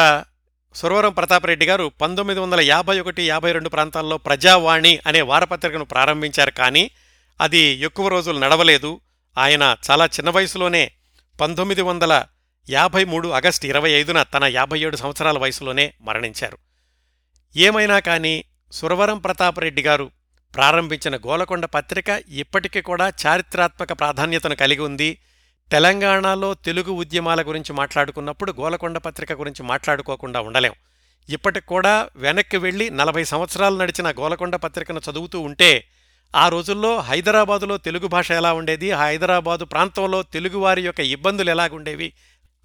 సురవరం 0.75 1.13
ప్రతాపరెడ్డి 1.13 1.65
గారు 1.65 1.91
పంతొమ్మిది 2.01 2.39
వందల 2.39 2.61
యాభై 2.61 2.99
ఒకటి 2.99 3.27
యాభై 3.27 3.51
రెండు 3.51 3.69
ప్రాంతాల్లో 3.69 4.17
ప్రజావాణి 4.17 4.99
అనే 5.07 5.21
వారపత్రికను 5.21 5.85
ప్రారంభించారు 5.85 6.51
కానీ 6.51 6.91
అది 7.41 7.57
ఎక్కువ 7.57 8.07
రోజులు 8.07 8.39
నడవలేదు. 8.39 9.01
ఆయన 9.37 9.75
చాలా 9.91 10.05
చిన్న 10.05 10.29
వయసులోనే 10.29 10.91
పంతొమ్మిది 11.41 11.81
వందల 11.81 12.23
యాభై 12.69 13.03
మూడు 13.05 13.27
ఆగస్టు 13.27 13.65
ఇరవై 13.65 13.91
ఐదున 13.91 14.23
తన 14.23 14.43
యాభై 14.43 14.79
ఏడు 14.79 14.95
సంవత్సరాల 14.95 15.37
వయసులోనే 15.37 15.93
మరణించారు. 16.01 16.57
ఏమైనా 17.57 17.99
కానీ 17.99 18.43
సురవరం 18.71 19.17
ప్రతాపరెడ్డి 19.17 19.81
గారు 19.81 20.11
ప్రారంభించిన 20.55 21.15
గోలకొండ 21.17 21.65
పత్రిక 21.65 22.21
ఇప్పటికీ 22.29 22.81
కూడా 22.81 23.13
చారిత్రాత్మక 23.25 23.93
ప్రాధాన్యతను 23.93 24.55
కలిగి 24.55 24.81
ఉంది. 24.81 25.17
తెలంగాణలో 25.71 26.53
తెలుగు 26.53 26.91
ఉద్యమాల 26.91 27.41
గురించి 27.41 27.73
మాట్లాడుకున్నప్పుడు 27.73 28.51
గోలకొండ 28.51 28.97
పత్రిక 28.97 29.33
గురించి 29.33 29.63
మాట్లాడుకోకుండా 29.63 30.39
ఉండలేం. 30.39 30.73
ఇప్పటికి 31.29 31.65
కూడా 31.65 32.09
వెనక్కి 32.15 32.57
వెళ్ళి 32.57 32.89
నలభై 32.89 33.23
సంవత్సరాలు 33.23 33.77
నడిచిన 33.77 34.11
గోలకొండ 34.11 34.55
పత్రికను 34.55 35.01
చదువుతూ 35.11 35.39
ఉంటే 35.39 35.87
ఆ 36.35 36.49
రోజుల్లో 36.49 36.99
హైదరాబాదులో 36.99 37.77
తెలుగు 37.77 38.07
భాష 38.07 38.31
ఎలా 38.31 38.53
ఉండేది? 38.53 38.91
ఆ 38.91 39.05
హైదరాబాదు 39.05 39.65
ప్రాంతంలో 39.65 40.23
తెలుగువారి 40.23 40.81
యొక్క 40.81 40.99
ఇబ్బందులు 40.99 41.49
ఎలాగుండేవి? 41.49 42.13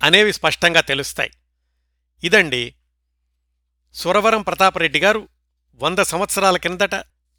అనేవి 0.03 0.33
స్పష్టంగా 0.33 0.81
తెలుస్తాయి. 0.81 1.31
ఇదండి 2.25 2.75
సురవరం 3.95 4.43
ప్రతాపరెడ్డి 4.43 5.01
గారు 5.01 5.29
వంద 5.79 5.99
సంవత్సరాల 5.99 6.57
కిందట 6.57 6.95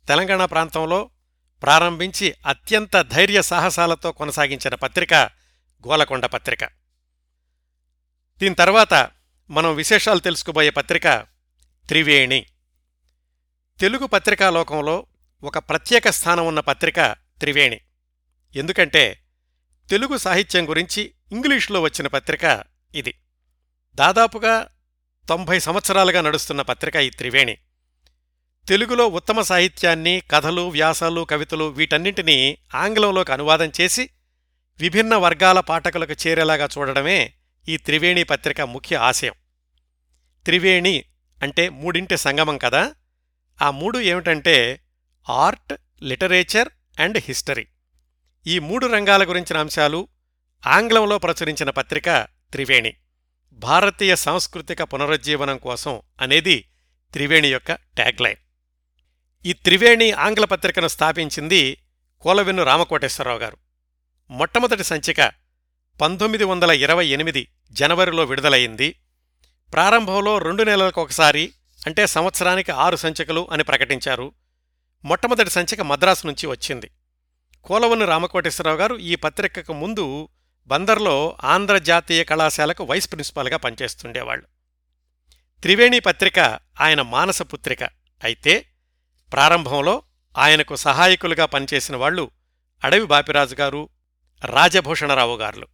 తెలంగాణ 0.07 0.45
ప్రాంతంలో 0.45 1.09
ప్రారంభించి 1.63 2.33
అత్యంత 2.45 3.01
ధైర్య 3.01 3.41
సాహసాలతో 3.41 4.11
కొనసాగించిన 4.11 4.75
పత్రిక 4.75 5.40
గోలకొండ 5.87 6.25
పత్రిక. 6.25 6.65
దీని 8.37 8.55
తర్వాత 8.55 9.09
మనం 9.49 9.75
విశేషాలు 9.75 10.19
తెలుసుకుపోయే 10.19 10.69
పత్రిక 10.69 11.07
త్రివేణి. 11.87 12.45
తెలుగు 13.79 14.05
పత్రికా 14.05 14.49
లోకంలో 14.49 15.05
ఒక 15.43 15.57
ప్రత్యేక 15.57 16.09
స్థానం 16.09 16.47
ఉన్న 16.47 16.59
పత్రిక 16.59 17.01
త్రివేణి. 17.11 17.81
ఎందుకంటే 18.55 19.23
తెలుగు 19.89 20.17
సాహిత్యం 20.17 20.69
గురించి 20.69 21.13
ఇంగ్లీషులో 21.31 21.81
వచ్చిన 21.81 22.07
పత్రిక 22.07 22.63
ఇది. 22.95 23.13
దాదాపుగా 23.95 24.67
తొంభై 25.29 25.59
సంవత్సరాలుగా 25.59 26.21
నడుస్తున్న 26.21 26.61
పత్రిక 26.61 26.95
ఈ 26.95 27.09
త్రివేణి. 27.09 27.57
తెలుగులో 28.67 29.07
ఉత్తమ 29.07 29.41
సాహిత్యాన్ని 29.41 30.21
కథలు 30.31 30.61
వ్యాసాలు 30.61 31.21
కవితలు 31.21 31.65
వీటన్నింటినీ 31.65 32.57
ఆంగ్లంలోకి 32.75 33.31
అనువాదం 33.31 33.71
చేసి 33.81 34.09
విభిన్న 34.81 35.15
వర్గాల 35.15 35.59
పాఠకులకు 35.59 36.27
చేరేలాగా 36.27 36.67
చూడడమే 36.77 37.33
ఈ 37.69 37.77
త్రివేణి 37.77 38.23
పత్రిక 38.23 38.61
ముఖ్య 38.61 38.95
ఆశయం. 38.95 39.33
త్రివేణి 40.45 41.05
అంటే 41.43 41.69
మూడింటి 41.69 42.17
సంగమం 42.17 42.57
కదా? 42.57 42.93
ఆ 43.61 43.71
మూడు 43.71 43.99
ఏమిటంటే 43.99 44.81
ఆర్ట్ 45.29 45.73
లిటరేచర్ 46.03 46.69
అండ్ 46.99 47.23
హిస్టరీ. 47.27 47.67
ఈ 48.47 48.59
మూడు 48.59 48.87
రంగాల 48.87 49.29
గురించిన 49.29 49.57
అంశాలు 49.57 50.07
ఆంగ్లంలో 50.67 51.17
ప్రచురించిన 51.17 51.69
పత్రిక 51.69 52.27
త్రివేణి. 52.51 52.93
భారతీయ 53.51 54.15
సాంస్కృతిక 54.15 54.83
పునరుజ్జీవనం 54.83 55.57
కోసం 55.57 56.01
అనేది 56.21 56.69
త్రివేణి 57.13 57.47
యొక్క 57.47 57.71
ట్యాగ్లైన్. 57.73 58.37
ఈ 59.45 59.53
త్రివేణి 59.53 60.11
ఆంగ్ల 60.11 60.45
పత్రికను 60.45 60.87
స్థాపించింది 60.87 61.77
కోలవెన్ను 62.21 62.63
రామకోటేశ్వరరావు 62.63 63.39
గారు. 63.39 63.57
మొట్టమొదటి 64.31 64.83
సంచిక 64.83 65.31
పంతొమ్మిది 66.01 66.43
వందల 66.43 66.71
ఇరవై 66.71 67.07
ఎనిమిది 67.07 67.47
జనవరిలో 67.71 68.23
విడుదలయింది 68.23 68.99
ప్రారంభంలో 69.73 70.37
రెండు 70.37 70.63
నెలలకు 70.63 71.01
ఒకసారి 71.01 71.53
అంటే 71.87 72.07
సంవత్సరానికి 72.07 72.71
ఆరు 72.71 72.95
సంచికలు 72.95 73.47
అని 73.51 73.63
ప్రకటించారు. 73.63 74.33
మొట్టమొదటి 75.05 75.49
సంచిక 75.49 75.81
మద్రాసు 75.81 76.27
నుంచి 76.27 76.47
వచ్చింది. 76.47 76.91
కోలవన్ను 77.63 78.05
రామకోటేశ్వరరావు 78.05 78.77
గారు 78.77 78.95
ఈ 78.95 79.15
పత్రికకు 79.15 79.73
ముందు 79.73 80.29
బందర్లో 80.67 81.37
ఆంధ్ర 81.43 81.77
జాతీయ 81.77 82.23
కళాశాలకు 82.23 82.83
వైస్ 82.83 83.11
ప్రిన్సిపాల్గా 83.11 83.57
పనిచేస్తుండేవాళ్ళు. 83.57 84.47
త్రివేణి 85.61 85.99
పత్రిక 85.99 86.39
ఆయన 86.81 87.01
మానస 87.01 87.41
పుత్రిక. 87.41 87.83
అయితే 88.23 88.65
ప్రారంభంలో 89.33 90.03
ఆయనకు 90.37 90.75
సహాయకులుగా 90.75 91.45
పనిచేసిన 91.45 91.95
వాళ్ళు 91.95 92.31
అడవి 92.83 93.05
బాపిరాజు 93.05 93.55
గారు 93.55 93.89
రాజభూషణరావు 94.45 95.37
గారు. 95.37 95.67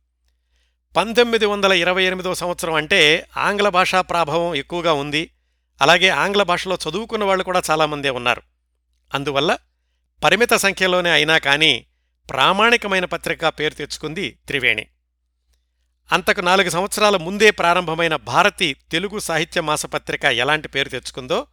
పంతొమ్మిది 0.97 1.45
వందల 1.45 1.71
ఇరవై 1.71 2.03
ఎనిమిదో 2.03 2.35
సంవత్సరం 2.35 2.73
అంటే 2.73 3.27
ఆంగ్ల 3.37 3.69
భాషా 3.69 4.01
ప్రాభావం 4.01 4.55
ఎక్కువగా 4.55 4.93
ఉంది. 4.93 5.33
అలాగే 5.81 6.09
ఆంగ్ల 6.09 6.43
భాషలో 6.43 6.77
చదువుకున్న 6.89 7.23
వాళ్ళు 7.23 7.43
కూడా 7.43 7.61
చాలామందే 7.71 8.09
ఉన్నారు. 8.09 8.41
అందువల్ల 9.13 9.57
పరిమిత 10.23 10.53
సంఖ్యలోనే 10.53 11.09
అయినా 11.09 11.37
కానీ 11.37 11.85
ప్రామాణికమైన 12.29 13.05
పత్రిక 13.05 13.47
పేరు 13.47 13.73
తెచ్చుకుంది 13.73 14.39
త్రివేణి. 14.47 14.87
అంతకు 16.11 16.41
నాలుగు 16.41 16.69
సంవత్సరాల 16.69 17.17
ముందే 17.17 17.51
ప్రారంభమైన 17.51 18.15
భారతి 18.15 18.75
తెలుగు 18.91 19.19
సాహిత్య 19.19 19.61
మాసపత్రిక 19.61 20.25
ఎలాంటి 20.25 20.67
పేరు 20.67 20.89
తెచ్చుకుందో 20.89 21.47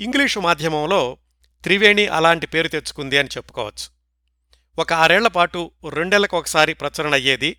ఇంగ్లీషు 0.00 0.40
మాధ్యమంలో 0.40 1.16
త్రివేణి 1.62 2.06
అలాంటి 2.06 2.46
పేరు 2.46 2.68
తెచ్చుకుంది 2.68 3.18
అని 3.18 3.28
చెప్పుకోవచ్చు. 3.36 3.95
ఒక 4.78 4.92
ఆరేళ్ళ 4.92 5.28
పాటు 5.28 5.70
రెండేళ్ళకు 5.90 6.38
ఒకసారి 6.38 6.74
ప్రచురణ 6.74 7.12
అయ్యేది. 7.12 7.56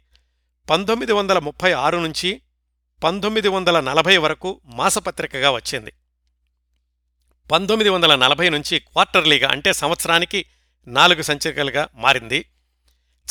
పంతొమ్మిది 0.69 1.11
వందల 1.11 1.39
ముప్పై 1.39 1.71
ఆరు 1.71 1.97
నుంచి 1.97 2.41
పంతొమ్మిది 3.03 3.47
వందల 3.47 3.79
నలభై 3.79 4.17
వరకు 4.17 4.61
మాసపత్రికగా 4.65 5.51
వచ్చింది. 5.51 5.93
పంతొమ్మిది 7.51 7.89
వందల 7.89 8.15
నలభై 8.15 8.49
నుంచి 8.49 8.79
క్వార్టర్లీగా 8.79 9.49
అంటే 9.49 9.73
సంవత్సరానికి 9.73 10.45
నాలుగు 10.87 11.21
సంచికలుగా 11.21 11.87
మారింది. 11.95 12.45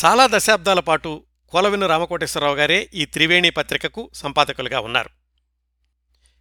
చాలా 0.05 0.29
దశాబ్దాల 0.31 0.81
పాటు 0.81 1.25
కోలవిను 1.49 1.87
రామకోటేశ్వరరావు 1.87 2.57
గారే 2.57 2.91
ఈ 2.95 3.05
త్రివేణి 3.05 3.51
పత్రికకు 3.51 4.11
సంపాదకులుగా 4.15 4.81
ఉన్నారు. 4.81 5.11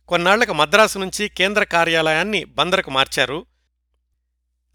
కొన్నాళ్ళకు 0.08 0.54
మద్రాసు 0.54 1.00
నుంచి 1.00 1.30
కేంద్ర 1.30 1.64
కార్యాలయాన్ని 1.64 2.44
బందరకు 2.44 2.92
మార్చారు. 2.92 3.46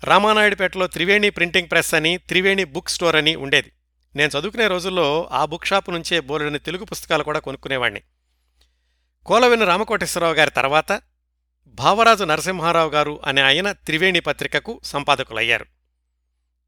రామానాయుడుపేటలో 0.05 0.87
త్రివేణి 0.87 1.31
ప్రింటింగ్ 1.31 1.71
ప్రెస్ 1.71 1.95
అని 1.95 2.19
త్రివేణి 2.19 2.65
బుక్ 2.65 2.89
స్టోర్ 2.89 3.17
అని 3.17 3.37
ఉండేది. 3.37 3.73
నేను 4.17 4.31
చదువుకునే 4.39 4.67
రోజుల్లో 4.67 5.29
ఆ 5.33 5.45
బుక్ 5.45 5.67
షాప్ 5.67 5.91
నుంచే 5.91 6.21
బోలెడని 6.21 6.59
తెలుగు 6.59 6.85
పుస్తకాలు 6.85 7.23
కూడా 7.23 7.39
కొనుక్కునేవాణ్ణి. 7.39 8.03
కోలవెను 9.27 9.67
రామకోటేశ్వరరావు 9.67 10.35
గారి 10.35 10.51
తర్వాత 10.51 11.03
భావరాజు 11.67 12.25
నరసింహారావు 12.25 12.91
గారు 12.91 13.21
అనే 13.25 13.43
ఆయన 13.43 13.73
త్రివేణి 13.73 14.21
పత్రికకు 14.21 14.81
సంపాదకులయ్యారు. 14.85 15.67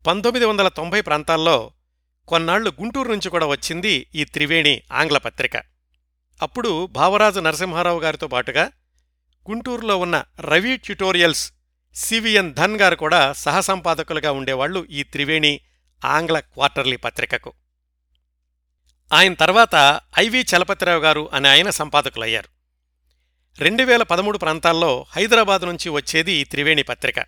పంతొమ్మిది 0.07 0.47
వందల 0.47 0.68
తొంభై 0.68 1.01
ప్రాంతాల్లో 1.01 1.70
కొన్నాళ్ళు 2.28 2.72
గుంటూరు 2.80 3.09
నుంచి 3.09 3.30
కూడా 3.30 3.47
వచ్చింది 3.47 4.07
ఈ 4.14 4.24
త్రివేణి 4.24 4.83
ఆంగ్ల 4.93 5.18
పత్రిక. 5.18 5.57
అప్పుడు 6.43 6.87
భావరాజు 6.87 7.41
నరసింహారావు 7.41 8.01
గారితో 8.01 8.28
పాటుగా 8.28 8.70
గుంటూరులో 9.51 9.97
ఉన్న 9.97 10.24
రవి 10.41 10.76
ట్యుటోరియల్స్ 10.76 11.53
సివిఎన్ 11.95 12.55
ధన్ 12.55 12.80
గారు 12.80 12.97
కూడా 12.97 13.32
సహసంపాదకులుగా 13.32 14.32
ఉండేవాళ్ళు 14.32 14.86
ఈ 14.90 15.03
త్రివేణి 15.03 15.61
ఆంగ్ల 16.05 16.40
క్వార్టర్లీ 16.40 16.97
పత్రికకు. 16.97 17.53
ఆయన 19.12 19.34
తర్వాత 19.34 20.01
ఐవి 20.18 20.40
చలపతిరావు 20.40 21.01
గారు 21.01 21.30
అనే 21.32 21.49
ఆయన 21.49 21.70
సంపాదకులయ్యారు. 21.70 22.49
రెండు 23.59 23.82
వేల 23.82 24.03
పదమూడు 24.03 24.38
ప్రాంతాల్లో 24.38 25.07
హైదరాబాద్ 25.11 25.62
నుంచి 25.62 25.88
వచ్చేది 25.88 26.32
ఈ 26.32 26.45
త్రివేణి 26.45 26.82
పత్రిక. 26.82 27.18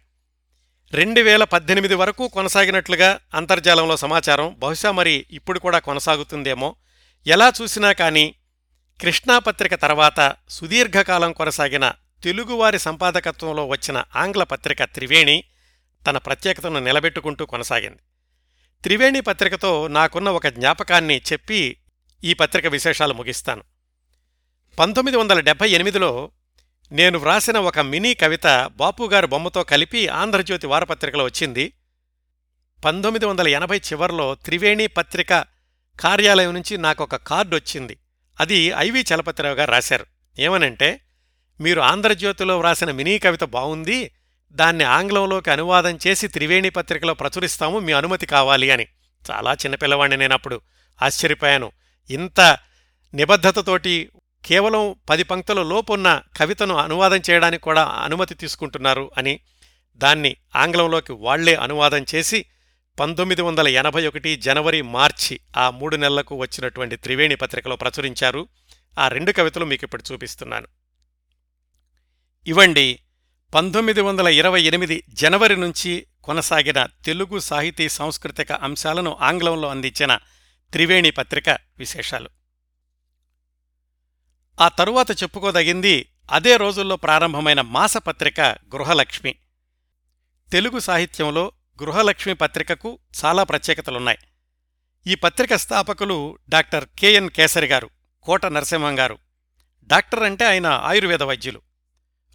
రెండు 0.92 1.20
వేల 1.20 1.44
పద్దెనిమిది 1.44 1.94
వరకు 1.94 2.28
కొనసాగినట్లుగా 2.28 3.20
అంతర్జాలంలో 3.34 3.96
సమాచారం 3.96 4.56
బహుశా 4.58 4.90
మరి 4.90 5.26
ఇప్పుడు 5.30 5.58
కూడా 5.58 5.78
కొనసాగుతుందేమో 5.78 6.76
ఎలా 7.26 7.52
చూసినా 7.62 7.92
కానీ 7.92 8.34
కృష్ణా 9.00 9.38
పత్రిక 9.38 9.74
తర్వాత 9.74 10.36
సుదీర్ఘకాలం 10.48 11.32
కొనసాగిన 11.32 11.92
తెలుగువారి 12.24 12.78
సంపాదకత్వంలో 12.78 13.66
వచ్చిన 13.66 14.04
ఆంగ్ల 14.16 14.42
పత్రిక 14.42 14.84
త్రివేణి 14.84 15.44
తన 16.06 16.18
ప్రత్యేకతను 16.18 16.80
నిలబెట్టుకుంటూ 16.80 17.46
కొనసాగింది. 17.46 17.98
త్రివేణి 18.82 19.20
పత్రికతో 19.20 19.88
నాకున్న 19.88 20.28
ఒక 20.28 20.46
జ్ఞాపకాన్ని 20.46 21.22
చెప్పి 21.32 21.76
ఈ 22.24 22.34
పత్రిక 22.34 22.66
విశేషాలు 22.66 23.14
ముగిస్తాను. 23.14 23.62
పంతొమ్మిది 24.78 25.18
వందల 25.18 25.40
డెబ్బై 25.40 25.70
ఎనిమిదిలో 25.70 26.30
నేను 26.92 27.18
వ్రాసిన 27.18 27.58
ఒక 27.58 27.78
మినీ 27.78 28.14
కవిత 28.14 28.70
బాపుగారి 28.76 29.26
బొమ్మతో 29.26 29.64
కలిపి 29.64 30.08
ఆంధ్రజ్యోతి 30.08 30.66
వారపత్రికలో 30.66 31.24
వచ్చింది. 31.24 31.72
పంతొమ్మిది 32.84 33.26
వందల 33.26 33.48
ఎనభై 33.48 33.78
చివర్లో 33.78 34.34
త్రివేణి 34.34 34.86
పత్రిక 34.86 35.32
కార్యాలయం 36.00 36.54
నుంచి 36.54 36.78
నాకొక 36.78 37.16
కార్డు 37.16 37.56
వచ్చింది 37.56 37.98
అది 38.40 38.72
ఐవి 38.76 39.04
చలపతిరావు 39.14 39.54
గారు 39.54 39.70
రాశారు. 39.70 40.06
ఏమనంటే 40.38 41.00
మీరు 41.61 41.80
ఆంధ్రజ్యోతిలో 41.80 42.59
వ్రాసిన 42.59 42.90
మినీ 42.90 43.18
కవిత 43.18 43.44
బావుంది. 43.44 44.11
దాన్ని 44.52 44.84
ఆంగ్లంలోకి 44.84 45.50
అనువాదం 45.50 45.98
చేసి 46.07 46.28
త్రివేణి 46.28 46.70
పత్రికలో 46.70 47.14
ప్రచురిస్తాము. 47.14 47.78
మీ 47.78 47.92
అనుమతి 47.92 48.26
కావాలి 48.26 48.70
అని. 48.70 48.86
చాలా 49.30 49.52
చిన్నపిల్లవాడిని 49.52 50.16
నేనప్పుడు 50.16 50.61
ఆశ్చర్యపోయాను. 51.02 51.72
ఇంత 52.11 52.59
నిబద్ధతతోటి 53.14 54.09
కేవలం 54.44 54.96
పది 55.11 55.22
పంక్తుల 55.22 55.62
లోపున్న 55.62 56.22
కవితను 56.36 56.76
అనువాదం 56.76 57.20
చేయడానికి 57.30 57.62
కూడా 57.62 57.84
అనుమతి 57.84 58.34
తీసుకుంటున్నారు 58.34 59.11
అని 59.18 59.40
దాన్ని 59.96 60.36
ఆంగ్లంలోకి 60.57 61.12
వాళ్ళే 61.12 61.55
అనువాదం 61.55 62.05
చేసి 62.14 62.44
పంతొమ్మిది 63.00 63.42
వందల 63.42 63.68
ఎనభై 63.68 64.07
ఒకటి 64.07 64.36
జనవరి 64.36 64.82
మార్చి 64.82 65.40
ఆ 65.57 65.70
మూడు 65.70 65.96
నెలలకు 65.96 66.34
వచ్చినటువంటి 66.34 66.96
త్రివేణి 66.96 67.34
పత్రికలో 67.34 67.76
ప్రచురించారు. 67.76 68.48
ఆ 68.98 69.09
రెండు 69.09 69.32
కవితలు 69.32 69.64
మీకు 69.64 69.84
ఇప్పుడు 69.84 70.12
చూపిస్తున్నాను. 70.12 70.66
ఇవండి 72.47 73.01
పంతొమ్మిది 73.55 74.01
వందల 74.01 74.28
ఇరవై 74.28 74.62
ఎనిమిది 74.62 75.05
జనవరి 75.09 75.57
నుంచి 75.57 76.07
కొనసాగిన 76.24 76.86
తెలుగు 77.05 77.38
సాహితీ 77.38 77.88
సాంస్కృతిక 77.88 78.53
అంశాలను 78.53 79.18
ఆంగ్లంలో 79.20 79.68
అందించిన 79.68 80.16
త్రివేణి 80.72 81.11
పత్రిక 81.11 81.49
విశేషాలు. 81.51 82.30
ఆ 84.61 84.68
తరువాత 84.68 85.22
చెప్పుకోదగింది 85.22 86.12
అదే 86.32 86.57
రోజుల్లో 86.57 86.97
ప్రారంభమైన 86.97 87.61
మాసపత్రిక 87.61 88.40
గృహలక్ష్మి. 88.40 89.34
తెలుగు 90.53 90.78
సాహిత్యంలో 90.78 91.53
గృహలక్ష్మి 91.82 92.34
పత్రికకు 92.34 92.99
చాలా 93.24 93.42
ప్రత్యేకతలున్నాయి. 93.42 94.18
ఈ 95.07 95.14
పత్రిక 95.14 95.55
స్థాపకులు 95.55 96.38
డాక్టర్ 96.49 96.84
కెఎన్ 96.99 97.30
కేసరి 97.30 97.66
గారు 97.66 97.90
కోట 98.22 98.47
నరసింహం 98.47 98.99
గారు. 98.99 99.18
డాక్టర్ 99.84 100.22
అంటే 100.22 100.45
ఆయన 100.45 100.66
ఆయుర్వేద 100.66 101.22
వైద్యులు. 101.22 101.62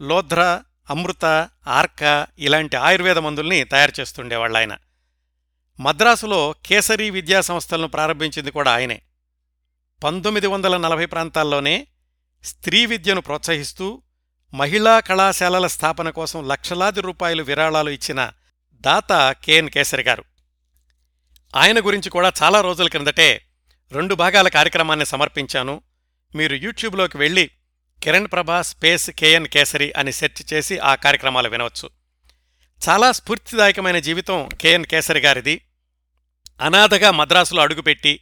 లోధ్ర 0.01 0.61
అమృత 0.89 1.49
ఆర్క 1.67 2.27
ఇలాంటి 2.39 2.75
ఆయుర్వేద 2.75 3.17
మందుల్ని 3.17 3.63
తయారు 3.63 3.99
చేస్తుండేవాళ్ళు 3.99 4.57
ఆయన. 4.57 4.77
మద్రాసులో 5.79 6.55
కేసరి 6.65 7.09
విద్యా 7.09 7.41
సంస్థలను 7.41 7.87
ప్రారంభించింది 7.87 8.51
కూడా 8.51 8.73
ఆయనే. 8.73 9.01
పంతొమ్మిది 10.03 10.47
వందల 10.47 10.77
నలభై 10.77 11.05
ప్రాంతాల్లోనే 11.05 11.87
స్త్రీ 12.43 12.85
విద్యను 12.85 13.21
ప్రోత్సహిస్తూ 13.21 14.01
మహిళా 14.53 14.99
కళాశాలల 14.99 15.67
స్థాపన 15.67 16.09
కోసం 16.09 16.47
లక్షలాది 16.47 17.01
రూపాయలు 17.01 17.43
విరాళాలు 17.43 17.89
ఇచ్చిన 17.89 18.31
దాత 18.73 19.35
కెఎన్ 19.43 19.69
కేసరి 19.69 20.03
గారు. 20.03 20.23
ఆయన 21.55 21.79
గురించి 21.79 22.09
కూడా 22.09 22.33
చాలా 22.43 22.61
రోజుల 22.61 22.87
క్రిందటే 22.87 23.45
రెండు 23.91 24.15
భాగాల 24.15 24.47
కార్యక్రమాన్ని 24.47 25.05
సమర్పించాను. 25.05 25.81
మీరు 26.35 26.55
యూట్యూబ్లోకి 26.55 27.17
వెళ్ళి 27.17 27.51
కిరణ్ 28.03 28.27
ప్రభా 28.27 28.61
స్పేస్ 28.61 29.09
కేఎన్ 29.09 29.47
కేసరి 29.47 29.93
అని 29.97 30.11
సెర్చ్ 30.11 30.53
చేసి 30.53 30.79
ఆ 30.79 30.95
కార్యక్రమాలు 30.95 31.49
వినవచ్చు. 31.49 31.89
చాలా 32.89 33.11
స్ఫూర్తిదాయకమైన 33.11 33.99
జీవితం 33.99 34.49
కేఎన్ 34.61 34.85
కేసరి 34.85 35.19
గారిది. 35.19 35.61
అనాథగా 36.61 37.11
మద్రాసులో 37.11 37.61
అడుగుపెట్టి 37.61 38.19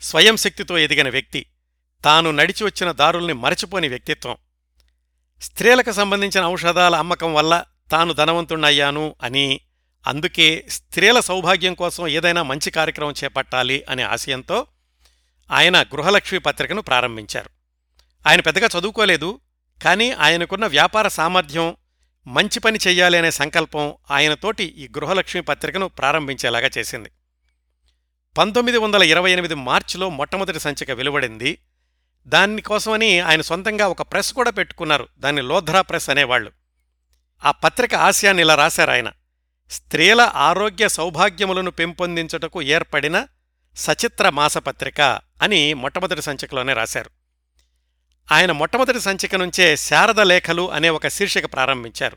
స్వయం 0.00 0.36
శక్తితో 0.36 0.78
ఎదిగిన 0.78 1.08
వ్యక్తి. 1.08 1.46
తాను 2.04 2.30
నడిచి 2.30 2.64
వచ్చిన 2.64 2.92
దారుల్ని 2.92 3.32
మరచిపోని 3.32 3.88
వ్యక్తిత్వం. 3.88 4.36
స్త్రీలకు 5.42 5.92
సంబంధించిన 5.92 6.44
ఔషధాల 6.44 6.96
అమ్మకం 6.96 7.34
వల్ల 7.34 7.64
తాను 7.90 8.12
ధనవంతుణ్ణయ్యాను 8.12 9.16
అని 9.22 9.60
అందుకే 10.06 10.66
స్త్రీల 10.68 11.20
సౌభాగ్యం 11.20 11.74
కోసం 11.74 12.08
ఏదైనా 12.08 12.42
మంచి 12.42 12.70
కార్యక్రమం 12.70 13.14
చేపట్టాలి 13.24 13.84
అనే 13.88 14.02
ఆశయంతో 14.02 14.66
ఆయన 15.50 15.82
గృహలక్ష్మి 15.82 16.38
పత్రికను 16.38 16.82
ప్రారంభించారు. 16.82 17.55
ఆయన 18.26 18.40
పెద్దగా 18.40 18.68
చదువుకోలేదు 18.78 19.40
కానీ 19.84 20.10
ఆయనకున్న 20.10 20.66
వ్యాపార 20.66 21.08
సామర్థ్యం 21.08 21.76
మంచి 22.26 22.60
పని 22.60 22.78
చెయ్యాలి 22.86 23.18
అనే 23.18 23.30
సంకల్పం 23.30 23.94
ఆయనతోటి 24.10 24.64
ఈ 24.64 24.88
గృహలక్ష్మి 24.88 25.42
పత్రికను 25.42 25.88
ప్రారంభించేలాగా 25.88 26.70
చేసింది. 26.78 27.10
పంతొమ్మిది 28.38 28.78
వందల 28.78 29.02
ఇరవై 29.02 29.32
ఎనిమిది 29.32 29.54
మార్చిలో 29.54 30.10
మొట్టమొదటి 30.10 30.60
సంచిక 30.60 30.90
వెలువడింది. 30.90 31.58
దానికోసమని 32.26 33.20
ఆయన 33.20 33.40
సొంతంగా 33.40 33.88
ఒక 33.88 34.02
ప్రెస్ 34.02 34.32
కూడా 34.32 34.50
పెట్టుకున్నారు. 34.50 35.08
దాన్ని 35.18 35.42
లోధ్రా 35.42 35.80
ప్రెస్ 35.80 36.10
అనేవాళ్ళు 36.10 36.52
ఆ 37.44 37.50
పత్రిక 37.50 37.94
ఆశయాన్ని 37.94 38.42
ఇలా 38.42 38.54
రాశారు 38.54 38.90
ఆయన. 38.90 39.12
స్త్రీల 39.70 40.32
ఆరోగ్య 40.34 40.88
సౌభాగ్యములను 40.88 41.70
పెంపొందించుటకు 41.70 42.62
ఏర్పడిన 42.62 43.26
సచిత్ర 43.76 44.28
మాసపత్రిక 44.28 45.20
అని 45.42 45.74
మొట్టమొదటి 45.74 46.22
సంచికలోనే 46.22 46.72
రాశారు. 46.72 47.10
ఆయన 48.32 48.52
మొట్టమొదటి 48.52 49.00
సంచిక 49.00 49.36
నుంచే 49.36 49.76
శారద 49.76 50.20
లేఖలు 50.20 50.70
అనే 50.70 50.88
ఒక 50.88 51.08
శీర్షిక 51.08 51.52
ప్రారంభించారు. 51.52 52.16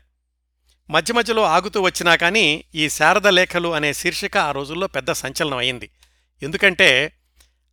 మధ్య 0.90 1.14
మధ్యలో 1.14 1.42
ఆగుతూ 1.42 1.80
వచ్చినా 1.80 2.16
కానీ 2.16 2.64
ఈ 2.74 2.88
శారద 2.88 3.26
లేఖలు 3.26 3.74
అనే 3.74 3.92
శీర్షిక 3.92 4.36
ఆ 4.36 4.52
రోజుల్లో 4.52 4.86
పెద్ద 4.86 5.12
సంచలనం 5.12 5.56
అయింది. 5.56 5.90
ఎందుకంటే 6.42 7.12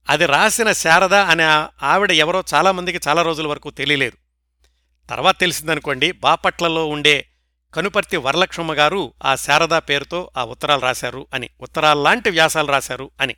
అది 0.09 0.25
రాసిన 0.25 0.71
శారద 0.71 1.13
అనే 1.13 1.43
ఆవిడ 1.85 2.11
ఎవరో 2.11 2.43
చాలామందికి 2.53 2.99
చాలా 3.07 3.21
రోజుల 3.21 3.47
వరకు 3.47 3.69
తెలియలేదు. 3.69 4.17
తర్వాత 5.09 5.39
తెలిసిందనుకోండి 5.39 6.11
బాపట్లలో 6.11 6.87
ఉండే 6.87 7.25
కనుపర్తి 7.73 8.17
వరలక్ష్మ 8.17 8.73
గారు 8.73 9.13
ఆ 9.25 9.35
శారద 9.35 9.73
పేరుతో 9.73 10.31
ఆ 10.37 10.45
ఉత్తరాలు 10.45 10.81
రాశారు 10.81 11.27
అని 11.33 11.49
ఉత్తరాల్లాంటి 11.61 12.29
వ్యాసాలు 12.29 12.67
రాశారు 12.67 13.11
అని. 13.21 13.35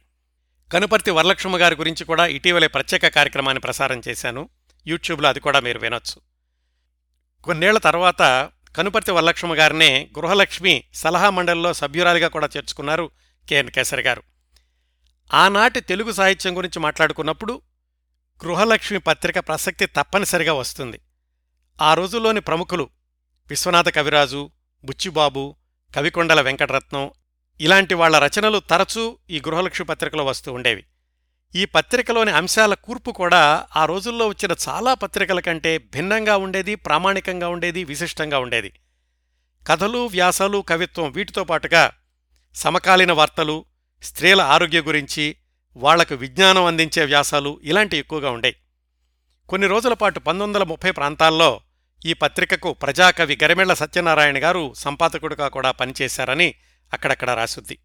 కనుపర్తి 0.74 1.12
వరలక్ష్మ 1.12 1.58
గారి 1.58 1.76
గురించి 1.76 2.06
కూడా 2.06 2.28
ఇటీవలే 2.28 2.68
ప్రత్యేక 2.68 3.08
కార్యక్రమాన్ని 3.08 3.60
ప్రసారం 3.60 4.02
చేశాను. 4.08 4.50
యూట్యూబ్లో 4.90 5.30
అది 5.30 5.40
కూడా 5.40 5.60
మీరు 5.60 5.80
వినొచ్చు. 5.80 6.22
కొన్నేళ్ళ 7.44 7.80
తర్వాత 7.80 8.50
కనుపర్తి 8.78 9.12
వరలక్ష్మ 9.12 9.54
గారినే 9.54 10.10
గృహలక్ష్మి 10.20 10.84
సలహా 10.94 11.30
మండలిలో 11.30 11.74
సభ్యురాలిగా 11.74 12.28
కూడా 12.28 12.50
చేర్చుకున్నారు 12.58 13.12
కెఎన్ 13.50 13.70
కేసరి 13.70 14.02
గారు. 14.02 14.24
ఆనాటి 15.34 15.80
తెలుగు 15.80 16.12
సాహిత్యం 16.12 16.58
గురించి 16.58 16.80
మాట్లాడుకున్నప్పుడు 16.80 17.62
గృహలక్ష్మి 18.46 19.00
పత్రిక 19.00 19.40
ప్రసక్తి 19.40 19.86
తప్పనిసరిగా 19.86 20.54
వస్తుంది. 20.54 21.00
ఆ 21.82 21.94
రోజుల్లోని 21.94 22.42
ప్రముఖులు 22.42 22.90
విశ్వనాథ 23.50 23.90
కవిరాజు 23.90 24.52
బుచ్చిబాబు 24.84 25.56
కవికొండల 25.96 26.42
వెంకటరత్నం 26.42 27.12
ఇలాంటి 27.62 27.94
వాళ్ళ 27.94 28.20
రచనలు 28.20 28.60
తరచూ 28.60 29.18
ఈ 29.30 29.40
గృహలక్ష్మి 29.40 29.88
పత్రికలో 29.88 30.26
వస్తూ 30.26 30.54
ఉండేవి. 30.54 30.86
ఈ 31.56 31.66
పత్రికలోని 31.66 32.32
అంశాల 32.32 32.74
కూర్పు 32.74 33.12
కూడా 33.12 33.68
ఆ 33.76 33.86
రోజుల్లో 33.86 34.28
వచ్చిన 34.28 34.56
చాలా 34.70 34.94
పత్రికల 34.94 35.40
కంటే 35.40 35.78
భిన్నంగా 35.78 36.38
ఉండేది 36.38 36.76
ప్రామాణికంగా 36.76 37.48
ఉండేది 37.48 37.84
విశిష్టంగా 37.84 38.40
ఉండేది. 38.40 38.80
కథలు 39.68 39.98
వ్యాసాలు 39.98 40.64
కవిత్వం 40.70 41.12
వీటితో 41.12 41.44
పాటుగా 41.44 41.92
సమకాలీన 42.56 43.12
వార్తలు 43.12 43.66
స్త్రీల 44.04 44.42
ఆరోగ్య 44.42 44.82
గురించి 44.82 45.36
వాళ్ళకు 45.78 46.16
విజ్ఞానం 46.16 46.66
అందించే 46.66 47.06
వ్యాసాలు 47.06 47.60
ఇలాంటి 47.64 47.98
ఎక్కువగా 47.98 48.30
ఉండేవి 48.30 48.56
కొన్ని 49.50 49.68
రోజుల 49.68 49.94
పాటు 49.94 50.20
పంతొమ్మిది 50.20 50.66
ముప్పై 50.66 50.92
ప్రాంతాల్లో 50.92 51.62
ఈ 52.06 52.14
పత్రికకు 52.14 52.74
ప్రజాకవి 52.74 53.38
గరిమెళ్ళ 53.44 53.74
సత్యనారాయణ 53.74 54.44
గారు 54.44 54.74
సంపాదకుడిగా 54.74 55.48
కూడా 55.48 55.72
పనిచేశారని 55.72 56.56
అక్కడక్కడ 56.94 57.30
రాసుద్ది. 57.30 57.78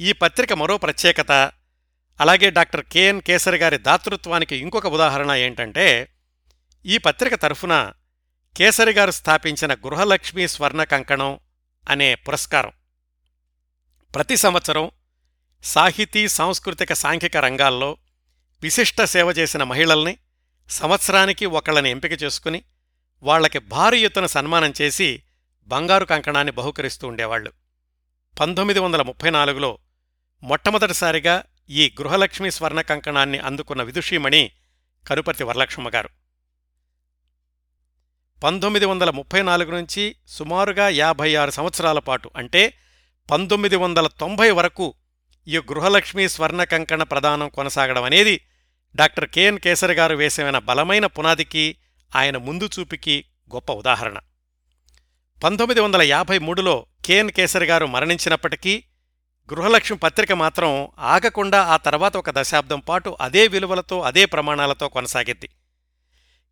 ఈ 0.00 0.12
పత్రిక 0.12 0.52
మరో 0.52 0.78
ప్రత్యేకత 0.78 1.52
అలాగే 2.20 2.50
డాక్టర్ 2.50 2.82
కెఎన్ 2.82 3.20
కేసరి 3.20 3.56
గారి 3.56 3.78
దాతృత్వానికి 3.78 4.56
ఇంకొక 4.56 4.86
ఉదాహరణ 4.86 5.30
ఏంటంటే 5.30 5.86
ఈ 6.84 6.98
పత్రిక 6.98 7.34
తరఫున 7.34 7.92
కేసరి 8.56 8.92
గారు 8.92 9.10
స్థాపించిన 9.10 9.74
గృహలక్ష్మి 9.74 10.48
స్వర్ణ 10.48 10.84
కంకణం 10.84 11.40
అనే 11.88 12.14
పురస్కారం. 12.14 12.72
ప్రతి 14.14 14.36
సంవత్సరం 14.36 14.90
సాహితీ 15.62 16.28
సాంస్కృతిక 16.28 16.92
సాంఘిక 16.92 17.36
రంగాల్లో 17.36 17.96
విశిష్ట 18.62 19.02
సేవ 19.04 19.30
చేసిన 19.30 19.62
మహిళల్ని 19.62 20.18
సంవత్సరానికి 20.70 21.46
ఒకళ్ళని 21.46 21.90
ఎంపిక 21.90 22.22
చేసుకుని 22.22 22.64
వాళ్ళకి 23.22 23.58
భారీ 23.58 24.02
ఎత్తున 24.02 24.26
సన్మానం 24.26 24.72
చేసి 24.82 25.22
బంగారు 25.68 26.04
కంకణాన్ని 26.04 26.52
బహుకరిస్తూ 26.52 27.08
ఉండేవాళ్ళు 27.08 27.52
పంతొమ్మిది 28.40 28.80
వందల 28.80 29.02
ముప్పై 29.02 29.30
నాలుగులో 29.30 29.78
మొట్టమొదటిసారిగా 30.42 31.44
ఈ 31.70 31.94
గృహలక్ష్మి 32.00 32.50
స్వర్ణ 32.50 32.80
కంకణాన్ని 32.80 33.38
అందుకున్న 33.38 33.82
విదుషీమణి 33.82 34.50
కనుపర్తి 35.08 35.44
వరలక్ష్మ 35.44 35.88
గారు. 35.88 36.10
పంతొమ్మిది 38.42 38.86
వందల 38.86 39.10
ముప్పై 39.10 39.42
నాలుగు 39.42 39.70
నుంచి 39.70 40.16
సుమారుగా 40.26 40.88
యాభై 40.88 41.34
ఆరు 41.34 41.50
సంవత్సరాల 41.50 41.98
పాటు 41.98 42.30
అంటే 42.36 42.78
పంతొమ్మిది 43.30 43.76
వందల 43.76 44.06
తొంభై 44.06 44.50
వరకు 44.50 44.94
ఈ 45.46 45.58
గృహలక్ష్మి 45.58 46.28
స్వర్ణ 46.28 46.64
కంకణ 46.64 47.02
ప్రదానం 47.02 47.48
కొనసాగడం 47.48 48.04
అనేది 48.04 48.40
డాక్టర్ 48.94 49.30
కెఎన్ 49.30 49.58
కేసరి 49.58 49.94
గారు 49.94 50.14
వేసిన 50.14 50.58
బలమైన 50.58 51.06
పునాదికి 51.06 51.76
ఆయన 52.16 52.36
ముందు 52.36 52.70
చూపికి 52.78 53.24
గొప్ప 53.54 53.72
ఉదాహరణ. 53.72 54.18
పంతొమ్మిది 55.44 55.80
వందల 55.80 56.02
యాభై 56.02 56.38
మూడులో 56.38 56.86
కెఎన్ 57.04 57.30
కేసరి 57.30 57.66
గారు 57.66 57.86
మరణించినప్పటికీ 57.86 58.84
గృహలక్ష్మి 59.52 59.98
పత్రిక 59.98 60.32
మాత్రం 60.32 60.88
ఆగకుండా 60.98 61.62
ఆ 61.62 61.76
తర్వాత 61.76 62.16
ఒక 62.16 62.30
దశాబ్దం 62.30 62.80
పాటు 62.80 63.16
అదే 63.20 63.48
విలువలతో 63.48 64.00
అదే 64.00 64.24
ప్రమాణాలతో 64.24 64.88
కొనసాగింది. 64.88 65.48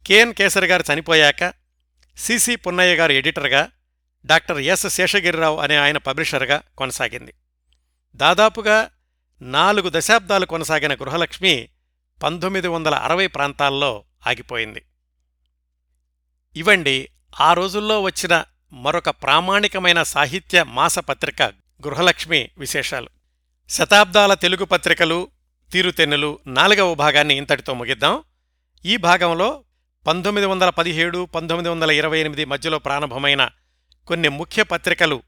కెఎన్ 0.07 0.35
కేసరి 0.35 0.67
గారు 0.67 0.85
చనిపోయాక 0.93 1.53
సిసి 2.17 2.57
పున్నయ్య 2.57 2.97
గారు 2.97 3.13
ఎడిటర్గా 3.13 3.71
డాక్టర్ 4.27 4.59
ఎస్ 4.59 4.89
శేషగిరిరావు 4.89 5.59
అనే 5.61 5.77
ఆయన 5.77 5.99
పబ్లిషర్గా 5.99 6.63
కొనసాగింది. 6.79 7.35
దాదాపుగా 8.17 8.91
నాలుగు 9.43 9.91
దశాబ్దాలు 9.93 10.47
కొనసాగిన 10.47 10.95
గృహలక్ష్మి 10.95 11.69
పంతొమ్మిది 12.23 12.69
వందల 12.69 12.95
అరవై 12.95 13.27
ప్రాంతాల్లో 13.27 14.05
ఆగిపోయింది. 14.27 14.83
ఇవండి 16.57 17.09
ఆ 17.41 17.53
రోజుల్లో 17.53 18.03
వచ్చిన 18.03 18.45
మరొక 18.73 19.11
ప్రామాణికమైన 19.11 20.03
సాహిత్య 20.03 20.63
మాసపత్రిక 20.63 21.64
గృహలక్ష్మి 21.87 22.51
విశేషాలు. 22.59 23.09
శతాబ్దాల 23.69 24.35
తెలుగు 24.35 24.65
పత్రికలు 24.65 25.31
తీరుతెన్నులు 25.73 26.39
నాలుగవ 26.47 26.95
భాగాన్ని 26.95 27.35
ఇంతటితో 27.37 27.75
ముగిద్దాం. 27.75 28.23
ఈ 28.85 28.97
భాగంలో 28.97 29.65
పంతొమ్మిది 30.07 30.47
వందల 30.47 30.71
పదిహేడు 30.71 31.25
పంతొమ్మిది 31.25 31.69
వందల 31.69 31.91
ఇరవై 31.91 32.21
ఎనిమిది 32.21 32.45
మధ్యలో 32.45 32.79
ప్రారంభమైన 32.79 33.51
కొన్ని 34.07 34.29
ముఖ్య 34.29 34.63
పత్రికలు 34.63 35.23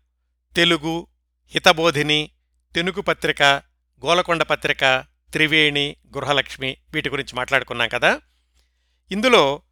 తెలుగు 0.57 1.07
హితబోధిని 1.55 2.31
తెనుగు 2.75 3.01
పత్రిక 3.01 3.43
గోలకొండ 4.05 4.43
పత్రిక 4.43 5.05
త్రివేణి 5.33 5.97
గృహలక్ష్మి 6.17 6.77
వీటి 6.93 7.11
గురించి 7.11 7.37
మాట్లాడుకున్నాం 7.37 7.89
కదా. 7.89 8.21
ఇందులో 9.13 9.63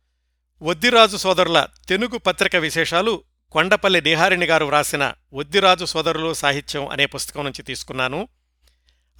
వద్దిరాజు 0.62 1.16
సోదరుల 1.16 1.66
తెనుగు 1.88 2.18
పత్రిక 2.18 2.56
విశేషాలు 2.56 3.24
కొండపల్లి 3.54 4.00
నిహారిణి 4.00 4.46
గారు 4.46 4.64
వ్రాసిన 4.64 5.12
ఒద్దిరాజు 5.32 5.84
సోదరులు 5.84 6.34
సాహిత్యం 6.34 6.88
అనే 6.88 7.06
పుస్తకం 7.06 7.44
నుంచి 7.44 7.62
తీసుకున్నాను. 7.62 8.28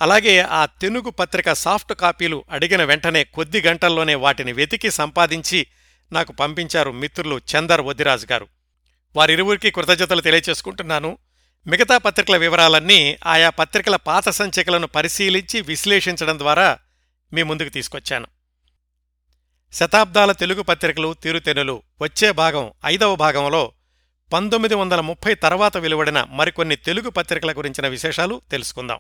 అలాగే 0.03 0.41
ఆ 0.41 0.67
తెనుగు 0.67 1.11
పత్రిక 1.11 1.53
సాఫ్ట్ 1.53 1.93
కాపీలు 1.93 2.45
అడిగిన 2.51 2.85
వెంటనే 2.85 3.25
కొద్ది 3.25 3.61
గంటల్లోనే 3.61 4.15
వాటిని 4.15 4.53
వెతికి 4.53 4.91
సంపాదించి 4.91 5.67
నాకు 6.13 6.33
పంపించారు 6.33 6.91
మిత్రులు 6.91 7.39
చందర్ 7.39 7.81
ఒద్దిరాజు 7.81 8.27
గారు. 8.33 8.47
వారిరువురికి 9.17 9.71
కృతజ్ఞతలు 9.71 10.21
తెలియచేసుకుంటున్నాను. 10.21 11.19
మిగతా 11.67 11.99
పత్రికల 11.99 12.37
వివరాలన్నీ 12.37 13.17
ఆయా 13.27 13.51
పత్రికల 13.51 13.97
పాత 13.97 14.29
సంచికలను 14.29 14.87
పరిశీలించి 14.87 15.61
విశ్లేషించడం 15.61 16.39
ద్వారా 16.39 16.79
మీ 17.33 17.43
ముందుకు 17.43 17.69
తీసుకొచ్చాను. 17.69 18.27
శతాబ్దాల 19.73 20.33
తెలుగు 20.33 20.63
పత్రికలు 20.63 21.15
తీరుతెనులు 21.15 21.83
వచ్చే 22.03 22.33
భాగం 22.33 22.73
ఐదవ 22.87 23.17
భాగంలో 23.17 23.73
పంతొమ్మిది 24.35 24.75
వందల 24.75 25.01
ముప్పై 25.01 25.35
తర్వాత 25.35 25.77
వెలువడిన 25.77 26.27
మరికొన్ని 26.31 26.77
తెలుగు 26.77 27.11
పత్రికల 27.11 27.53
గురించిన 27.53 27.87
విశేషాలు 27.89 28.43
తెలుసుకుందాం. 28.51 28.99